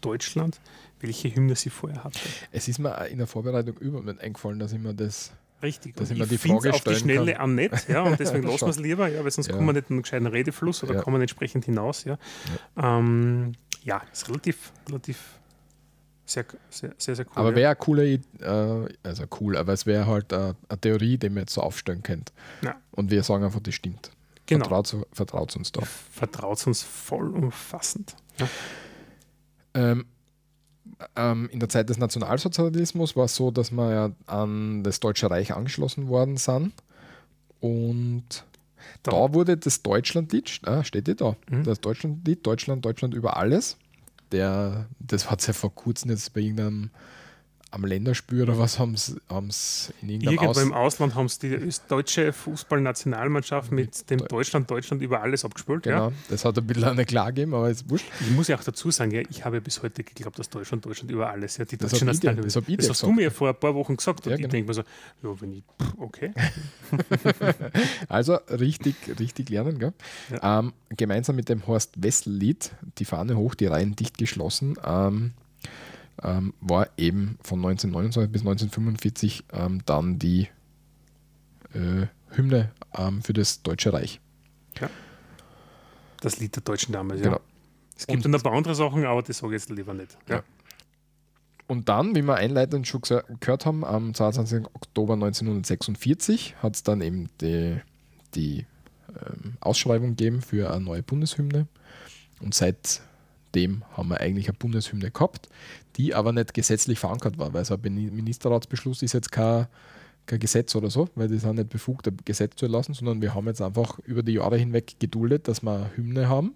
Deutschland, 0.00 0.58
welche 1.00 1.34
Hymne 1.34 1.54
sie 1.56 1.70
vorher 1.70 2.04
hatte. 2.04 2.20
Es 2.52 2.66
ist 2.68 2.78
mir 2.78 3.06
in 3.08 3.18
der 3.18 3.26
Vorbereitung 3.26 3.76
überhaupt 3.78 4.06
nicht 4.06 4.20
eingefallen, 4.20 4.58
dass 4.58 4.72
ich 4.72 4.78
mir 4.78 4.94
das 4.94 5.32
Richtig. 5.62 5.96
Dass 5.96 6.10
und 6.10 6.20
ich 6.20 6.28
die 6.28 6.38
find's 6.38 6.62
Frage 6.64 6.74
auf 6.76 6.84
die 6.84 6.94
Schnelle 6.94 7.32
kann. 7.32 7.42
an 7.42 7.54
nicht, 7.56 7.88
ja, 7.88 8.02
und 8.02 8.18
deswegen 8.20 8.42
lassen 8.48 8.66
wir 8.66 8.68
es 8.68 8.78
lieber, 8.78 9.08
ja, 9.08 9.24
weil 9.24 9.30
sonst 9.30 9.48
Ja. 9.48 9.54
kommen 9.54 9.66
wir 9.66 9.72
nicht 9.72 9.90
in 9.90 9.94
einen 9.96 10.02
gescheiten 10.02 10.26
Redefluss 10.26 10.82
oder 10.84 10.94
Ja. 10.94 11.02
kommen 11.02 11.20
entsprechend 11.20 11.64
hinaus. 11.64 12.04
Ja, 12.04 12.16
ja. 12.76 12.98
Ähm, 12.98 13.52
ja 13.82 14.02
ist 14.12 14.28
relativ, 14.28 14.72
relativ 14.88 15.18
sehr, 16.24 16.44
sehr, 16.70 16.94
sehr, 16.98 17.16
sehr 17.16 17.24
cool. 17.26 17.32
Aber 17.36 17.50
ja. 17.50 17.56
wäre 17.56 17.68
eine 17.70 17.76
coole, 17.76 18.04
äh, 18.06 18.88
also 19.02 19.24
cool, 19.40 19.56
aber 19.56 19.72
es 19.72 19.86
wäre 19.86 20.06
halt 20.06 20.30
äh, 20.32 20.54
eine 20.68 20.80
Theorie, 20.80 21.18
die 21.18 21.28
man 21.30 21.38
jetzt 21.38 21.54
so 21.54 21.62
aufstellen 21.62 22.02
könnte. 22.02 22.32
Ja. 22.62 22.76
Und 22.92 23.10
wir 23.10 23.22
sagen 23.22 23.44
einfach, 23.44 23.60
das 23.60 23.74
stimmt. 23.74 24.10
Genau. 24.46 24.64
Vertraut, 24.64 25.06
vertraut 25.12 25.56
uns 25.56 25.72
da. 25.72 25.82
Vertraut 25.82 26.66
uns 26.66 26.82
vollumfassend. 26.82 28.14
Ja. 28.38 28.48
Ähm, 29.74 30.06
ähm, 31.16 31.48
in 31.52 31.60
der 31.60 31.68
Zeit 31.68 31.88
des 31.88 31.98
Nationalsozialismus 31.98 33.16
war 33.16 33.24
es 33.26 33.34
so, 33.36 33.50
dass 33.50 33.70
wir 33.70 33.92
ja 33.92 34.10
an 34.26 34.82
das 34.84 35.00
Deutsche 35.00 35.30
Reich 35.30 35.54
angeschlossen 35.54 36.08
worden 36.08 36.36
sind. 36.36 36.72
Und 37.60 38.44
Da- 39.02 39.10
da, 39.12 39.34
wurde 39.34 39.56
das 39.56 39.82
Deutschlandlied, 39.82 40.60
ah, 40.64 40.84
steht 40.84 41.08
ja 41.08 41.14
da, 41.14 41.36
Mhm. 41.50 41.64
das 41.64 41.80
Deutschlandlied, 41.80 42.46
Deutschland, 42.46 42.84
Deutschland 42.84 43.14
über 43.14 43.36
alles. 43.36 43.76
Der, 44.32 44.86
das 44.98 45.30
hat 45.30 45.40
es 45.40 45.46
ja 45.46 45.52
vor 45.52 45.74
kurzem 45.74 46.10
jetzt 46.10 46.32
bei 46.34 46.40
irgendeinem 46.40 46.90
am 47.70 47.84
Länderspiel 47.84 48.42
oder 48.42 48.58
was 48.58 48.78
haben 48.78 48.96
sie 48.96 49.16
in 49.30 50.08
irgendeinem 50.08 50.22
Irgendwo 50.22 50.50
Aus 50.50 50.62
im 50.62 50.72
Ausland 50.72 51.14
haben 51.14 51.28
sie 51.28 51.38
die 51.50 51.70
deutsche 51.88 52.32
Fußballnationalmannschaft 52.32 53.72
mit 53.72 54.08
dem 54.10 54.20
Deutschland, 54.26 54.70
Deutschland 54.70 55.02
über 55.02 55.20
alles 55.22 55.44
abgespielt. 55.44 55.84
Ja. 55.86 56.08
Genau, 56.08 56.12
das 56.30 56.44
hat 56.44 56.56
ein 56.56 56.66
bisschen 56.66 56.84
eine 56.84 57.04
Klage 57.04 57.34
gegeben, 57.34 57.54
aber 57.54 57.68
ist 57.70 57.88
wurscht. 57.90 58.06
Ich 58.20 58.30
muss 58.30 58.48
ja 58.48 58.56
auch 58.56 58.64
dazu 58.64 58.90
sagen, 58.90 59.10
ja, 59.10 59.22
ich 59.28 59.44
habe 59.44 59.60
bis 59.60 59.82
heute 59.82 60.02
geglaubt, 60.02 60.38
dass 60.38 60.48
Deutschland, 60.48 60.84
Deutschland 60.86 61.10
über 61.10 61.28
alles, 61.30 61.58
ja, 61.58 61.64
die 61.66 61.76
Das 61.76 61.90
deutsche 61.90 62.04
ich 62.04 62.06
Nationalhymne. 62.06 62.46
das 62.46 62.56
hab 62.56 62.68
ich 62.68 62.76
Das 62.78 62.88
hast 62.88 63.02
du 63.02 63.12
mir 63.12 63.30
vor 63.30 63.48
ein 63.50 63.56
paar 63.60 63.74
Wochen 63.74 63.96
gesagt 63.96 64.26
und 64.26 64.30
Ja, 64.30 64.36
ich 64.36 64.42
genau. 64.42 64.50
denke 64.52 64.68
mir 64.68 64.74
so, 64.74 64.82
ja, 65.22 65.40
wenn 65.40 65.52
ich, 65.52 65.62
pff, 65.80 65.92
okay. 65.98 66.32
Also 68.08 68.34
richtig, 68.50 68.94
richtig 69.18 69.50
lernen, 69.50 69.78
gell? 69.78 69.92
Ähm, 70.42 70.72
gemeinsam 70.90 71.36
mit 71.36 71.48
dem 71.48 71.66
Horst 71.66 72.02
Wessel-Lied, 72.02 72.70
die 72.98 73.04
Fahne 73.04 73.36
hoch, 73.36 73.54
die 73.54 73.66
Reihen 73.66 73.94
dicht 73.96 74.18
geschlossen, 74.18 74.76
ähm, 74.84 75.32
ähm, 76.22 76.54
war 76.60 76.88
eben 76.96 77.38
von 77.42 77.58
1929 77.58 78.30
bis 78.32 78.42
1945 78.42 79.44
ähm, 79.52 79.80
dann 79.86 80.18
die 80.18 80.48
äh, 81.74 82.06
Hymne 82.30 82.72
ähm, 82.96 83.22
für 83.22 83.32
das 83.32 83.62
Deutsche 83.62 83.92
Reich. 83.92 84.20
Das 86.20 86.40
Lied 86.40 86.56
der 86.56 86.62
Deutschen 86.64 86.92
damals, 86.92 87.20
Genau. 87.22 87.36
ja. 87.36 87.40
Es 87.96 88.06
gibt 88.06 88.16
Und- 88.16 88.24
dann 88.32 88.34
ein 88.40 88.42
paar 88.42 88.52
andere 88.52 88.74
Sachen, 88.74 89.04
aber 89.04 89.22
das 89.22 89.38
sage 89.38 89.54
ich 89.54 89.62
jetzt 89.62 89.70
lieber 89.70 89.94
nicht. 89.94 90.16
Ja. 90.28 90.36
Ja. 90.36 90.42
Und 91.68 91.88
dann, 91.88 92.14
wie 92.16 92.22
wir 92.22 92.34
einleitend 92.36 92.88
schon 92.88 93.02
gehört 93.02 93.66
haben, 93.66 93.84
am 93.84 94.14
22. 94.14 94.66
Oktober 94.74 95.14
1946 95.14 96.56
hat 96.62 96.76
es 96.76 96.82
dann 96.82 97.00
eben 97.02 97.28
die, 97.40 97.78
die 98.34 98.66
ähm, 99.10 99.56
Ausschreibung 99.60 100.10
gegeben 100.16 100.40
für 100.40 100.70
eine 100.72 100.82
neue 100.84 101.02
Bundeshymne. 101.02 101.66
Und 102.40 102.54
seitdem 103.48 103.82
haben 103.96 104.08
wir 104.08 104.20
eigentlich 104.20 104.48
eine 104.48 104.58
Bundeshymne 104.58 105.10
gehabt, 105.10 105.48
die 105.96 106.14
aber 106.14 106.32
nicht 106.32 106.54
gesetzlich 106.54 106.98
verankert 106.98 107.38
war, 107.38 107.52
weil 107.52 107.64
so 107.64 107.74
ein 107.74 107.80
Ministerratsbeschluss 107.82 109.02
ist 109.02 109.14
jetzt 109.14 109.32
kein, 109.32 109.66
kein 110.26 110.38
Gesetz 110.38 110.74
oder 110.74 110.90
so, 110.90 111.08
weil 111.14 111.28
die 111.28 111.38
sind 111.38 111.56
nicht 111.56 111.70
befugt, 111.70 112.06
ein 112.08 112.16
Gesetz 112.24 112.56
zu 112.56 112.66
erlassen, 112.66 112.94
sondern 112.94 113.22
wir 113.22 113.34
haben 113.34 113.46
jetzt 113.46 113.62
einfach 113.62 113.98
über 114.00 114.22
die 114.22 114.32
Jahre 114.32 114.56
hinweg 114.56 114.96
geduldet, 115.00 115.48
dass 115.48 115.62
wir 115.62 115.72
eine 115.72 115.96
Hymne 115.96 116.28
haben, 116.28 116.54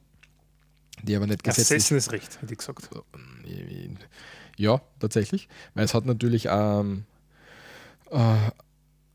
die 1.03 1.17
aber 1.17 1.27
nicht 1.27 1.43
gesetzlich... 1.43 1.77
Ersessenes 1.77 2.13
Recht, 2.13 2.41
hätte 2.43 2.53
ich 2.53 2.59
gesagt. 2.59 2.89
Ja, 4.59 4.83
tatsächlich. 5.01 5.49
Weil 5.75 5.85
es 5.85 5.95
hat 5.95 6.05
natürlich 6.05 6.47
ähm, 6.51 7.05
äh, 8.11 8.51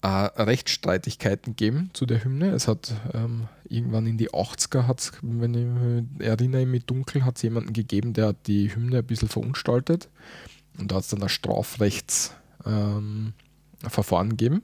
äh, 0.02 0.08
Rechtsstreitigkeiten 0.08 1.56
gegeben 1.56 1.90
zu 1.94 2.06
der 2.06 2.24
Hymne. 2.24 2.50
Es 2.50 2.68
hat 2.68 2.94
ähm, 3.14 3.48
irgendwann 3.68 4.06
in 4.06 4.18
die 4.18 4.30
80er, 4.30 4.88
hat's, 4.88 5.12
wenn 5.22 5.54
ich 5.54 5.66
mich 5.66 6.28
erinnere 6.28 6.66
mich 6.66 6.86
dunkel, 6.86 7.26
hat 7.26 7.38
es 7.38 7.42
jemanden 7.42 7.74
gegeben, 7.74 8.14
der 8.14 8.28
hat 8.28 8.48
die 8.48 8.74
Hymne 8.74 9.00
ein 9.00 9.06
bisschen 9.06 9.28
verunstaltet. 9.28 10.10
Und 10.78 10.92
da 10.92 10.98
hat 10.98 11.04
es 11.04 11.10
dann 11.10 11.24
ein 11.24 11.30
Strafrechtsverfahren 11.30 13.34
ähm, 14.22 14.30
gegeben. 14.30 14.62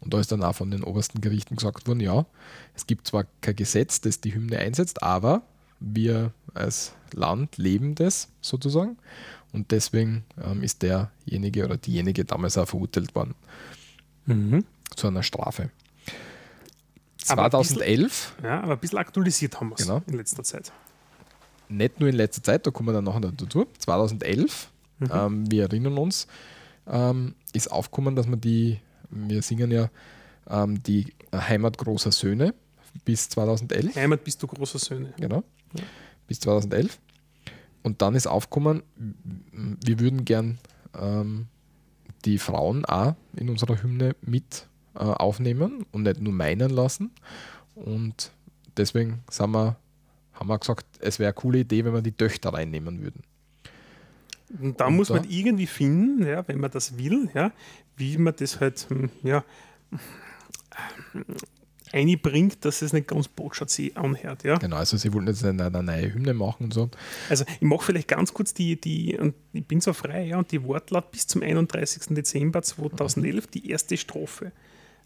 Und 0.00 0.14
da 0.14 0.20
ist 0.20 0.32
dann 0.32 0.42
auch 0.42 0.54
von 0.54 0.70
den 0.70 0.82
obersten 0.82 1.20
Gerichten 1.20 1.56
gesagt 1.56 1.86
worden, 1.86 2.00
ja, 2.00 2.26
es 2.74 2.86
gibt 2.86 3.06
zwar 3.06 3.26
kein 3.40 3.56
Gesetz, 3.56 4.00
das 4.00 4.20
die 4.20 4.34
Hymne 4.34 4.58
einsetzt, 4.58 5.02
aber 5.02 5.42
wir 5.80 6.32
als 6.54 6.94
Land 7.12 7.58
leben 7.58 7.94
das 7.94 8.28
sozusagen. 8.40 8.96
Und 9.52 9.70
deswegen 9.70 10.24
ähm, 10.42 10.62
ist 10.62 10.82
derjenige 10.82 11.64
oder 11.64 11.76
diejenige 11.76 12.24
damals 12.24 12.58
auch 12.58 12.68
verurteilt 12.68 13.14
worden 13.14 13.34
mhm. 14.26 14.64
zu 14.94 15.06
einer 15.06 15.22
Strafe. 15.22 15.70
2011. 17.18 18.34
Bisschen, 18.36 18.44
ja, 18.44 18.60
aber 18.60 18.72
ein 18.74 18.78
bisschen 18.78 18.98
aktualisiert 18.98 19.58
haben 19.58 19.70
wir 19.70 19.76
es 19.76 19.86
genau. 19.86 20.02
in 20.06 20.14
letzter 20.14 20.42
Zeit. 20.42 20.72
Nicht 21.68 22.00
nur 22.00 22.08
in 22.08 22.16
letzter 22.16 22.42
Zeit, 22.42 22.66
da 22.66 22.70
kommen 22.70 22.88
wir 22.88 22.92
dann 22.92 23.04
nachher 23.04 23.20
dazu. 23.20 23.66
2011, 23.78 24.70
mhm. 24.98 25.08
ähm, 25.12 25.50
wir 25.50 25.62
erinnern 25.64 25.96
uns, 25.96 26.26
ähm, 26.86 27.34
ist 27.52 27.70
aufgekommen, 27.72 28.14
dass 28.14 28.28
wir 28.28 28.36
die, 28.36 28.78
wir 29.10 29.42
singen 29.42 29.70
ja 29.70 29.88
ähm, 30.48 30.82
die 30.82 31.14
Heimat 31.34 31.78
großer 31.78 32.12
Söhne 32.12 32.54
bis 33.04 33.28
2011. 33.30 33.96
Heimat 33.96 34.24
bist 34.24 34.42
du 34.42 34.46
großer 34.46 34.78
Söhne. 34.78 35.14
Genau. 35.16 35.42
Ja. 35.76 35.84
Bis 36.26 36.40
2011. 36.40 36.98
Und 37.82 38.00
dann 38.02 38.14
ist 38.14 38.26
aufgekommen, 38.26 38.82
wir 39.84 40.00
würden 40.00 40.24
gern 40.24 40.58
ähm, 40.98 41.48
die 42.24 42.38
Frauen 42.38 42.84
auch 42.84 43.14
in 43.36 43.48
unserer 43.50 43.82
Hymne 43.82 44.16
mit 44.22 44.66
äh, 44.94 45.00
aufnehmen 45.00 45.84
und 45.92 46.02
nicht 46.02 46.20
nur 46.20 46.32
meinen 46.32 46.70
lassen. 46.70 47.10
Und 47.74 48.32
deswegen 48.76 49.20
sind 49.30 49.50
wir, 49.50 49.76
haben 50.32 50.48
wir 50.48 50.58
gesagt, 50.58 50.86
es 51.00 51.18
wäre 51.18 51.28
eine 51.28 51.34
coole 51.34 51.58
Idee, 51.60 51.84
wenn 51.84 51.94
wir 51.94 52.02
die 52.02 52.12
Töchter 52.12 52.52
reinnehmen 52.52 53.02
würden. 53.02 53.22
Und 54.60 54.80
da 54.80 54.86
und 54.86 54.96
muss 54.96 55.08
da, 55.08 55.14
man 55.14 55.24
irgendwie 55.28 55.66
finden, 55.66 56.26
ja, 56.26 56.46
wenn 56.46 56.60
man 56.60 56.70
das 56.70 56.96
will, 56.96 57.28
ja, 57.34 57.52
wie 57.96 58.18
man 58.18 58.34
das 58.36 58.60
halt 58.60 58.86
hm, 58.88 59.10
ja, 59.22 59.44
einbringt, 61.92 62.64
dass 62.64 62.82
es 62.82 62.92
nicht 62.92 63.08
ganz 63.08 63.28
Botschaft 63.28 63.80
anhört. 63.94 64.44
Ja? 64.44 64.56
Genau, 64.56 64.76
also 64.76 64.96
sie 64.96 65.12
wollten 65.12 65.28
jetzt 65.28 65.44
eine, 65.44 65.66
eine 65.66 65.82
neue 65.82 66.12
Hymne 66.12 66.34
machen 66.34 66.64
und 66.64 66.74
so. 66.74 66.90
Also 67.28 67.44
ich 67.60 67.62
mache 67.62 67.84
vielleicht 67.84 68.08
ganz 68.08 68.32
kurz 68.32 68.54
die, 68.54 68.80
die 68.80 69.16
und 69.18 69.34
ich 69.52 69.66
bin 69.66 69.80
so 69.80 69.92
frei, 69.92 70.26
ja, 70.26 70.38
und 70.38 70.50
die 70.50 70.62
Wortlaut 70.64 71.10
bis 71.12 71.26
zum 71.26 71.42
31. 71.42 72.14
Dezember 72.14 72.62
2011, 72.62 73.46
die 73.48 73.70
erste 73.70 73.96
Strophe. 73.96 74.52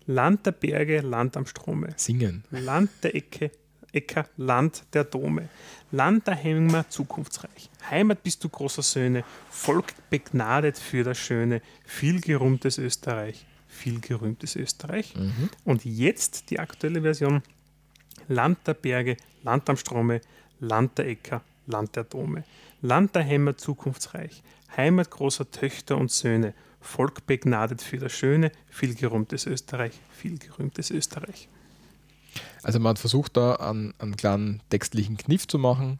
Land 0.07 0.47
der 0.47 0.53
Berge, 0.53 1.01
Land 1.01 1.37
am 1.37 1.47
Strome. 1.47 1.91
Singen. 1.97 2.45
Land 2.51 2.91
der 3.03 3.15
Ecke, 3.15 3.51
Äcker, 3.93 4.27
Land 4.37 4.85
der 4.95 5.05
Dome. 5.05 5.49
Land 5.91 6.27
der 6.27 6.43
Heimat, 6.43 6.91
zukunftsreich. 6.93 7.69
Heimat 7.91 8.23
bist 8.23 8.43
du 8.45 8.49
großer 8.49 8.83
Söhne, 8.83 9.25
Volk 9.51 9.93
begnadet 10.09 10.79
für 10.79 11.05
das 11.05 11.19
Schöne, 11.19 11.61
viel 11.85 12.21
gerumtes 12.21 12.79
Österreich 12.79 13.47
viel 13.69 14.01
gerühmtes 14.01 14.57
Österreich. 14.57 15.15
Mhm. 15.15 15.51
Und 15.65 15.85
jetzt 15.85 16.51
die 16.51 16.59
aktuelle 16.59 17.03
Version: 17.03 17.43
Land 18.27 18.59
der 18.67 18.75
Berge, 18.75 19.17
Land 19.45 19.71
am 19.71 19.77
Strome, 19.77 20.21
Land 20.59 20.99
der 20.99 21.07
Äcker, 21.07 21.43
Land 21.67 21.95
der 21.95 22.05
Dome. 22.05 22.45
Land 22.81 23.15
der 23.15 23.23
Hämmer 23.23 23.57
zukunftsreich, 23.57 24.43
Heimat 24.77 25.11
großer 25.11 25.51
Töchter 25.51 25.97
und 25.97 26.11
Söhne, 26.11 26.55
Volk 26.81 27.27
begnadet 27.27 27.83
für 27.83 27.99
das 27.99 28.13
Schöne, 28.13 28.53
viel 28.69 28.95
gerühmtes 28.95 29.47
Österreich, 29.47 29.93
viel 30.11 30.39
gerühmtes 30.39 30.91
Österreich. 30.91 31.49
Also 32.63 32.79
man 32.79 32.97
versucht, 32.97 33.37
da 33.37 33.57
einen, 33.57 33.95
einen 33.99 34.17
kleinen 34.17 34.63
textlichen 34.71 35.17
Kniff 35.17 35.49
zu 35.49 35.59
machen, 35.59 35.99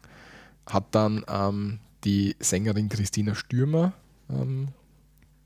hat 0.65 0.85
dann 0.91 1.25
ähm, 1.27 1.79
die 2.05 2.35
Sängerin 2.39 2.87
Christina 2.87 3.35
Stürmer 3.35 3.91
ähm, 4.29 4.69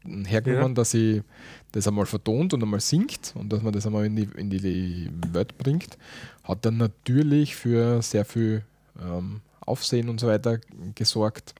hergenommen, 0.05 0.69
ja. 0.69 0.73
dass 0.75 0.91
sie 0.91 1.23
das 1.71 1.87
einmal 1.87 2.05
vertont 2.05 2.53
und 2.53 2.61
einmal 2.61 2.79
singt 2.79 3.33
und 3.35 3.51
dass 3.51 3.61
man 3.61 3.73
das 3.73 3.85
einmal 3.85 4.05
in 4.05 4.15
die, 4.15 4.29
in 4.35 4.49
die 4.49 5.09
Welt 5.31 5.57
bringt, 5.57 5.97
hat 6.43 6.65
dann 6.65 6.77
natürlich 6.77 7.55
für 7.55 8.01
sehr 8.01 8.25
viel 8.25 8.63
ähm, 9.01 9.41
Aufsehen 9.61 10.09
und 10.09 10.19
so 10.19 10.27
weiter 10.27 10.59
gesorgt. 10.95 11.55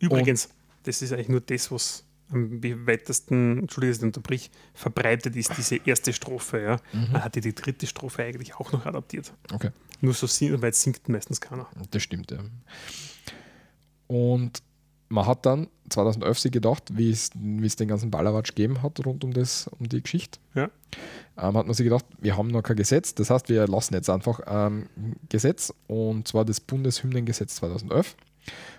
Übrigens, 0.00 0.46
und 0.46 0.52
das 0.84 1.02
ist 1.02 1.12
eigentlich 1.12 1.28
nur 1.28 1.40
das, 1.40 1.70
was 1.70 2.04
am 2.30 2.62
weitesten, 2.86 3.58
Entschuldigung, 3.58 3.92
dass 3.92 3.98
ich 3.98 4.04
unterbrich, 4.04 4.50
verbreitet 4.74 5.36
ist, 5.36 5.52
diese 5.56 5.76
erste 5.76 6.12
Strophe. 6.12 6.62
Ja. 6.62 6.76
Mhm. 6.92 7.12
Man 7.12 7.24
hatte 7.24 7.40
die 7.40 7.54
dritte 7.54 7.86
Strophe 7.86 8.24
eigentlich 8.24 8.56
auch 8.56 8.72
noch 8.72 8.86
adaptiert. 8.86 9.32
Okay. 9.52 9.70
Nur 10.00 10.14
so, 10.14 10.26
weil 10.60 10.74
singt 10.74 11.08
meistens 11.08 11.40
keiner. 11.40 11.68
Das 11.90 12.02
stimmt, 12.02 12.30
ja. 12.30 12.38
Und 14.06 14.62
man 15.08 15.26
hat 15.26 15.46
dann 15.46 15.68
2011 15.90 16.38
sich 16.38 16.52
gedacht, 16.52 16.96
wie 16.96 17.10
es, 17.10 17.30
den 17.30 17.88
ganzen 17.88 18.10
Ballerwatsch 18.10 18.54
gegeben 18.54 18.82
hat 18.82 19.04
rund 19.04 19.24
um, 19.24 19.32
das, 19.32 19.68
um 19.78 19.88
die 19.88 20.02
Geschichte, 20.02 20.38
ja. 20.54 20.70
ähm, 21.36 21.56
hat 21.56 21.66
man 21.66 21.74
sich 21.74 21.84
gedacht, 21.84 22.06
wir 22.20 22.36
haben 22.36 22.48
noch 22.48 22.62
kein 22.62 22.76
Gesetz, 22.76 23.14
das 23.14 23.30
heißt, 23.30 23.48
wir 23.48 23.66
lassen 23.66 23.94
jetzt 23.94 24.10
einfach 24.10 24.40
ähm, 24.46 24.86
Gesetz 25.28 25.72
und 25.86 26.28
zwar 26.28 26.44
das 26.44 26.60
Bundeshymnengesetz 26.60 27.56
2011. 27.56 28.16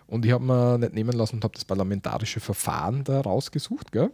Und 0.07 0.25
ich 0.25 0.31
habe 0.31 0.43
mir 0.43 0.77
nicht 0.77 0.93
nehmen 0.93 1.13
lassen 1.13 1.37
und 1.37 1.43
habe 1.43 1.55
das 1.55 1.65
parlamentarische 1.65 2.39
Verfahren 2.39 3.03
da 3.03 3.21
rausgesucht. 3.21 3.91
Gell? 3.91 4.11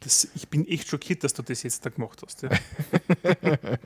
Das, 0.00 0.28
ich 0.34 0.48
bin 0.48 0.66
echt 0.66 0.88
schockiert, 0.88 1.24
dass 1.24 1.34
du 1.34 1.42
das 1.42 1.62
jetzt 1.62 1.84
da 1.84 1.90
gemacht 1.90 2.22
hast. 2.24 2.42
Ja. 2.42 2.50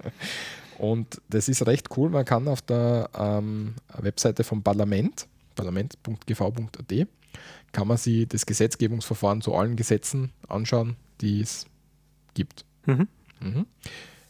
und 0.78 1.20
das 1.28 1.48
ist 1.48 1.66
recht 1.66 1.88
cool. 1.96 2.10
Man 2.10 2.24
kann 2.24 2.46
auf 2.46 2.62
der 2.62 3.10
ähm, 3.16 3.74
Webseite 3.98 4.44
vom 4.44 4.62
Parlament, 4.62 5.26
parlament.gv.at, 5.56 7.08
kann 7.74 7.88
man 7.88 7.98
sich 7.98 8.26
das 8.28 8.46
Gesetzgebungsverfahren 8.46 9.42
zu 9.42 9.54
allen 9.54 9.76
Gesetzen 9.76 10.32
anschauen, 10.48 10.96
die 11.20 11.40
es 11.40 11.66
gibt. 12.32 12.64
Mhm. 12.86 13.08
Mhm. 13.40 13.66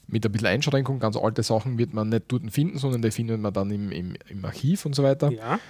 Mit 0.06 0.26
ein 0.26 0.32
bisschen 0.32 0.48
Einschränkung, 0.48 0.98
ganz 0.98 1.16
alte 1.16 1.42
Sachen 1.42 1.78
wird 1.78 1.94
man 1.94 2.08
nicht 2.08 2.24
dort 2.28 2.50
finden, 2.50 2.78
sondern 2.78 3.02
die 3.02 3.10
findet 3.10 3.40
man 3.40 3.52
dann 3.52 3.70
im, 3.70 3.92
im, 3.92 4.14
im 4.28 4.44
Archiv 4.44 4.86
und 4.86 4.94
so 4.94 5.02
weiter. 5.02 5.30
Ja. 5.30 5.60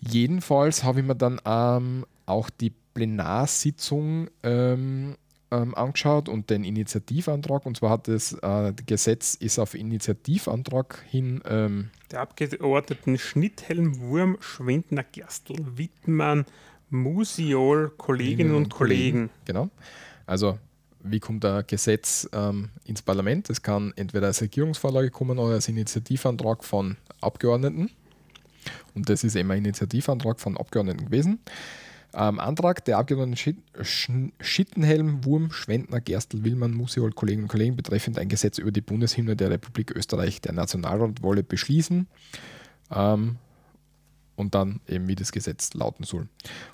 Jedenfalls 0.00 0.84
habe 0.84 1.00
ich 1.00 1.06
mir 1.06 1.16
dann 1.16 1.40
ähm, 1.44 2.06
auch 2.26 2.48
die 2.48 2.72
Plenarsitzung 2.94 4.28
ähm, 4.42 5.16
ähm, 5.50 5.74
angeschaut 5.74 6.28
und 6.28 6.50
den 6.50 6.64
Initiativantrag. 6.64 7.66
Und 7.66 7.76
zwar 7.76 7.90
hat 7.90 8.08
das 8.08 8.32
äh, 8.34 8.72
Gesetz 8.86 9.34
ist 9.34 9.58
auf 9.58 9.74
Initiativantrag 9.74 11.02
hin. 11.08 11.42
Ähm, 11.46 11.90
Der 12.10 12.20
Abgeordneten 12.20 13.18
Schnitthelm, 13.18 14.00
Wurm, 14.00 14.36
Schwendner, 14.40 15.04
Gerstl, 15.04 15.56
Wittmann, 15.76 16.44
Musiol, 16.90 17.90
Kolleginnen 17.96 18.54
und, 18.54 18.64
und 18.64 18.74
Kollegen. 18.74 19.12
Kollegen. 19.12 19.30
Genau. 19.44 19.70
Also 20.26 20.58
wie 21.04 21.20
kommt 21.20 21.44
ein 21.44 21.64
Gesetz 21.66 22.28
ähm, 22.32 22.70
ins 22.84 23.02
Parlament? 23.02 23.50
Es 23.50 23.62
kann 23.62 23.92
entweder 23.96 24.28
als 24.28 24.40
Regierungsvorlage 24.40 25.10
kommen 25.10 25.38
oder 25.38 25.54
als 25.54 25.68
Initiativantrag 25.68 26.64
von 26.64 26.96
Abgeordneten. 27.20 27.90
Und 28.94 29.08
das 29.10 29.22
ist 29.22 29.36
eben 29.36 29.50
ein 29.50 29.58
Initiativantrag 29.58 30.40
von 30.40 30.56
Abgeordneten 30.56 31.04
gewesen. 31.04 31.40
Ähm, 32.16 32.38
Antrag 32.38 32.84
der 32.84 32.98
Abgeordneten 32.98 33.36
Schitt, 33.36 33.56
Schittenhelm, 34.40 35.24
Wurm, 35.24 35.50
Schwendner, 35.50 36.00
Gerstl, 36.00 36.44
Willmann, 36.44 36.72
Musiol, 36.72 37.10
Kolleginnen 37.10 37.44
und 37.44 37.48
Kollegen 37.48 37.76
betreffend 37.76 38.18
ein 38.18 38.28
Gesetz 38.28 38.58
über 38.58 38.70
die 38.70 38.80
Bundeshymne 38.80 39.34
der 39.34 39.50
Republik 39.50 39.90
Österreich. 39.90 40.40
Der 40.40 40.52
Nationalrat 40.52 41.22
wolle 41.22 41.42
beschließen 41.42 42.06
ähm, 42.94 43.36
und 44.36 44.54
dann 44.54 44.80
eben, 44.86 45.08
wie 45.08 45.16
das 45.16 45.32
Gesetz 45.32 45.74
lauten 45.74 46.04
soll. 46.04 46.28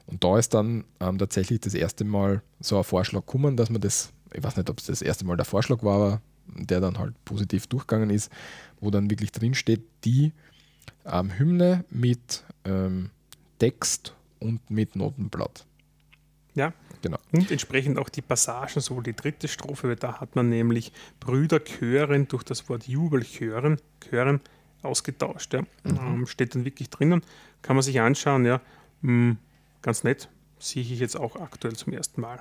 Und 0.06 0.22
da 0.24 0.38
ist 0.38 0.52
dann 0.52 0.84
ähm, 1.00 1.16
tatsächlich 1.18 1.60
das 1.60 1.72
erste 1.72 2.04
Mal 2.04 2.42
so 2.60 2.76
ein 2.76 2.84
Vorschlag 2.84 3.20
gekommen, 3.20 3.56
dass 3.56 3.70
man 3.70 3.80
das, 3.80 4.12
ich 4.34 4.42
weiß 4.42 4.56
nicht, 4.56 4.68
ob 4.68 4.78
es 4.78 4.86
das 4.86 5.00
erste 5.00 5.24
Mal 5.24 5.36
der 5.36 5.46
Vorschlag 5.46 5.82
war, 5.82 5.96
aber 5.96 6.20
der 6.46 6.80
dann 6.80 6.98
halt 6.98 7.14
positiv 7.24 7.66
durchgegangen 7.66 8.10
ist, 8.10 8.30
wo 8.80 8.90
dann 8.90 9.08
wirklich 9.08 9.32
drin 9.32 9.54
steht, 9.54 9.82
die 10.04 10.32
ähm, 11.06 11.38
Hymne 11.38 11.84
mit 11.90 12.44
ähm, 12.64 13.10
Text 13.58 14.14
und 14.40 14.70
mit 14.70 14.96
Notenblatt. 14.96 15.66
Ja, 16.54 16.72
Genau. 17.02 17.18
und 17.32 17.50
entsprechend 17.50 17.96
auch 17.98 18.08
die 18.10 18.20
Passagen, 18.22 18.80
sowohl 18.80 19.04
die 19.04 19.14
dritte 19.14 19.48
Strophe, 19.48 19.88
weil 19.88 19.96
da 19.96 20.20
hat 20.20 20.34
man 20.36 20.48
nämlich 20.50 20.92
Brüder 21.20 21.60
chören 21.60 22.26
durch 22.28 22.42
das 22.42 22.68
Wort 22.68 22.86
Jubel 22.88 23.24
chören, 23.24 23.78
chören 24.00 24.40
ausgetauscht. 24.82 25.54
Ja. 25.54 25.62
Ähm, 25.84 26.26
steht 26.26 26.54
dann 26.54 26.64
wirklich 26.64 26.90
drinnen, 26.90 27.22
kann 27.62 27.76
man 27.76 27.82
sich 27.82 28.00
anschauen, 28.00 28.44
ja, 28.44 28.60
Hm, 29.02 29.38
ganz 29.80 30.04
nett, 30.04 30.28
sehe 30.58 30.82
ich 30.82 30.98
jetzt 30.98 31.16
auch 31.18 31.36
aktuell 31.36 31.74
zum 31.74 31.92
ersten 31.94 32.20
Mal. 32.20 32.40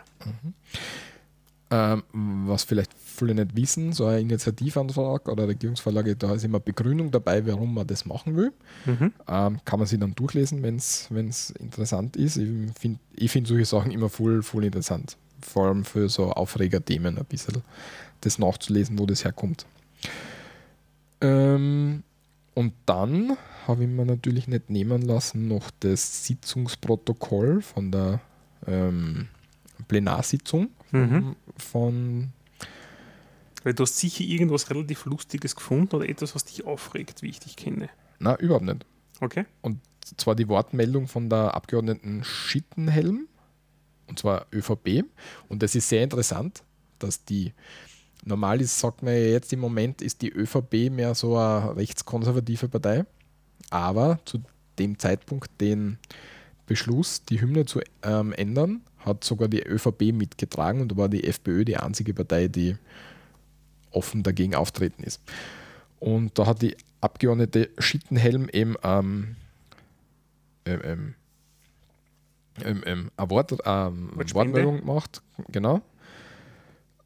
Ähm, 1.72 2.02
was 2.48 2.64
vielleicht 2.64 2.92
viele 2.98 3.36
nicht 3.36 3.56
wissen, 3.56 3.94
so 3.94 4.08
ein 4.08 4.22
Initiativantrag 4.22 5.28
oder 5.28 5.48
Regierungsvorlage, 5.48 6.16
da 6.16 6.34
ist 6.34 6.44
immer 6.44 6.60
Begründung 6.60 7.12
dabei, 7.12 7.46
warum 7.46 7.76
man 7.76 7.86
das 7.86 8.06
machen 8.06 8.36
will. 8.36 8.52
Mhm. 8.86 9.14
Ähm, 9.28 9.60
kann 9.66 9.80
man 9.80 9.88
sich 9.88 10.00
dann 10.00 10.16
durchlesen, 10.16 10.64
wenn 10.64 10.78
es 10.78 11.52
interessant 11.52 12.16
ist. 12.16 12.38
Ich 12.38 12.50
finde 12.80 13.00
find 13.28 13.48
solche 13.48 13.66
Sachen 13.66 13.92
immer 13.92 14.10
voll, 14.10 14.42
voll 14.42 14.66
interessant. 14.66 15.16
Vor 15.42 15.68
allem 15.68 15.86
für 15.86 16.10
so 16.10 16.32
Aufregerthemen 16.32 17.20
ein 17.20 17.26
bisschen 17.26 17.62
das 18.22 18.40
nachzulesen, 18.40 18.98
wo 18.98 19.06
das 19.06 19.24
herkommt. 19.24 19.68
Ähm, 21.22 22.04
und 22.56 22.74
dann 22.88 23.38
habe 23.68 23.84
ich 23.84 23.90
mir 23.90 24.06
natürlich 24.06 24.48
nicht 24.48 24.72
nehmen 24.72 25.04
lassen 25.04 25.48
noch 25.48 25.70
das 25.82 26.26
Sitzungsprotokoll 26.26 27.62
von 27.62 27.92
der 27.92 28.22
ähm, 28.66 29.28
Plenarsitzung 29.88 30.70
Mhm. 30.92 31.36
von 31.58 32.30
Weil 33.64 33.74
du 33.74 33.84
hast 33.84 33.98
sicher 33.98 34.24
irgendwas 34.24 34.70
relativ 34.70 35.06
Lustiges 35.06 35.56
gefunden 35.56 35.96
oder 35.96 36.08
etwas, 36.10 36.36
was 36.36 36.46
dich 36.46 36.66
aufregt, 36.66 37.22
wie 37.22 37.30
ich 37.30 37.40
dich 37.40 37.56
kenne. 37.56 37.90
na 38.20 38.36
überhaupt 38.38 38.66
nicht. 38.66 38.86
Okay? 39.22 39.46
Und 39.62 39.80
zwar 40.18 40.36
die 40.36 40.48
Wortmeldung 40.48 41.08
von 41.08 41.30
der 41.30 41.54
Abgeordneten 41.54 42.24
Schittenhelm, 42.24 43.28
und 44.08 44.18
zwar 44.18 44.48
ÖVP. 44.52 45.06
Und 45.48 45.62
das 45.62 45.76
ist 45.76 45.90
sehr 45.90 46.04
interessant, 46.04 46.64
dass 46.98 47.26
die, 47.26 47.54
normal 48.26 48.62
ist, 48.62 48.80
sagt 48.80 49.04
man 49.04 49.14
ja 49.14 49.20
jetzt 49.20 49.54
im 49.54 49.60
Moment, 49.60 50.02
ist 50.02 50.22
die 50.22 50.32
ÖVP 50.32 50.90
mehr 50.90 51.14
so 51.16 51.38
eine 51.38 51.76
rechtskonservative 51.76 52.70
Partei. 52.70 53.06
Aber 53.70 54.20
zu 54.26 54.42
dem 54.80 54.98
Zeitpunkt 54.98 55.62
den 55.62 56.00
Beschluss, 56.66 57.24
die 57.24 57.42
Hymne 57.42 57.66
zu 57.66 57.82
ähm, 58.04 58.34
ändern, 58.34 58.82
hat 59.10 59.24
sogar 59.24 59.48
die 59.48 59.64
ÖVP 59.64 60.14
mitgetragen 60.14 60.82
und 60.82 60.92
da 60.92 60.98
war 60.98 61.10
die 61.10 61.26
FPÖ 61.26 61.66
die 61.66 61.78
einzige 61.78 62.14
Partei, 62.14 62.48
die 62.48 62.78
offen 63.92 64.24
dagegen 64.24 64.56
auftreten 64.56 65.04
ist. 65.04 65.22
Und 66.00 66.38
da 66.40 66.46
hat 66.46 66.62
die 66.62 66.76
Abgeordnete 67.02 67.70
Schittenhelm 67.78 68.50
eben 68.52 68.76
ähm, 68.84 69.36
ähm, 70.66 70.82
ähm, 70.84 71.16
ähm, 72.62 72.84
ähm, 72.86 73.12
eine 73.16 73.30
Wort, 73.30 73.54
ähm. 73.66 74.12
Wortmeldung 74.16 74.80
gemacht, 74.82 75.22
genau. 75.48 75.82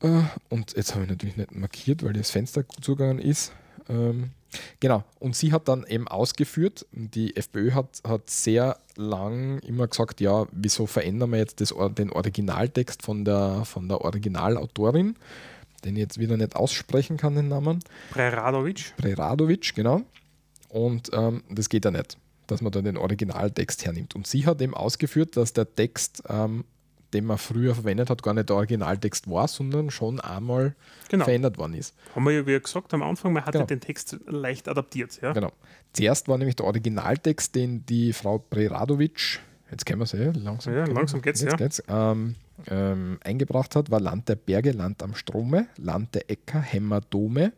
Äh, 0.01 0.21
und 0.49 0.75
jetzt 0.75 0.93
habe 0.93 1.03
ich 1.03 1.09
natürlich 1.11 1.37
nicht 1.37 1.55
markiert, 1.55 2.03
weil 2.03 2.13
das 2.13 2.31
Fenster 2.31 2.67
zugegangen 2.81 3.19
ist. 3.19 3.53
Ähm, 3.87 4.31
genau, 4.79 5.03
und 5.19 5.35
sie 5.35 5.51
hat 5.51 5.67
dann 5.67 5.85
eben 5.85 6.07
ausgeführt, 6.07 6.85
die 6.91 7.35
FPÖ 7.35 7.71
hat, 7.71 8.01
hat 8.07 8.29
sehr 8.29 8.77
lang 8.95 9.59
immer 9.59 9.87
gesagt, 9.87 10.21
ja, 10.21 10.45
wieso 10.51 10.85
verändern 10.85 11.31
wir 11.31 11.39
jetzt 11.39 11.61
das, 11.61 11.73
den 11.97 12.11
Originaltext 12.11 13.01
von 13.01 13.25
der, 13.25 13.65
von 13.65 13.87
der 13.87 14.01
Originalautorin, 14.01 15.15
den 15.83 15.95
ich 15.95 16.01
jetzt 16.01 16.19
wieder 16.19 16.37
nicht 16.37 16.55
aussprechen 16.55 17.17
kann, 17.17 17.35
den 17.35 17.47
Namen. 17.47 17.79
Preradovic. 18.11 18.95
Preradovic, 18.97 19.75
genau. 19.75 20.01
Und 20.69 21.11
ähm, 21.13 21.43
das 21.49 21.69
geht 21.69 21.85
ja 21.85 21.91
nicht, 21.91 22.17
dass 22.47 22.61
man 22.61 22.71
da 22.71 22.81
den 22.81 22.97
Originaltext 22.97 23.85
hernimmt. 23.85 24.15
Und 24.15 24.27
sie 24.27 24.45
hat 24.45 24.61
eben 24.61 24.73
ausgeführt, 24.73 25.37
dass 25.37 25.53
der 25.53 25.75
Text, 25.75 26.23
ähm, 26.29 26.63
den 27.13 27.25
man 27.25 27.37
früher 27.37 27.75
verwendet 27.75 28.09
hat, 28.09 28.23
gar 28.23 28.33
nicht 28.33 28.49
der 28.49 28.55
Originaltext 28.55 29.29
war, 29.29 29.47
sondern 29.47 29.89
schon 29.91 30.19
einmal 30.19 30.75
Genau. 31.09 31.25
verändert 31.25 31.57
worden 31.57 31.75
ist. 31.75 31.95
Haben 32.15 32.25
wir 32.25 32.31
ja 32.33 32.47
wie 32.47 32.59
gesagt 32.59 32.93
am 32.93 33.03
Anfang, 33.03 33.33
man 33.33 33.45
hat 33.45 33.53
Genau. 33.53 33.65
den 33.65 33.79
Text 33.81 34.17
leicht 34.27 34.67
adaptiert. 34.67 35.19
Ja? 35.21 35.33
Genau. 35.33 35.51
Zuerst 35.93 36.27
war 36.27 36.37
nämlich 36.37 36.55
der 36.55 36.65
Originaltext, 36.65 37.53
den 37.55 37.85
die 37.85 38.13
Frau 38.13 38.39
Preradovic, 38.39 39.39
jetzt 39.69 39.85
kennen 39.85 39.99
wir 39.99 40.05
sie, 40.07 40.31
langsam, 40.39 40.73
Ja, 40.73 40.85
langsam 40.85 41.21
geht's, 41.21 41.41
jetzt 41.41 41.51
ja. 41.51 41.57
geht's, 41.57 41.83
ähm, 41.87 42.35
ähm, 42.67 43.19
eingebracht 43.23 43.75
hat, 43.75 43.91
war 43.91 43.99
Land 43.99 44.29
der 44.29 44.35
Berge, 44.35 44.71
Land 44.71 45.01
am 45.03 45.15
Strome, 45.15 45.67
Land 45.77 46.15
der 46.15 46.29
Äcker, 46.31 46.59
Hämmerdome, 46.61 47.51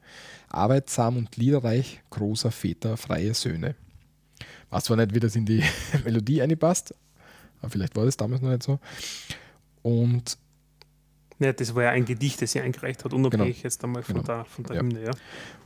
arbeitsam 0.49 1.17
und 1.17 1.35
liederreich, 1.37 2.01
großer 2.09 2.51
Väter, 2.51 2.97
freie 2.97 3.33
Söhne. 3.33 3.75
Weiß 4.69 4.85
zwar 4.85 4.97
nicht, 4.97 5.13
wie 5.13 5.19
das 5.19 5.35
in 5.35 5.45
die 5.45 5.63
Melodie 6.05 6.41
einpasst, 6.41 6.93
aber 7.61 7.69
vielleicht 7.69 7.95
war 7.95 8.05
das 8.05 8.17
damals 8.17 8.41
noch 8.41 8.49
nicht 8.49 8.63
so. 8.63 8.79
Und 9.85 10.37
Ja, 11.37 11.51
das 11.53 11.75
war 11.75 11.83
ja 11.83 11.89
ein 11.91 12.05
Gedicht, 12.05 12.41
das 12.41 12.53
sie 12.53 12.61
eingereicht 12.61 13.03
hat, 13.05 13.13
unabhängig 13.13 13.61
jetzt 13.61 13.83
einmal 13.83 14.01
von 14.03 14.15
Genau. 14.15 14.25
der, 14.25 14.45
von 14.45 14.63
der 14.63 14.75
Ja. 14.77 14.81
Hymne. 14.81 15.03
Ja. 15.03 15.11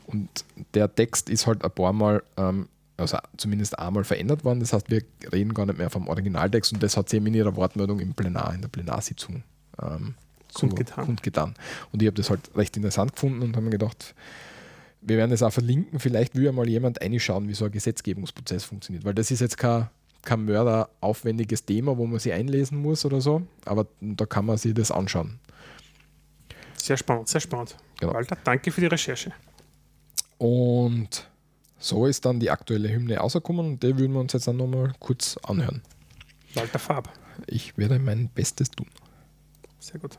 Und 0.07 0.27
der 0.73 0.93
Text 0.93 1.29
ist 1.29 1.45
halt 1.47 1.63
ein 1.63 1.71
paar 1.71 1.93
Mal, 1.93 2.21
ähm, 2.37 2.67
also 2.97 3.17
zumindest 3.37 3.77
einmal 3.79 4.03
verändert 4.03 4.43
worden. 4.43 4.59
Das 4.59 4.73
heißt, 4.73 4.89
wir 4.89 5.03
reden 5.31 5.53
gar 5.53 5.67
nicht 5.67 5.77
mehr 5.77 5.89
vom 5.91 6.07
Originaltext 6.07 6.73
und 6.73 6.81
das 6.83 6.97
hat 6.97 7.07
sie 7.07 7.17
eben 7.17 7.27
in 7.27 7.35
ihrer 7.35 7.55
Wortmeldung 7.55 7.99
im 7.99 8.13
Plenar, 8.15 8.53
in 8.55 8.61
der 8.61 8.67
Plenarsitzung 8.67 9.43
ähm, 9.81 10.15
Kundgetan. 10.53 11.05
kundgetan. 11.05 11.53
Und 11.93 12.01
ich 12.01 12.07
habe 12.07 12.17
das 12.17 12.29
halt 12.31 12.41
recht 12.55 12.75
interessant 12.75 13.13
gefunden 13.13 13.41
und 13.43 13.55
habe 13.55 13.65
mir 13.65 13.71
gedacht, 13.71 14.15
wir 15.01 15.15
werden 15.17 15.29
das 15.31 15.43
auch 15.43 15.53
verlinken. 15.53 15.99
Vielleicht 15.99 16.35
will 16.35 16.43
ja 16.45 16.51
mal 16.51 16.67
jemand 16.67 16.99
reinschauen, 16.99 17.47
wie 17.47 17.53
so 17.53 17.65
ein 17.65 17.71
Gesetzgebungsprozess 17.71 18.63
funktioniert. 18.65 19.05
Weil 19.05 19.13
das 19.13 19.29
ist 19.31 19.39
jetzt 19.39 19.57
kein, 19.59 19.87
kein 20.23 20.45
mörderaufwendiges 20.45 21.65
Thema, 21.65 21.97
wo 21.97 22.05
man 22.05 22.19
sich 22.19 22.33
einlesen 22.33 22.81
muss 22.81 23.05
oder 23.05 23.21
so, 23.21 23.43
aber 23.65 23.87
da 24.01 24.25
kann 24.25 24.45
man 24.45 24.57
sich 24.57 24.73
das 24.73 24.91
anschauen. 24.91 25.39
Sehr 26.75 26.97
spannend, 26.97 27.27
sehr 27.27 27.41
spannend. 27.41 27.75
Genau. 27.99 28.13
Walter, 28.13 28.37
danke 28.43 28.71
für 28.71 28.81
die 28.81 28.87
Recherche. 28.87 29.31
Und 30.37 31.27
so 31.77 32.05
ist 32.05 32.25
dann 32.25 32.39
die 32.39 32.49
aktuelle 32.49 32.89
Hymne 32.89 33.17
rausgekommen 33.17 33.65
und 33.65 33.83
die 33.83 33.97
würden 33.97 34.13
wir 34.13 34.19
uns 34.19 34.33
jetzt 34.33 34.47
dann 34.47 34.57
nochmal 34.57 34.93
kurz 34.99 35.37
anhören. 35.43 35.81
Walter 36.53 36.79
Farb. 36.79 37.09
Ich 37.47 37.77
werde 37.77 37.99
mein 37.99 38.29
Bestes 38.29 38.71
tun. 38.71 38.87
Sehr 39.79 39.99
gut. 39.99 40.17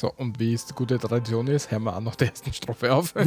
So, 0.00 0.10
und 0.14 0.40
wie 0.40 0.54
es 0.54 0.64
die 0.64 0.72
gute 0.72 0.98
Tradition 0.98 1.46
ist, 1.48 1.70
hören 1.70 1.82
wir 1.82 1.94
auch 1.94 2.00
noch 2.00 2.14
der 2.14 2.28
ersten 2.30 2.54
Strophe 2.54 2.94
auf. 2.94 3.14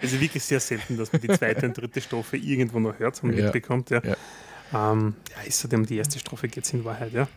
Also 0.00 0.18
wirklich 0.20 0.42
sehr 0.42 0.60
selten, 0.60 0.96
dass 0.96 1.12
man 1.12 1.20
die 1.20 1.28
zweite 1.28 1.66
und 1.66 1.76
dritte 1.76 2.00
Strophe 2.00 2.38
irgendwo 2.38 2.80
noch 2.80 2.98
hört 2.98 3.22
und 3.22 3.36
Ja. 3.36 3.44
mitbekommt. 3.44 3.90
Ja. 3.90 4.00
Ja. 4.02 4.92
Ähm, 4.92 5.14
ja, 5.36 5.42
ist 5.46 5.58
so, 5.60 5.68
um 5.68 5.84
die 5.84 5.96
erste 5.98 6.18
Strophe 6.18 6.48
geht 6.48 6.64
es 6.64 6.72
in 6.72 6.82
Wahrheit, 6.86 7.12
ja. 7.12 7.28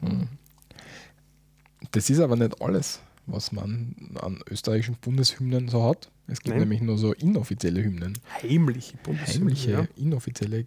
Das 1.92 2.10
ist 2.10 2.20
aber 2.22 2.38
nicht 2.38 2.62
alles, 2.62 3.02
was 3.26 3.52
man 3.52 3.96
an 4.22 4.40
österreichischen 4.50 4.96
Bundeshymnen 5.02 5.68
so 5.68 5.84
hat. 5.84 6.10
Es 6.28 6.40
gibt 6.40 6.52
Nein. 6.56 6.60
nämlich 6.60 6.82
nur 6.82 6.98
so 6.98 7.12
inoffizielle 7.14 7.84
Hymnen. 7.84 8.18
Heimliche 8.42 8.96
Bundeshymne. 9.04 9.40
Heimliche, 9.52 9.72
Ja. 9.72 9.88
inoffizielle 9.98 10.66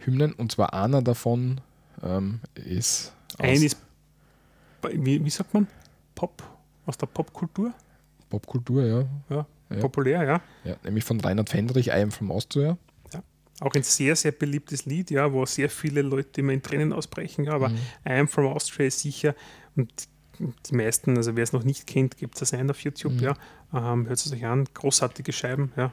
Hymnen. 0.00 0.32
Und 0.32 0.50
zwar 0.50 0.74
einer 0.74 1.02
davon 1.02 1.60
ähm, 2.02 2.40
ist 2.56 3.12
Ein 3.38 3.62
ist, 3.62 3.76
wie, 4.92 5.24
wie 5.24 5.30
sagt 5.30 5.54
man? 5.54 5.66
Pop, 6.14 6.42
aus 6.86 6.98
der 6.98 7.06
Popkultur, 7.06 7.72
Popkultur, 8.28 8.84
ja. 8.84 9.04
ja. 9.30 9.46
Ja. 9.70 9.80
populär, 9.80 10.22
ja. 10.24 10.40
ja. 10.64 10.76
Nämlich 10.84 11.04
von 11.04 11.18
Reinhard 11.20 11.48
Fendrich, 11.48 11.88
I 11.88 11.92
am 11.92 12.10
from 12.10 12.30
Austria. 12.30 12.76
Auch 13.60 13.74
ein 13.74 13.84
sehr, 13.84 14.16
sehr 14.16 14.32
beliebtes 14.32 14.86
Lied, 14.86 15.12
ja, 15.12 15.32
wo 15.32 15.46
sehr 15.46 15.70
viele 15.70 16.02
Leute 16.02 16.40
immer 16.40 16.52
in 16.52 16.62
Tränen 16.62 16.92
ausbrechen. 16.92 17.44
Ja, 17.44 17.52
aber 17.52 17.68
Mhm. 17.68 17.76
I 18.04 18.10
Am 18.14 18.26
From 18.26 18.46
Austria 18.46 18.88
ist 18.88 18.98
sicher. 18.98 19.36
Und 19.76 20.08
die 20.66 20.74
meisten, 20.74 21.16
also 21.16 21.36
wer 21.36 21.44
es 21.44 21.52
noch 21.52 21.62
nicht 21.62 21.86
kennt, 21.86 22.16
gibt 22.16 22.34
es 22.34 22.40
das 22.40 22.54
ein 22.54 22.68
auf 22.68 22.80
YouTube. 22.80 23.12
Mhm. 23.12 23.20
Ja, 23.20 23.36
ähm, 23.72 24.08
hört 24.08 24.18
es 24.18 24.32
euch 24.32 24.44
an. 24.44 24.64
Großartige 24.74 25.32
Scheiben. 25.32 25.70
Ja. 25.76 25.92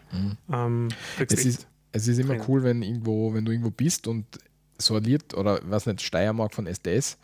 Ähm, 0.52 0.88
kriegst 1.18 1.38
Es 1.38 1.46
ist, 1.46 1.68
es 1.92 2.08
ist 2.08 2.18
immer 2.18 2.34
Tränen. 2.34 2.46
cool, 2.48 2.64
wenn, 2.64 2.82
irgendwo, 2.82 3.36
wenn 3.36 3.46
du 3.46 3.52
irgendwo 3.52 3.70
bist 3.72 4.08
und 4.08 4.26
so 4.80 4.96
ein 4.96 5.04
Lied 5.04 5.36
oder 5.36 5.60
was 5.64 5.86
nicht, 5.86 6.02
Steiermark 6.02 6.56
von 6.56 6.66
SDS, 6.66 7.20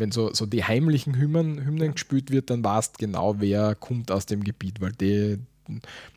wenn 0.00 0.10
so, 0.10 0.32
so 0.34 0.46
die 0.46 0.64
heimlichen 0.64 1.16
Hymnen, 1.16 1.64
Hymnen 1.64 1.92
gespielt 1.92 2.30
wird, 2.30 2.50
dann 2.50 2.64
weißt 2.64 2.98
genau, 2.98 3.36
wer 3.38 3.74
kommt 3.76 4.10
aus 4.10 4.26
dem 4.26 4.42
Gebiet, 4.42 4.80
weil 4.80 4.92
die, 4.92 5.38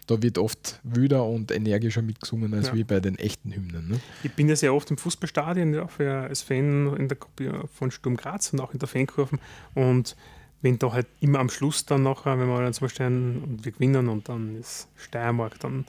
da 0.08 0.22
wird 0.22 0.38
oft 0.40 0.80
wüder 0.84 1.26
und 1.26 1.52
energischer 1.52 2.02
mitgesungen 2.02 2.54
als 2.54 2.70
Ja. 2.70 2.74
wie 2.74 2.84
bei 2.84 3.00
den 3.00 3.20
echten 3.20 3.52
Hymnen. 3.54 3.90
Ne? 3.90 4.00
Ich 4.24 4.32
bin 4.34 4.50
ja 4.50 4.56
sehr 4.56 4.74
oft 4.74 4.90
im 4.90 4.98
Fußballstadion, 4.98 5.74
ja, 5.74 5.88
für, 5.88 6.12
als 6.24 6.42
Fan 6.42 6.96
in 6.98 7.08
der 7.08 7.18
Gruppe 7.18 7.68
von 7.74 7.92
Sturm 7.92 8.18
Graz 8.18 8.52
und 8.52 8.60
auch 8.62 8.74
in 8.74 8.80
der 8.80 8.88
Fankurven. 8.88 9.40
Und 9.76 10.16
wenn 10.62 10.80
da 10.80 10.92
halt 10.94 11.08
immer 11.20 11.40
am 11.40 11.50
Schluss 11.50 11.86
dann 11.86 12.04
nachher, 12.04 12.40
wenn 12.40 12.48
wir 12.48 12.62
dann 12.62 12.74
zum 12.74 12.86
Beispiel 12.86 13.06
und 13.06 13.60
wir 13.64 13.74
gewinnen 13.74 14.08
und 14.10 14.30
dann 14.30 14.60
ist 14.60 14.88
Steiermark, 14.96 15.60
dann 15.60 15.86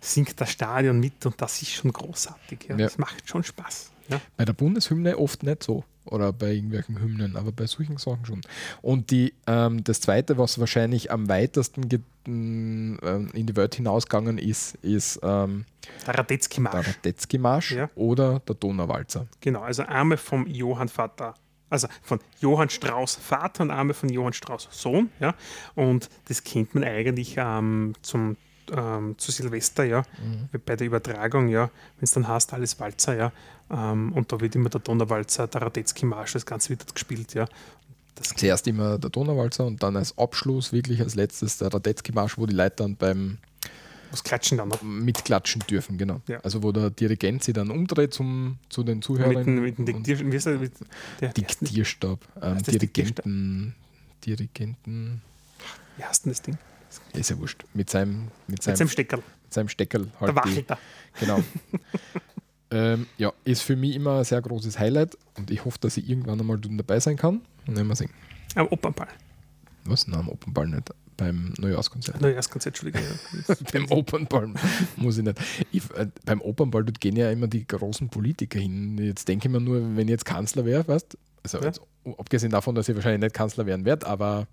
singt 0.00 0.40
das 0.40 0.50
Stadion 0.50 1.00
mit 1.00 1.24
und 1.24 1.40
das 1.40 1.62
ist 1.62 1.70
schon 1.72 1.92
großartig. 1.92 2.64
Ja. 2.68 2.76
Ja. 2.76 2.86
Das 2.86 2.98
macht 2.98 3.28
schon 3.28 3.44
Spaß. 3.44 3.92
Ja. 4.08 4.20
Bei 4.36 4.44
der 4.44 4.52
Bundeshymne 4.52 5.16
oft 5.18 5.42
nicht 5.42 5.62
so. 5.62 5.84
Oder 6.06 6.32
bei 6.32 6.52
irgendwelchen 6.52 7.00
Hymnen, 7.00 7.36
aber 7.36 7.52
bei 7.52 7.66
solchen 7.66 7.96
Sachen 7.98 8.24
schon. 8.26 8.40
Und 8.82 9.10
die, 9.10 9.34
ähm, 9.46 9.82
das 9.84 10.00
Zweite, 10.00 10.38
was 10.38 10.58
wahrscheinlich 10.58 11.10
am 11.10 11.28
weitesten 11.28 11.88
ge- 11.88 12.00
ähm, 12.26 12.98
in 13.32 13.46
die 13.46 13.54
Welt 13.56 13.74
hinausgegangen 13.76 14.38
ist, 14.38 14.74
ist 14.82 15.20
ähm, 15.22 15.64
Der 16.06 16.18
Radetzky 16.18 16.56
der 16.56 16.62
Marsch. 16.72 16.88
Radetzky-Marsch 16.88 17.72
Ja. 17.72 17.90
oder 17.94 18.40
der 18.40 18.54
Donauwalzer. 18.56 19.26
Genau, 19.40 19.60
also 19.62 19.84
Arme 19.84 20.16
vom 20.16 20.46
Johann 20.46 20.88
Vater. 20.88 21.34
Also 21.68 21.88
von 22.02 22.20
Johann 22.40 22.70
Strauß 22.70 23.16
Vater 23.16 23.62
und 23.64 23.70
Arme 23.72 23.92
von 23.94 24.08
Johann 24.08 24.32
Strauß 24.32 24.68
Sohn, 24.70 25.10
ja. 25.20 25.34
Und 25.74 26.08
das 26.28 26.44
kennt 26.44 26.74
man 26.74 26.84
eigentlich 26.84 27.34
ähm, 27.38 27.94
zum, 28.02 28.36
ähm, 28.74 29.14
zu 29.18 29.30
Silvester, 29.32 29.84
ja, 29.84 30.02
bei 30.64 30.76
der 30.76 30.86
Übertragung, 30.86 31.48
ja, 31.48 31.64
wenn 31.98 32.04
es 32.04 32.12
dann 32.12 32.26
heißt, 32.26 32.52
alles 32.52 32.78
Walzer, 32.80 33.16
ja. 33.16 33.32
Ähm, 33.70 34.12
und 34.12 34.30
da 34.32 34.40
wird 34.40 34.54
immer 34.54 34.68
der 34.68 34.80
Donnerwalzer, 34.80 35.46
der 35.48 35.62
Radetzky 35.62 36.06
Marsch, 36.06 36.32
das 36.32 36.46
Ganze 36.46 36.70
wird 36.70 36.92
gespielt, 36.92 37.34
ja. 37.34 37.46
Das, 38.16 38.28
Zuerst 38.28 38.66
immer 38.66 38.98
der 38.98 39.10
Donauwalzer 39.10 39.66
und 39.66 39.82
dann 39.82 39.94
als 39.94 40.16
Abschluss, 40.16 40.72
wirklich 40.72 41.02
als 41.02 41.14
letztes 41.14 41.58
der 41.58 41.72
Radetzky-Marsch, 41.72 42.38
wo 42.38 42.46
die 42.46 42.54
Leute 42.54 42.76
dann 42.76 42.96
beim 42.96 43.38
was 44.10 44.24
klatschen 44.24 44.56
dann 44.58 44.68
noch. 44.68 44.82
Mitklatschen 44.82 45.62
dürfen, 45.68 45.98
genau. 45.98 46.22
Ja. 46.26 46.40
Also 46.40 46.62
wo 46.62 46.72
der 46.72 46.90
Dirigent 46.90 47.44
sich 47.44 47.54
dann 47.54 47.70
umdreht 47.70 48.14
zum, 48.14 48.58
zu 48.70 48.82
den 48.82 49.02
Zuhörern. 49.02 49.34
Mit 49.34 49.46
dem, 49.46 49.62
mit 49.62 49.78
dem 49.78 49.96
und 49.96 50.06
Diktier, 50.06 50.32
wie 50.32 50.36
ist 50.36 50.46
er, 50.46 50.58
mit 50.58 50.72
der, 51.20 51.32
Diktierstab. 51.32 52.20
Ähm, 52.40 52.54
das 52.54 52.62
Dirigenten, 52.62 53.74
Dirigenten, 54.24 55.20
wie 55.96 56.04
heißt 56.04 56.24
denn 56.24 56.32
das 56.32 56.40
Ding? 56.40 56.56
Ist 57.14 57.30
ja 57.30 57.38
wurscht. 57.38 57.64
Mit 57.74 57.90
seinem, 57.90 58.28
mit 58.46 58.62
seinem, 58.62 58.72
Mit 58.72 58.78
seinem 58.78 58.88
Steckerl. 58.88 59.18
mit 59.44 59.52
seinem 59.54 59.68
Steckerl 59.68 60.08
halt. 60.20 60.36
Der 60.36 60.42
die- 60.44 60.66
da. 60.66 60.78
Genau. 61.20 61.40
ähm, 62.70 63.06
ja, 63.18 63.32
ist 63.44 63.62
für 63.62 63.76
mich 63.76 63.94
immer 63.94 64.18
ein 64.18 64.24
sehr 64.24 64.40
großes 64.42 64.78
Highlight 64.78 65.16
und 65.36 65.50
ich 65.50 65.64
hoffe, 65.64 65.78
dass 65.80 65.96
ich 65.96 66.08
irgendwann 66.08 66.40
einmal 66.40 66.58
dabei 66.60 67.00
sein 67.00 67.16
kann. 67.16 67.40
Und 67.66 67.76
dann 67.76 67.86
mal 67.86 67.94
singen. 67.96 68.12
Am 68.54 68.66
Opernball. 68.68 69.08
Was? 69.84 70.06
Nein, 70.06 70.20
am 70.20 70.28
Opernball 70.28 70.66
nicht. 70.68 70.90
Beim 71.16 71.54
Neujahrskonzert. 71.58 72.20
Neujahrskonzert, 72.20 72.74
Entschuldigung. 72.74 73.02
Ja. 73.48 73.54
beim 73.72 73.90
Opernball 73.90 74.52
muss 74.96 75.16
ich 75.18 75.24
nicht. 75.24 75.38
Ich, 75.72 75.90
äh, 75.94 76.08
beim 76.26 76.40
Opernball, 76.42 76.84
dort 76.84 77.00
gehen 77.00 77.16
ja 77.16 77.30
immer 77.30 77.46
die 77.46 77.66
großen 77.66 78.08
Politiker 78.10 78.58
hin. 78.58 78.98
Jetzt 78.98 79.26
denke 79.26 79.48
ich 79.48 79.52
mir 79.52 79.60
nur, 79.60 79.80
wenn 79.96 80.08
ich 80.08 80.10
jetzt 80.10 80.24
Kanzler 80.26 80.64
wäre, 80.64 80.86
weißt 80.86 81.16
also 81.42 81.58
Ja. 81.58 81.64
jetzt, 81.66 81.80
abgesehen 82.18 82.50
davon, 82.50 82.74
dass 82.74 82.88
ich 82.88 82.94
wahrscheinlich 82.96 83.20
nicht 83.22 83.34
Kanzler 83.34 83.66
werden 83.66 83.84
werde, 83.84 84.06
aber 84.06 84.46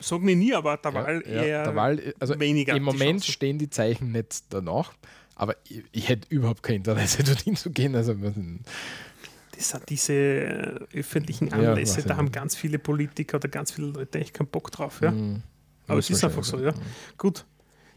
Sagen 0.00 0.26
wir 0.26 0.34
nie, 0.36 0.54
aber 0.54 0.76
der 0.78 0.92
ja, 0.92 1.04
Wahl 1.04 1.22
ja, 1.26 1.42
eher 1.42 1.64
der 1.64 1.76
Wahl, 1.76 2.14
also 2.18 2.40
weniger. 2.40 2.72
im 2.74 2.78
die 2.78 2.84
Moment 2.84 3.20
Chancen. 3.20 3.32
stehen 3.32 3.58
die 3.58 3.70
Zeichen 3.70 4.12
nicht 4.12 4.44
danach, 4.50 4.92
aber 5.34 5.56
ich, 5.68 5.84
ich 5.92 6.08
hätte 6.08 6.26
überhaupt 6.34 6.62
kein 6.62 6.76
Interesse, 6.76 7.22
dorthin 7.24 7.56
zu 7.56 7.70
gehen. 7.70 7.94
Also? 7.94 8.14
Das 8.14 8.34
sind 8.34 9.90
diese 9.90 10.12
äh, 10.14 10.80
öffentlichen 10.94 11.48
Ja, 11.48 11.54
Anlässe, 11.72 11.98
weiß 11.98 12.04
da 12.06 12.16
haben 12.16 12.32
ganz 12.32 12.56
viele 12.56 12.78
Politiker 12.78 13.36
oder 13.36 13.48
ganz 13.48 13.72
viele 13.72 13.88
Leute 13.88 14.18
eigentlich 14.18 14.32
keinen 14.32 14.48
Bock 14.48 14.70
drauf. 14.70 15.00
Ja? 15.02 15.10
Hm, 15.10 15.42
Aber 15.86 15.98
es 15.98 16.08
ist 16.08 16.24
einfach 16.24 16.44
so, 16.44 16.58
ja. 16.58 16.72
Gut, 17.18 17.44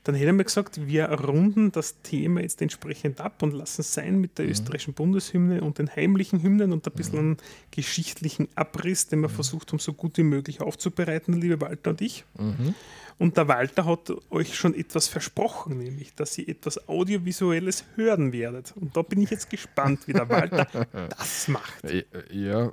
dann 0.05 0.15
hätten 0.15 0.37
wir 0.37 0.43
gesagt, 0.43 0.85
wir 0.85 1.05
runden 1.09 1.71
das 1.71 2.01
Thema 2.01 2.41
jetzt 2.41 2.61
entsprechend 2.61 3.21
ab 3.21 3.41
und 3.41 3.53
lassen 3.53 3.81
es 3.81 3.93
sein 3.93 4.19
mit 4.19 4.31
Mhm. 4.31 4.35
der 4.35 4.49
österreichischen 4.49 4.93
Bundeshymne 4.93 5.61
und 5.61 5.77
den 5.79 5.89
heimlichen 5.95 6.43
Hymnen 6.43 6.73
und 6.73 6.85
ein 6.85 6.93
bisschen 6.93 7.19
einen 7.19 7.37
geschichtlichen 7.71 8.47
Abriss, 8.55 9.07
den 9.07 9.21
wir 9.21 9.29
Mhm. 9.29 9.33
versucht 9.33 9.71
haben, 9.71 9.79
so 9.79 9.93
gut 9.93 10.17
wie 10.17 10.23
möglich 10.23 10.59
aufzubereiten, 10.61 11.33
liebe 11.39 11.61
Walter 11.61 11.91
und 11.91 12.01
ich. 12.01 12.25
Mhm. 12.37 12.75
Und 13.19 13.37
der 13.37 13.47
Walter 13.47 13.85
hat 13.85 14.11
euch 14.31 14.55
schon 14.55 14.73
etwas 14.73 15.07
versprochen, 15.07 15.77
nämlich, 15.77 16.15
dass 16.15 16.37
ihr 16.37 16.49
etwas 16.49 16.89
Audiovisuelles 16.89 17.85
hören 17.95 18.33
werdet. 18.33 18.73
Und 18.75 18.97
da 18.97 19.03
bin 19.03 19.21
ich 19.21 19.29
jetzt 19.29 19.49
gespannt, 19.51 20.07
wie 20.07 20.13
der 20.13 20.27
Walter 20.27 20.67
das 21.17 21.47
macht. 21.47 21.83
Ja, 22.31 22.71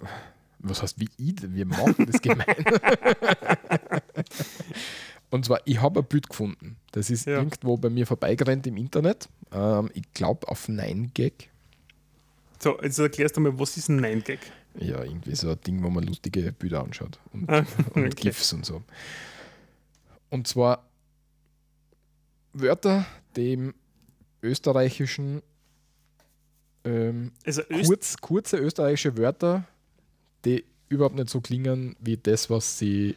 was 0.59 0.83
heißt, 0.83 0.99
wie 0.99 1.09
ich, 1.19 1.37
wir 1.43 1.67
machen 1.67 2.07
das 2.11 2.21
gemein. 2.21 2.47
Und 5.31 5.45
zwar, 5.45 5.61
ich 5.65 5.81
habe 5.81 6.01
ein 6.01 6.07
Bild 6.07 6.29
gefunden. 6.29 6.77
Das 6.93 7.09
ist 7.11 7.27
Ja. 7.27 7.35
irgendwo 7.39 7.77
bei 7.77 7.89
mir 7.89 8.07
vorbeigerannt 8.07 8.67
im 8.67 8.77
Internet. 8.77 9.29
Ähm, 9.53 9.91
ich 9.95 10.13
glaube 10.13 10.49
auf 10.49 10.69
9gag. 10.69 11.33
So, 12.59 12.81
jetzt 12.83 12.99
erklärst 12.99 13.37
du 13.37 13.41
mal, 13.41 13.59
was 13.59 13.77
ist 13.77 13.89
ein 13.89 13.97
Nein-Gag? 13.97 14.39
Ja, 14.79 15.03
irgendwie 15.03 15.35
so 15.35 15.51
ein 15.51 15.61
Ding, 15.67 15.83
wo 15.83 15.89
man 15.89 16.05
lustige 16.05 16.53
Bilder 16.53 16.83
anschaut. 16.83 17.19
Und, 17.33 17.49
Ah, 17.49 17.65
und 17.95 18.07
okay. 18.07 18.11
GIFs 18.29 18.53
und 18.53 18.67
so. 18.67 18.83
Und 20.29 20.47
zwar 20.47 20.85
Wörter, 22.53 23.07
die 23.37 23.53
im 23.55 23.75
österreichischen 24.43 25.43
ähm, 26.85 27.33
Also 27.45 27.63
Öst 27.71 27.87
kurz, 27.89 28.17
kurze 28.19 28.57
österreichische 28.59 29.17
Wörter, 29.17 29.65
die 30.45 30.65
überhaupt 30.89 31.15
nicht 31.15 31.31
so 31.31 31.41
klingen 31.41 31.97
wie 32.01 32.17
das, 32.17 32.51
was 32.51 32.79
sie 32.79 33.17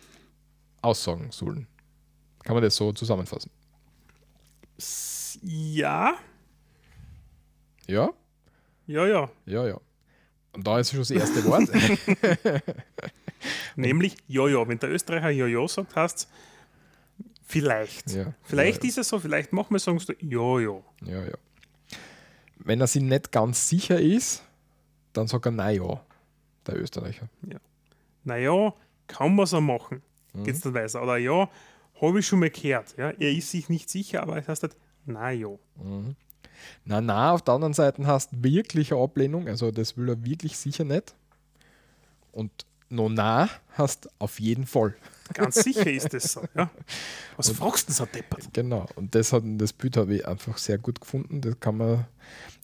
aussagen 0.81 1.29
sollen. 1.31 1.67
Kann 2.43 2.55
man 2.55 2.63
das 2.63 2.75
so 2.75 2.91
zusammenfassen? 2.91 3.49
ja, 5.41 6.15
Ja? 7.87 8.09
ja, 8.87 9.07
ja. 9.07 9.29
Ja, 9.45 9.67
ja. 9.67 9.79
Und 10.53 10.65
da 10.67 10.79
ist 10.79 10.91
schon 10.91 10.99
das 10.99 11.11
erste 11.11 11.43
Wort. 11.45 11.67
Nämlich 13.75 14.15
Jojo. 14.27 14.67
Wenn 14.67 14.77
der 14.79 14.91
Österreicher 14.91 15.29
Jojo 15.31 15.67
sagt, 15.67 15.95
heißt 15.95 16.29
vielleicht. 17.45 18.11
ja, 18.11 18.33
Vielleicht 18.43 18.83
ja, 18.83 18.89
ist 18.89 18.97
es 18.99 19.07
so, 19.09 19.19
vielleicht 19.19 19.51
machen 19.53 19.71
wir, 19.71 19.79
sagst 19.79 20.09
du 20.09 20.13
Jojo. 20.19 20.83
ja, 21.05 21.23
ja. 21.25 21.33
Wenn 22.65 22.79
er 22.79 22.87
sich 22.87 23.01
nicht 23.03 23.31
ganz 23.33 23.67
sicher 23.67 23.99
ist, 23.99 24.43
dann 25.11 25.27
sagt 25.27 25.45
er 25.45 25.51
Naja, 25.51 25.99
der 26.65 26.75
Österreicher. 26.79 27.27
Naja, 28.23 28.73
kann 29.07 29.35
man 29.35 29.45
so 29.45 29.59
machen, 29.59 30.01
Mhm. 30.33 30.43
geht's 30.45 30.61
dann 30.61 30.73
weiter. 30.73 31.03
Oder 31.03 31.17
ja, 31.17 31.49
habe 32.01 32.19
ich 32.19 32.27
schon 32.27 32.39
mal 32.39 32.49
gehört. 32.49 32.95
Ja, 32.97 33.11
er 33.11 33.31
ist 33.31 33.51
sich 33.51 33.69
nicht 33.69 33.89
sicher, 33.89 34.23
aber 34.23 34.37
es 34.37 34.47
heißt 34.47 34.63
halt, 34.63 34.77
na 35.05 35.31
jo. 35.31 35.59
Na, 36.85 37.01
na, 37.01 37.31
auf 37.31 37.41
der 37.41 37.53
anderen 37.55 37.73
Seite 37.73 38.05
hast 38.05 38.29
wirkliche 38.43 38.95
Ablehnung, 38.95 39.47
also 39.47 39.71
das 39.71 39.97
will 39.97 40.09
er 40.09 40.23
wirklich 40.23 40.57
sicher 40.57 40.83
nicht. 40.83 41.15
Und 42.31 42.51
no 42.89 43.09
na 43.09 43.49
hast 43.73 44.09
auf 44.19 44.39
jeden 44.39 44.65
Fall. 44.65 44.95
Ganz 45.33 45.55
sicher 45.55 45.89
ist 45.89 46.13
es 46.13 46.33
so. 46.33 46.41
Ja. 46.55 46.69
Was 47.37 47.49
fragst 47.49 47.83
du 47.83 47.87
denn 47.87 47.95
so 47.95 48.05
deppert? 48.05 48.53
Genau. 48.53 48.85
Und 48.95 49.15
das, 49.15 49.33
hat, 49.33 49.43
das 49.45 49.73
Bild 49.73 49.97
habe 49.97 50.15
ich 50.15 50.27
einfach 50.27 50.57
sehr 50.57 50.77
gut 50.77 51.01
gefunden. 51.01 51.41
Das 51.41 51.59
kann 51.59 51.77
man, 51.77 52.05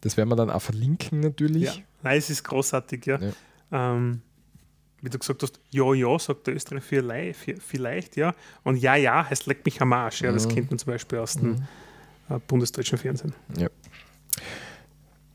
das 0.02 0.18
werden 0.18 0.30
wir 0.30 0.36
dann 0.36 0.50
auch 0.50 0.62
verlinken 0.62 1.22
natürlich. 1.22 1.64
Ja. 1.64 1.74
Nein, 2.04 2.18
es 2.18 2.30
ist 2.30 2.44
großartig, 2.44 3.06
ja. 3.06 3.20
Ja. 3.20 3.32
Ähm, 3.72 4.22
wie 5.02 5.10
du 5.10 5.18
gesagt 5.20 5.42
hast, 5.44 5.60
ja, 5.72 5.94
ja, 5.94 6.18
sagt 6.20 6.48
der 6.48 6.56
Österreicher 6.56 6.86
vielleicht, 6.86 7.40
vielleicht, 7.62 8.16
ja. 8.18 8.34
Und 8.64 8.78
ja, 8.78 8.96
ja 8.96 9.30
heißt 9.30 9.46
leck 9.48 9.66
mich 9.66 9.82
am 9.82 9.94
Arsch. 9.94 10.22
Ja, 10.22 10.32
das 10.32 10.46
Mhm. 10.48 10.52
kennt 10.52 10.70
man 10.72 10.80
zum 10.80 10.92
Beispiel 10.94 11.20
aus 11.20 11.34
dem 11.36 11.64
äh, 12.30 12.40
bundesdeutschen 12.48 12.98
Fernsehen. 12.98 13.34
Ja. 13.58 13.70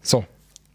So, 0.02 0.24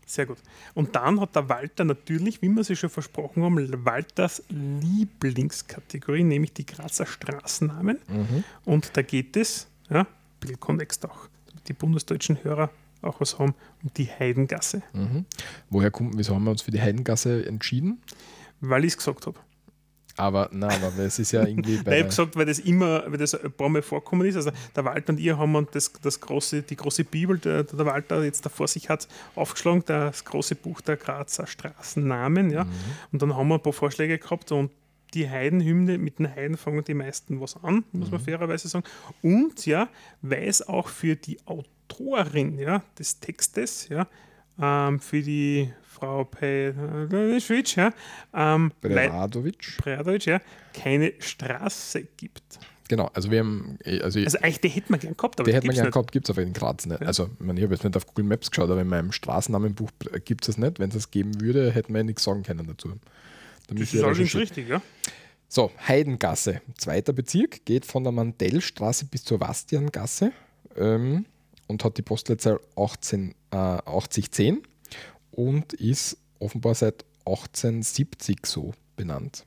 Sehr 0.06 0.26
gut. 0.26 0.38
Und 0.74 0.96
dann 0.96 1.22
hat 1.22 1.36
der 1.36 1.48
Walter 1.50 1.84
natürlich, 1.84 2.42
wie 2.42 2.50
wir 2.50 2.64
sie 2.64 2.76
schon 2.76 2.90
versprochen 2.90 3.44
haben, 3.44 3.86
Walters 3.86 4.42
Lieblingskategorie, 4.50 6.24
nämlich 6.24 6.54
die 6.54 6.66
Grazer 6.66 7.06
Straßennamen. 7.06 8.00
mhm. 8.08 8.44
Und 8.66 8.90
da 8.98 9.02
geht 9.04 9.38
es, 9.38 9.68
ja, 9.90 10.08
bisschen 10.40 10.60
Kontext 10.60 11.06
auch, 11.06 11.28
damit 11.48 11.68
die 11.68 11.74
bundesdeutschen 11.74 12.44
Hörer 12.44 12.72
auch 13.02 13.22
was 13.22 13.38
haben, 13.40 13.54
um 13.84 13.92
die 13.96 14.08
Heidengasse. 14.08 14.82
Mhm. 14.94 15.26
woher 15.70 15.92
kommt, 15.92 16.18
wieso 16.18 16.34
haben 16.36 16.44
wir 16.44 16.52
uns 16.52 16.64
für 16.64 16.72
die 16.72 16.82
Heidengasse 16.82 17.46
entschieden? 17.46 18.02
Weil 18.62 18.86
ich 18.86 18.94
es 18.94 18.98
gesagt 18.98 19.26
habe. 19.26 19.40
Aber 20.20 20.50
nein, 20.52 20.84
aber 20.84 21.04
es 21.04 21.18
ist 21.18 21.32
ja 21.32 21.46
irgendwie 21.46 21.72
Nein, 21.76 21.80
ich 21.80 21.86
bei. 21.86 21.98
habe 22.00 22.10
gesagt, 22.10 22.36
weil 22.36 22.46
das 22.46 22.60
immer, 22.60 23.10
weil 23.10 23.18
das 23.18 23.36
ein 23.36 23.52
paar 23.54 23.70
Mal 23.70 23.82
vorkommen 23.82 24.28
ist. 24.28 24.36
Also 24.36 24.52
der 24.76 24.84
Walter 24.84 25.14
und 25.14 25.20
ihr 25.20 25.38
haben 25.38 25.68
das, 25.72 25.94
das 26.02 26.20
große, 26.20 26.64
die 26.64 26.76
große 26.76 27.06
Bibel, 27.06 27.38
der, 27.38 27.64
der 27.64 27.86
Walter 27.86 28.22
jetzt 28.24 28.46
da 28.46 28.50
vor 28.50 28.68
sich 28.68 28.90
hat, 28.90 29.08
aufgeschlagen, 29.36 29.84
das 29.86 30.26
große 30.26 30.56
Buch 30.56 30.82
der 30.82 30.98
Grazer 30.98 31.48
Straßennamen. 31.48 32.50
Ja? 32.50 32.68
Und 33.14 33.22
dann 33.22 33.36
haben 33.38 33.48
wir 33.48 33.56
ein 33.56 33.64
paar 33.64 33.72
Vorschläge 33.72 34.18
gehabt 34.18 34.52
und 34.52 34.72
die 35.14 35.30
Heidenhymne, 35.30 35.98
mit 35.98 36.20
den 36.20 36.30
Heiden 36.30 36.58
fangen 36.58 36.84
die 36.84 36.94
meisten 36.94 37.40
was 37.40 37.56
an, 37.64 37.84
muss 37.94 38.12
man 38.12 38.20
fairerweise 38.20 38.68
sagen. 38.68 38.86
Und 39.22 39.66
ja, 39.66 39.88
weil 40.22 40.48
es 40.48 40.68
auch 40.68 40.90
für 40.90 41.16
die 41.16 41.38
Autorin 41.46 42.60
ja, 42.60 42.84
des 42.98 43.20
Textes, 43.20 43.88
ja, 43.90 44.08
ähm, 44.62 45.00
für 45.00 45.22
die 45.22 45.72
Frau 45.84 46.24
Pejovic, 46.24 47.76
ja, 47.76 47.94
ähm, 48.34 48.72
Preradovic. 48.82 49.78
Preradovic, 49.78 50.26
ja, 50.26 50.42
keine 50.74 51.14
Straße 51.20 52.04
gibt. 52.18 52.60
Genau, 52.90 53.12
also 53.14 53.30
wir 53.30 53.40
haben, 53.40 53.78
eh, 53.84 54.02
also, 54.02 54.20
Also 54.20 54.40
eigentlich, 54.40 54.62
die 54.62 54.70
hätten 54.70 54.94
wir 54.94 54.98
gern 54.98 55.16
gehabt, 55.16 55.40
aber 55.40 55.50
die 55.50 55.56
hätte 55.56 55.68
man 55.68 55.76
gibt's 55.76 55.84
gern 55.84 55.92
gehabt, 55.92 56.12
gibt 56.12 56.28
es 56.28 56.36
aber 56.36 56.42
in 56.42 56.54
Graz 56.54 56.88
nicht. 56.88 57.04
Also, 57.04 57.30
ich, 57.40 57.46
meine, 57.46 57.60
ich 57.60 57.64
habe 57.64 57.76
jetzt 57.76 57.84
nicht 57.84 57.96
auf 57.96 58.08
Google 58.08 58.26
Maps 58.26 58.50
geschaut, 58.50 58.70
aber 58.70 58.82
in 58.82 58.88
meinem 58.88 59.12
Straßennamenbuch 59.12 59.92
gibt 60.26 60.42
es 60.42 60.48
das 60.48 60.58
nicht. 60.58 60.80
Wenn 60.80 60.90
es 60.90 60.96
das 60.96 61.12
geben 61.12 61.40
würde, 61.40 61.72
hätten 61.72 61.94
wir 61.94 62.00
ja 62.00 62.04
nichts 62.04 62.24
sagen 62.24 62.42
können 62.42 62.66
dazu. 62.66 62.94
Da 63.68 63.76
Das 63.76 63.94
ist 63.94 64.04
allerdings 64.04 64.36
richtig, 64.36 64.70
ja. 64.70 64.82
So, 65.48 65.72
Heidengasse, 65.88 66.62
zweiter 66.78 67.14
Bezirk, 67.14 67.64
geht 67.66 67.86
von 67.86 68.04
der 68.04 68.12
Mandellstraße 68.12 69.06
bis 69.06 69.24
zur 69.24 69.38
Bastiangasse 69.38 70.32
ähm, 70.76 71.26
und 71.70 71.84
hat 71.86 71.98
die 71.98 72.02
Postleitzahl 72.02 72.60
18, 72.76 73.36
äh, 73.52 73.56
8010 73.56 74.64
und 75.32 75.74
ist 75.74 76.18
offenbar 76.40 76.76
seit 76.76 77.06
1870 77.26 78.46
so 78.46 78.74
benannt. 78.96 79.46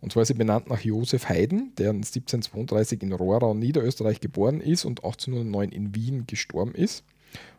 Und 0.00 0.12
zwar 0.12 0.22
ist 0.22 0.28
sie 0.28 0.34
benannt 0.34 0.68
nach 0.68 0.80
Josef 0.80 1.28
Haydn, 1.28 1.72
der 1.76 1.90
1732 1.90 3.02
in 3.02 3.12
Rohrau, 3.12 3.52
Niederösterreich 3.52 4.20
geboren 4.20 4.60
ist 4.60 4.86
und 4.86 5.04
1809 5.04 5.68
in 5.70 5.94
Wien 5.94 6.26
gestorben 6.26 6.74
ist. 6.74 7.04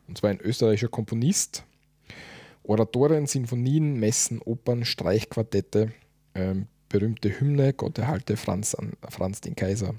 Und 0.07 0.18
zwar 0.18 0.32
ein 0.32 0.41
österreichischer 0.41 0.88
Komponist. 0.88 1.64
Oratorien, 2.64 3.28
Sinfonien, 3.28 3.99
Messen, 3.99 4.41
Opern, 4.41 4.86
Streichquartette, 4.86 5.91
ähm, 6.34 6.66
berühmte 6.89 7.39
Hymne, 7.39 7.74
Gott 7.74 7.97
erhalte 7.99 8.38
Franz, 8.38 8.74
an, 8.74 8.93
Franz 9.07 9.41
den 9.41 9.55
Kaiser. 9.55 9.93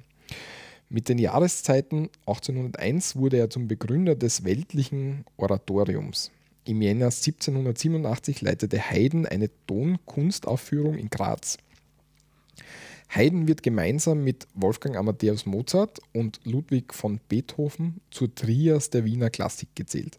Mit 0.95 1.09
den 1.09 1.17
Jahreszeiten 1.17 2.11
1801 2.27 3.17
wurde 3.17 3.39
er 3.39 3.49
zum 3.49 3.67
Begründer 3.67 4.15
des 4.15 4.45
weltlichen 4.45 5.25
Oratoriums. 5.39 6.31
Im 6.67 6.83
Jänner 6.83 7.07
1787 7.07 8.43
leitete 8.43 8.79
Haydn 8.79 9.25
eine 9.25 9.49
Tonkunstaufführung 9.67 10.99
in 10.99 11.09
Graz. 11.09 11.57
Haydn 13.09 13.49
wird 13.49 13.63
gemeinsam 13.63 14.23
mit 14.23 14.47
Wolfgang 14.53 14.97
Amadeus 14.97 15.47
Mozart 15.47 15.99
und 16.13 16.41
Ludwig 16.45 16.93
von 16.93 17.21
Beethoven 17.27 18.03
zur 18.11 18.35
Trias 18.35 18.91
der 18.91 19.07
Wiener 19.07 19.31
Klassik 19.31 19.71
gezählt. 19.75 20.19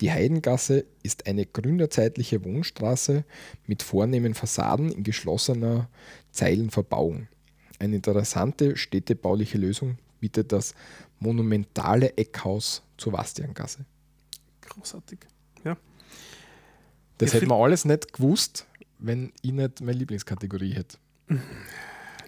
Die 0.00 0.10
Heidengasse 0.10 0.84
ist 1.04 1.28
eine 1.28 1.46
gründerzeitliche 1.46 2.44
Wohnstraße 2.44 3.22
mit 3.68 3.84
vornehmen 3.84 4.34
Fassaden 4.34 4.90
in 4.90 5.04
geschlossener 5.04 5.88
Zeilenverbauung. 6.32 7.28
Eine 7.82 7.96
interessante 7.96 8.76
städtebauliche 8.76 9.58
Lösung 9.58 9.98
bietet 10.20 10.52
das 10.52 10.72
monumentale 11.18 12.16
Eckhaus 12.16 12.84
zur 12.96 13.10
Bastiangasse. 13.10 13.84
Großartig. 14.60 15.18
Ja. 15.64 15.76
Das 17.18 17.32
Ja, 17.32 17.40
hätten 17.40 17.50
wir 17.50 17.56
alles 17.56 17.84
nicht 17.84 18.12
gewusst, 18.12 18.68
wenn 19.00 19.32
ich 19.42 19.50
nicht 19.50 19.80
meine 19.80 19.98
Lieblingskategorie 19.98 20.74
hätte. 20.74 20.98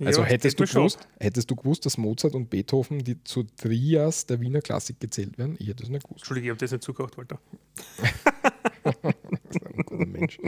Also 0.01 0.23
ja, 0.23 0.27
hättest, 0.27 0.59
du 0.59 0.67
schon. 0.67 0.81
gewusst, 0.81 1.07
hättest 1.21 1.49
du 1.49 1.55
gewusst, 1.55 1.87
dass 1.87 1.99
Mozart 1.99 2.35
und 2.35 2.51
Beethoven 2.51 2.99
die 3.05 3.23
zur 3.23 3.47
Trias 3.55 4.27
der 4.27 4.41
Wiener 4.41 4.61
Klassik 4.61 4.99
gezählt 4.99 5.39
werden? 5.39 5.55
Ich 5.61 5.69
hätte 5.69 5.85
es 5.85 5.89
nicht 5.89 6.03
gewusst. 6.03 6.23
Entschuldige, 6.23 6.47
ich 6.49 6.51
habe 6.51 6.59
das 6.59 6.73
nicht 6.73 6.83
zugehört, 6.83 7.17
Walter. 7.17 7.39
Das 8.83 9.57
ist 9.57 9.67
ein 9.67 9.77
guter 9.77 10.05
Mensch. 10.05 10.39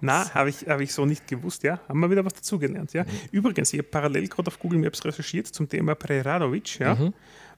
Na, 0.00 0.32
habe 0.34 0.50
ich, 0.50 0.66
hab 0.68 0.80
ich 0.80 0.92
so 0.92 1.04
nicht 1.06 1.26
gewusst, 1.26 1.62
ja. 1.64 1.80
Haben 1.88 2.00
wir 2.00 2.10
wieder 2.10 2.24
was 2.24 2.34
dazugelernt, 2.34 2.92
ja. 2.92 3.04
Übrigens, 3.32 3.72
ich 3.72 3.78
habe 3.80 3.88
parallel 3.88 4.28
gerade 4.28 4.46
auf 4.48 4.58
Google 4.58 4.78
Maps 4.78 5.04
recherchiert 5.04 5.48
zum 5.48 5.68
Thema 5.68 5.94
Preradovic, 5.94 6.78
ja. 6.78 6.92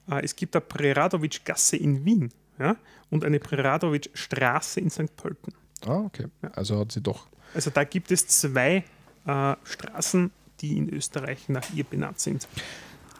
Äh, 0.09 0.23
es 0.23 0.35
gibt 0.35 0.55
eine 0.55 0.61
Preradovic-Gasse 0.61 1.77
in 1.77 2.03
Wien, 2.03 2.31
ja, 2.59 2.75
und 3.11 3.23
eine 3.23 3.39
Preradovic-Straße 3.39 4.79
in 4.79 4.89
St. 4.89 5.15
Pölten. 5.15 5.53
Ah, 5.85 5.99
okay. 5.99 6.25
Also 6.53 6.79
hat 6.79 6.91
sie 6.91 7.01
doch. 7.01 7.27
Also 7.53 7.69
da 7.69 7.83
gibt 7.83 8.11
es 8.11 8.27
zwei 8.27 8.83
äh, 9.25 9.55
Straßen, 9.63 10.31
die 10.61 10.77
in 10.77 10.89
Österreich 10.93 11.49
nach 11.49 11.71
ihr 11.73 11.83
benannt 11.83 12.19
sind. 12.19 12.47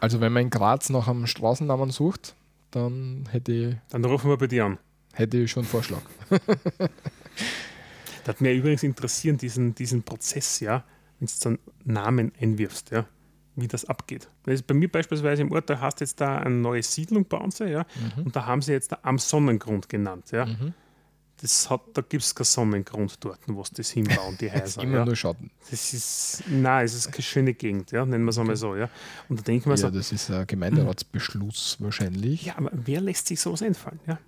Also 0.00 0.20
wenn 0.20 0.32
man 0.32 0.44
in 0.44 0.50
Graz 0.50 0.88
nach 0.90 1.06
einem 1.08 1.26
Straßennamen 1.26 1.90
sucht, 1.90 2.34
dann 2.72 3.28
hätte 3.30 3.52
ich, 3.52 3.76
Dann 3.90 4.04
rufen 4.04 4.30
wir 4.30 4.36
bei 4.36 4.46
dir 4.48 4.64
an. 4.64 4.78
hätte 5.12 5.36
ich 5.38 5.50
schon 5.50 5.62
einen 5.62 5.70
Vorschlag. 5.70 6.00
Das 8.24 8.36
hat 8.36 8.40
mir 8.40 8.52
übrigens 8.54 8.82
interessieren, 8.82 9.36
diesen, 9.36 9.74
diesen 9.74 10.02
Prozess, 10.02 10.60
ja, 10.60 10.84
wenn 11.18 11.26
du 11.28 11.32
dann 11.42 11.58
Namen 11.84 12.32
einwirfst, 12.40 12.90
ja, 12.90 13.06
wie 13.56 13.68
das 13.68 13.84
abgeht. 13.84 14.28
Es 14.46 14.62
bei 14.62 14.74
mir 14.74 14.90
beispielsweise 14.90 15.42
im 15.42 15.52
Ort, 15.52 15.68
da 15.70 15.80
hast 15.80 16.00
jetzt 16.00 16.20
da 16.20 16.38
eine 16.38 16.54
neue 16.54 16.82
Siedlung 16.82 17.24
bei 17.26 17.36
uns, 17.36 17.58
ja, 17.58 17.84
und 18.24 18.34
da 18.34 18.46
haben 18.46 18.62
sie 18.62 18.72
jetzt 18.72 18.92
da 18.92 18.98
am 19.02 19.18
Sonnengrund 19.18 19.88
genannt, 19.88 20.30
ja. 20.30 20.46
Das 21.40 21.68
hat, 21.68 21.80
da 21.94 22.02
gibt 22.02 22.22
es 22.22 22.36
keinen 22.36 22.44
Sonnengrund 22.44 23.16
dort, 23.24 23.40
wo 23.48 23.64
sie 23.64 23.74
das 23.74 23.90
hinbauen, 23.90 24.38
die 24.40 24.52
Häuser. 24.52 24.80
Immer 24.82 24.98
ja. 24.98 25.04
nur 25.04 25.16
Schatten. 25.16 25.50
Das 25.70 25.92
ist, 25.92 26.44
nein, 26.48 26.84
es 26.84 26.94
ist 26.94 27.10
keine 27.10 27.22
schöne 27.24 27.52
Gegend, 27.54 27.90
ja, 27.90 28.06
nennen 28.06 28.24
wir 28.24 28.30
es 28.30 28.38
einmal 28.38 28.54
so, 28.54 28.76
ja. 28.76 28.88
Und 29.28 29.40
da 29.40 29.42
denken 29.42 29.66
wir 29.66 29.72
Ja, 29.72 29.76
so, 29.78 29.90
das 29.90 30.12
ist 30.12 30.30
ein 30.30 30.46
Gemeinderatsbeschluss 30.46 31.78
wahrscheinlich. 31.80 32.44
ja, 32.44 32.56
aber 32.58 32.70
wer 32.72 33.00
lässt 33.00 33.26
sich 33.26 33.40
sowas 33.40 33.60
einfallen, 33.62 33.98
ja? 34.06 34.18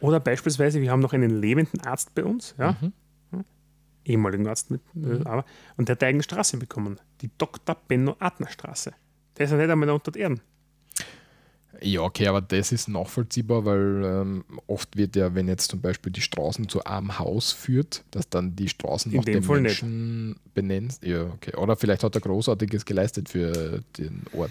Oder 0.00 0.18
beispielsweise, 0.18 0.80
wir 0.80 0.90
haben 0.90 1.00
noch 1.00 1.12
einen 1.12 1.30
lebenden 1.30 1.80
Arzt 1.82 2.14
bei 2.14 2.24
uns, 2.24 2.54
ja, 2.58 2.76
Mhm. 2.80 2.92
Ja, 4.10 4.12
ehemaligen 4.12 4.46
Arzt 4.46 4.70
mit, 4.70 4.80
äh, 4.96 5.24
aber, 5.24 5.44
und 5.76 5.88
der 5.88 5.94
hat 5.94 6.02
eine 6.02 6.08
eigene 6.08 6.22
Straße 6.22 6.56
bekommen, 6.56 7.00
die 7.20 7.30
Dr. 7.38 7.76
Benno 7.88 8.16
Adner 8.18 8.48
Straße. 8.48 8.92
Der 9.36 9.44
ist 9.46 9.52
ja 9.52 9.56
nicht 9.56 9.70
einmal 9.70 9.90
unter 9.90 10.10
der 10.10 10.22
Erden. 10.22 10.40
Ja, 11.82 12.02
okay, 12.02 12.26
aber 12.26 12.42
das 12.42 12.72
ist 12.72 12.88
nachvollziehbar, 12.88 13.64
weil 13.64 14.02
ähm, 14.04 14.44
oft 14.66 14.96
wird 14.96 15.16
ja, 15.16 15.34
wenn 15.34 15.48
jetzt 15.48 15.70
zum 15.70 15.80
Beispiel 15.80 16.12
die 16.12 16.20
Straßen 16.20 16.68
zu 16.68 16.84
einem 16.84 17.18
Haus 17.18 17.52
führt, 17.52 18.04
dass 18.10 18.28
dann 18.28 18.54
die 18.54 18.68
Straßen 18.68 19.12
In 19.12 19.18
nach 19.18 19.24
dem 19.24 19.34
dem 19.34 19.42
Fall 19.44 19.60
nicht. 19.62 19.82
Menschen 19.82 20.36
benennt. 20.52 20.98
Ja, 21.02 21.22
okay. 21.22 21.56
Oder 21.56 21.76
vielleicht 21.76 22.04
hat 22.04 22.14
er 22.14 22.20
Großartiges 22.20 22.84
geleistet 22.84 23.30
für 23.30 23.82
den 23.96 24.24
Ort. 24.32 24.50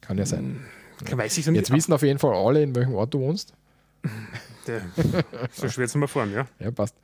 Kann 0.00 0.18
ja 0.18 0.26
sein. 0.26 0.60
Weiß 1.08 1.38
ich 1.38 1.44
so 1.44 1.50
nicht. 1.52 1.60
Jetzt 1.60 1.72
wissen 1.72 1.92
auf 1.92 2.02
jeden 2.02 2.18
Fall 2.18 2.34
alle, 2.34 2.62
in 2.62 2.74
welchem 2.74 2.94
Ort 2.94 3.14
du 3.14 3.20
wohnst. 3.20 3.54
So 5.52 5.68
schwer 5.68 5.88
zu 5.88 5.98
mal 5.98 6.06
fahren, 6.06 6.32
ja. 6.32 6.46
Ja, 6.60 6.70
passt. 6.70 6.94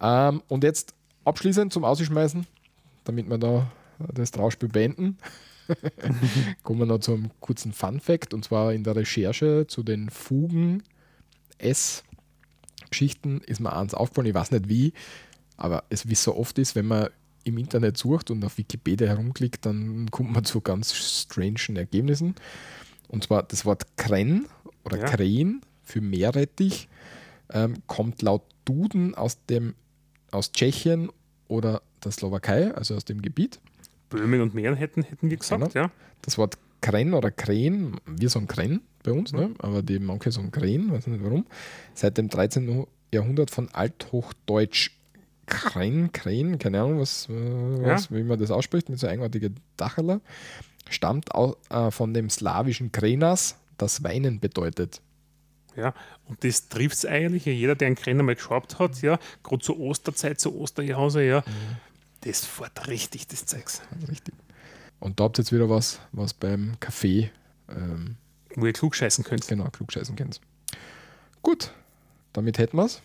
Ähm, 0.00 0.42
und 0.48 0.64
jetzt 0.64 0.94
abschließend 1.24 1.72
zum 1.72 1.84
Ausschmeißen, 1.84 2.46
damit 3.04 3.28
wir 3.28 3.38
da 3.38 3.70
das 4.14 4.30
Trauspiel 4.30 4.68
beenden. 4.68 5.18
Kommen 6.62 6.80
wir 6.80 6.86
noch 6.86 6.98
zum 6.98 7.30
kurzen 7.40 7.72
Fun-Fact 7.72 8.34
und 8.34 8.44
zwar 8.44 8.72
in 8.72 8.84
der 8.84 8.96
Recherche 8.96 9.66
zu 9.68 9.82
den 9.82 10.10
Fugen 10.10 10.82
S-Geschichten 11.58 13.40
ist 13.46 13.60
mir 13.60 13.74
eins 13.74 13.94
aufgefallen, 13.94 14.26
ich 14.26 14.34
weiß 14.34 14.50
nicht 14.50 14.68
wie, 14.68 14.92
aber 15.56 15.84
es 15.90 16.08
wie 16.08 16.14
so 16.14 16.36
oft 16.36 16.58
ist, 16.58 16.74
wenn 16.74 16.86
man 16.86 17.08
im 17.44 17.58
Internet 17.58 17.96
sucht 17.96 18.30
und 18.30 18.44
auf 18.44 18.58
Wikipedia 18.58 19.08
herumklickt, 19.08 19.64
dann 19.66 20.10
kommt 20.10 20.32
man 20.32 20.44
zu 20.44 20.60
ganz 20.60 20.94
strangen 20.94 21.76
Ergebnissen. 21.76 22.34
Und 23.08 23.24
zwar 23.24 23.42
das 23.42 23.64
Wort 23.64 23.96
Kren 23.96 24.46
oder 24.84 24.98
Ja. 24.98 25.04
Krähen 25.06 25.60
für 25.82 26.00
Meerrettich 26.00 26.88
ähm, 27.50 27.74
kommt 27.86 28.22
laut 28.22 28.42
Duden 28.64 29.14
aus, 29.14 29.44
dem, 29.46 29.74
aus 30.32 30.50
Tschechien 30.52 31.10
oder 31.48 31.82
der 32.02 32.10
Slowakei, 32.10 32.74
also 32.74 32.96
aus 32.96 33.04
dem 33.04 33.22
Gebiet. 33.22 33.60
Böhmen 34.08 34.40
und 34.40 34.54
Mähren 34.54 34.76
hätten, 34.76 35.02
hätten 35.02 35.30
wir 35.30 35.36
gesagt, 35.36 35.72
Genau. 35.72 35.86
ja. 35.86 35.92
Das 36.22 36.36
Wort 36.38 36.58
Kren 36.80 37.14
oder 37.14 37.30
Krähen, 37.30 37.96
wir 38.06 38.28
sagen 38.28 38.48
Kren 38.48 38.80
bei 39.04 39.12
uns, 39.12 39.32
ne? 39.32 39.50
aber 39.58 39.82
die 39.82 39.98
manche 39.98 40.32
sagen 40.32 40.50
Krähen, 40.50 40.90
weiß 40.90 41.06
nicht 41.06 41.22
warum, 41.22 41.46
seit 41.94 42.18
dem 42.18 42.28
13. 42.28 42.86
Jahrhundert 43.12 43.50
von 43.50 43.68
Althochdeutsch 43.72 44.90
Kren, 45.46 46.12
Krähen, 46.12 46.58
keine 46.58 46.80
Ahnung, 46.80 46.98
was, 47.00 47.28
äh, 47.28 47.32
was, 47.32 48.10
wie 48.12 48.22
man 48.22 48.38
das 48.38 48.50
ausspricht, 48.50 48.88
mit 48.88 48.98
so 48.98 49.06
eigenartigen 49.06 49.56
Dacherler, 49.76 50.20
stammt 50.88 51.34
au, 51.34 51.56
äh, 51.70 51.90
von 51.90 52.14
dem 52.14 52.30
slawischen 52.30 52.92
Krenas, 52.92 53.56
das 53.76 54.02
Weinen 54.02 54.40
bedeutet. 54.40 55.00
Ja, 55.76 55.94
und 56.28 56.44
das 56.44 56.68
trifft 56.68 56.96
es 56.96 57.06
eigentlich. 57.06 57.44
Jeder, 57.46 57.74
der 57.74 57.86
einen 57.86 57.96
Krenner 57.96 58.22
mal 58.22 58.34
geschraubt 58.34 58.78
hat, 58.78 59.00
ja, 59.02 59.18
gerade 59.42 59.62
zur 59.62 59.78
Osterzeit, 59.80 60.40
zur 60.40 60.54
Osterjause, 60.54 61.22
ja, 61.22 61.44
das 62.22 62.44
fährt 62.44 62.88
richtig, 62.88 63.26
das 63.28 63.46
Zeugs. 63.46 63.82
Richtig. 64.08 64.34
Und 65.00 65.18
da 65.18 65.24
habt 65.24 65.38
ihr 65.38 65.42
jetzt 65.42 65.52
wieder 65.52 65.68
was, 65.68 66.00
was 66.12 66.34
beim 66.34 66.78
Kaffee 66.78 67.30
ähm, 67.68 68.16
Wo 68.54 68.66
ihr 68.66 68.72
klug 68.72 68.94
scheißen 68.94 69.24
könnt. 69.24 69.48
genau 69.48 69.68
klugscheißen 69.70 70.14
könnt. 70.14 70.40
Gut, 71.42 71.72
damit 72.32 72.58
hätten 72.58 72.76
wir 72.76 72.84
es. 72.84 73.02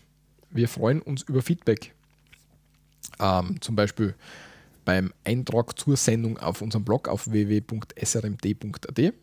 Wir 0.49 0.69
freuen 0.69 1.01
uns 1.01 1.23
über 1.23 1.41
Feedback. 1.41 1.93
Ähm, 3.19 3.59
zum 3.61 3.75
Beispiel, 3.75 4.13
beim 4.85 5.11
Eintrag 5.23 5.77
zur 5.79 5.97
Sendung 5.97 6.37
auf 6.37 6.61
unserem 6.61 6.85
Blog 6.85 7.07
auf 7.07 7.29
www.srmd.at 7.29 9.13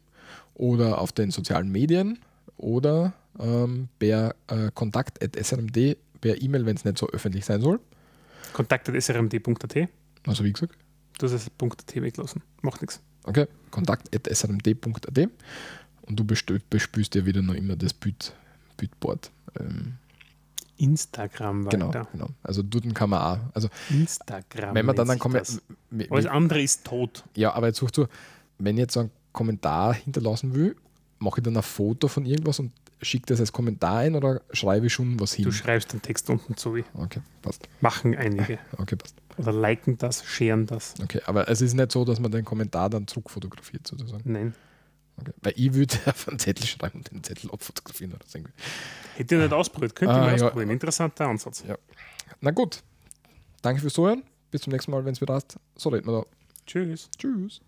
oder 0.54 0.98
auf 0.98 1.12
den 1.12 1.30
sozialen 1.30 1.70
Medien 1.70 2.18
oder 2.56 3.14
ähm, 3.38 3.88
per 3.98 4.34
äh, 4.48 4.70
kontakt.srmd 4.74 5.96
per 6.20 6.40
E-Mail, 6.40 6.66
wenn 6.66 6.76
es 6.76 6.84
nicht 6.84 6.98
so 6.98 7.08
öffentlich 7.08 7.44
sein 7.44 7.60
soll. 7.60 7.80
Kontakt.srmd.at. 8.52 9.88
Also 10.26 10.44
wie 10.44 10.52
gesagt. 10.52 10.74
Du 11.18 11.26
hast 11.26 11.32
das 11.32 11.46
.at 11.46 11.94
weglassen. 12.02 12.42
Macht 12.62 12.80
nichts. 12.80 13.00
Okay, 13.24 13.46
kontakt.srmd.at 13.70 15.28
und 16.02 16.16
du 16.20 16.24
bespülst 16.24 17.14
dir 17.14 17.24
wieder 17.24 17.42
noch 17.42 17.54
immer 17.54 17.76
das 17.76 17.94
Büt, 17.94 18.32
Bütboard. 18.76 19.30
Ähm, 19.58 19.94
Instagram 20.76 21.68
genau, 21.68 21.90
genau. 21.90 22.28
Also 22.42 22.62
dort 22.62 22.92
kann 22.94 23.10
man 23.10 23.20
auch. 23.20 23.38
Also 23.54 23.68
Instagram. 23.90 24.74
Wenn 24.74 24.86
man 24.86 24.96
dann, 24.96 25.08
dann 25.08 25.18
kommt, 25.18 25.36
Alles 25.36 26.26
andere 26.26 26.62
ist 26.62 26.84
tot. 26.84 27.24
Ja, 27.36 27.52
aber 27.54 27.68
jetzt 27.68 27.78
suchst 27.78 27.96
du, 27.96 28.06
wenn 28.58 28.76
ich 28.76 28.80
jetzt 28.80 28.94
so 28.94 29.00
einen 29.00 29.10
Kommentar 29.32 29.94
hinterlassen 29.94 30.54
will, 30.54 30.76
mache 31.18 31.40
ich 31.40 31.44
dann 31.44 31.56
ein 31.56 31.62
Foto 31.62 32.08
von 32.08 32.26
irgendwas 32.26 32.58
und 32.58 32.72
schicke 33.04 33.26
das 33.26 33.40
als 33.40 33.52
Kommentar 33.52 33.98
ein 33.98 34.14
oder 34.16 34.42
schreibe 34.52 34.86
ich 34.86 34.92
schon 34.92 35.18
was 35.20 35.34
hin? 35.34 35.44
Du 35.44 35.52
schreibst 35.52 35.92
den 35.92 36.02
Text 36.02 36.28
unten 36.30 36.56
zu. 36.56 36.76
Okay, 36.94 37.20
passt. 37.42 37.68
Machen 37.80 38.16
einige. 38.16 38.58
Okay, 38.78 38.96
passt. 38.96 39.14
Oder 39.36 39.52
liken 39.52 39.98
das, 39.98 40.24
scheren 40.24 40.66
das. 40.66 40.94
Okay, 41.02 41.20
aber 41.26 41.48
es 41.48 41.60
ist 41.60 41.74
nicht 41.74 41.92
so, 41.92 42.04
dass 42.04 42.20
man 42.20 42.30
den 42.30 42.44
Kommentar 42.44 42.88
dann 42.90 43.06
zurückfotografiert 43.06 43.86
sozusagen. 43.86 44.22
Nein. 44.30 44.54
Okay. 45.16 45.32
Weil 45.42 45.52
ich 45.56 45.74
würde 45.74 45.96
auf 46.06 46.28
einen 46.28 46.38
Zettel 46.38 46.66
schreiben 46.66 46.98
und 46.98 47.10
den 47.10 47.22
Zettel 47.22 47.50
abfotografieren 47.50 48.12
oder 48.14 48.24
so. 48.26 48.38
Hätte 49.16 49.34
ich 49.34 49.40
nicht 49.40 49.52
ausprobiert, 49.52 49.94
könnte 49.94 50.14
ah, 50.14 50.32
ich 50.32 50.40
mal 50.40 50.46
ausprobieren. 50.46 50.70
Interessanter 50.70 51.26
Ansatz. 51.26 51.64
Ja. 51.66 51.76
Na 52.40 52.50
gut. 52.50 52.82
Danke 53.62 53.80
fürs 53.80 53.94
Zuhören. 53.94 54.22
Bis 54.50 54.62
zum 54.62 54.72
nächsten 54.72 54.90
Mal, 54.90 55.04
wenn 55.04 55.12
es 55.12 55.20
wieder 55.20 55.34
hast. 55.34 55.56
So 55.76 55.88
reden 55.88 56.06
wir 56.06 56.20
da. 56.20 56.26
Tschüss. 56.66 57.08
Tschüss. 57.18 57.60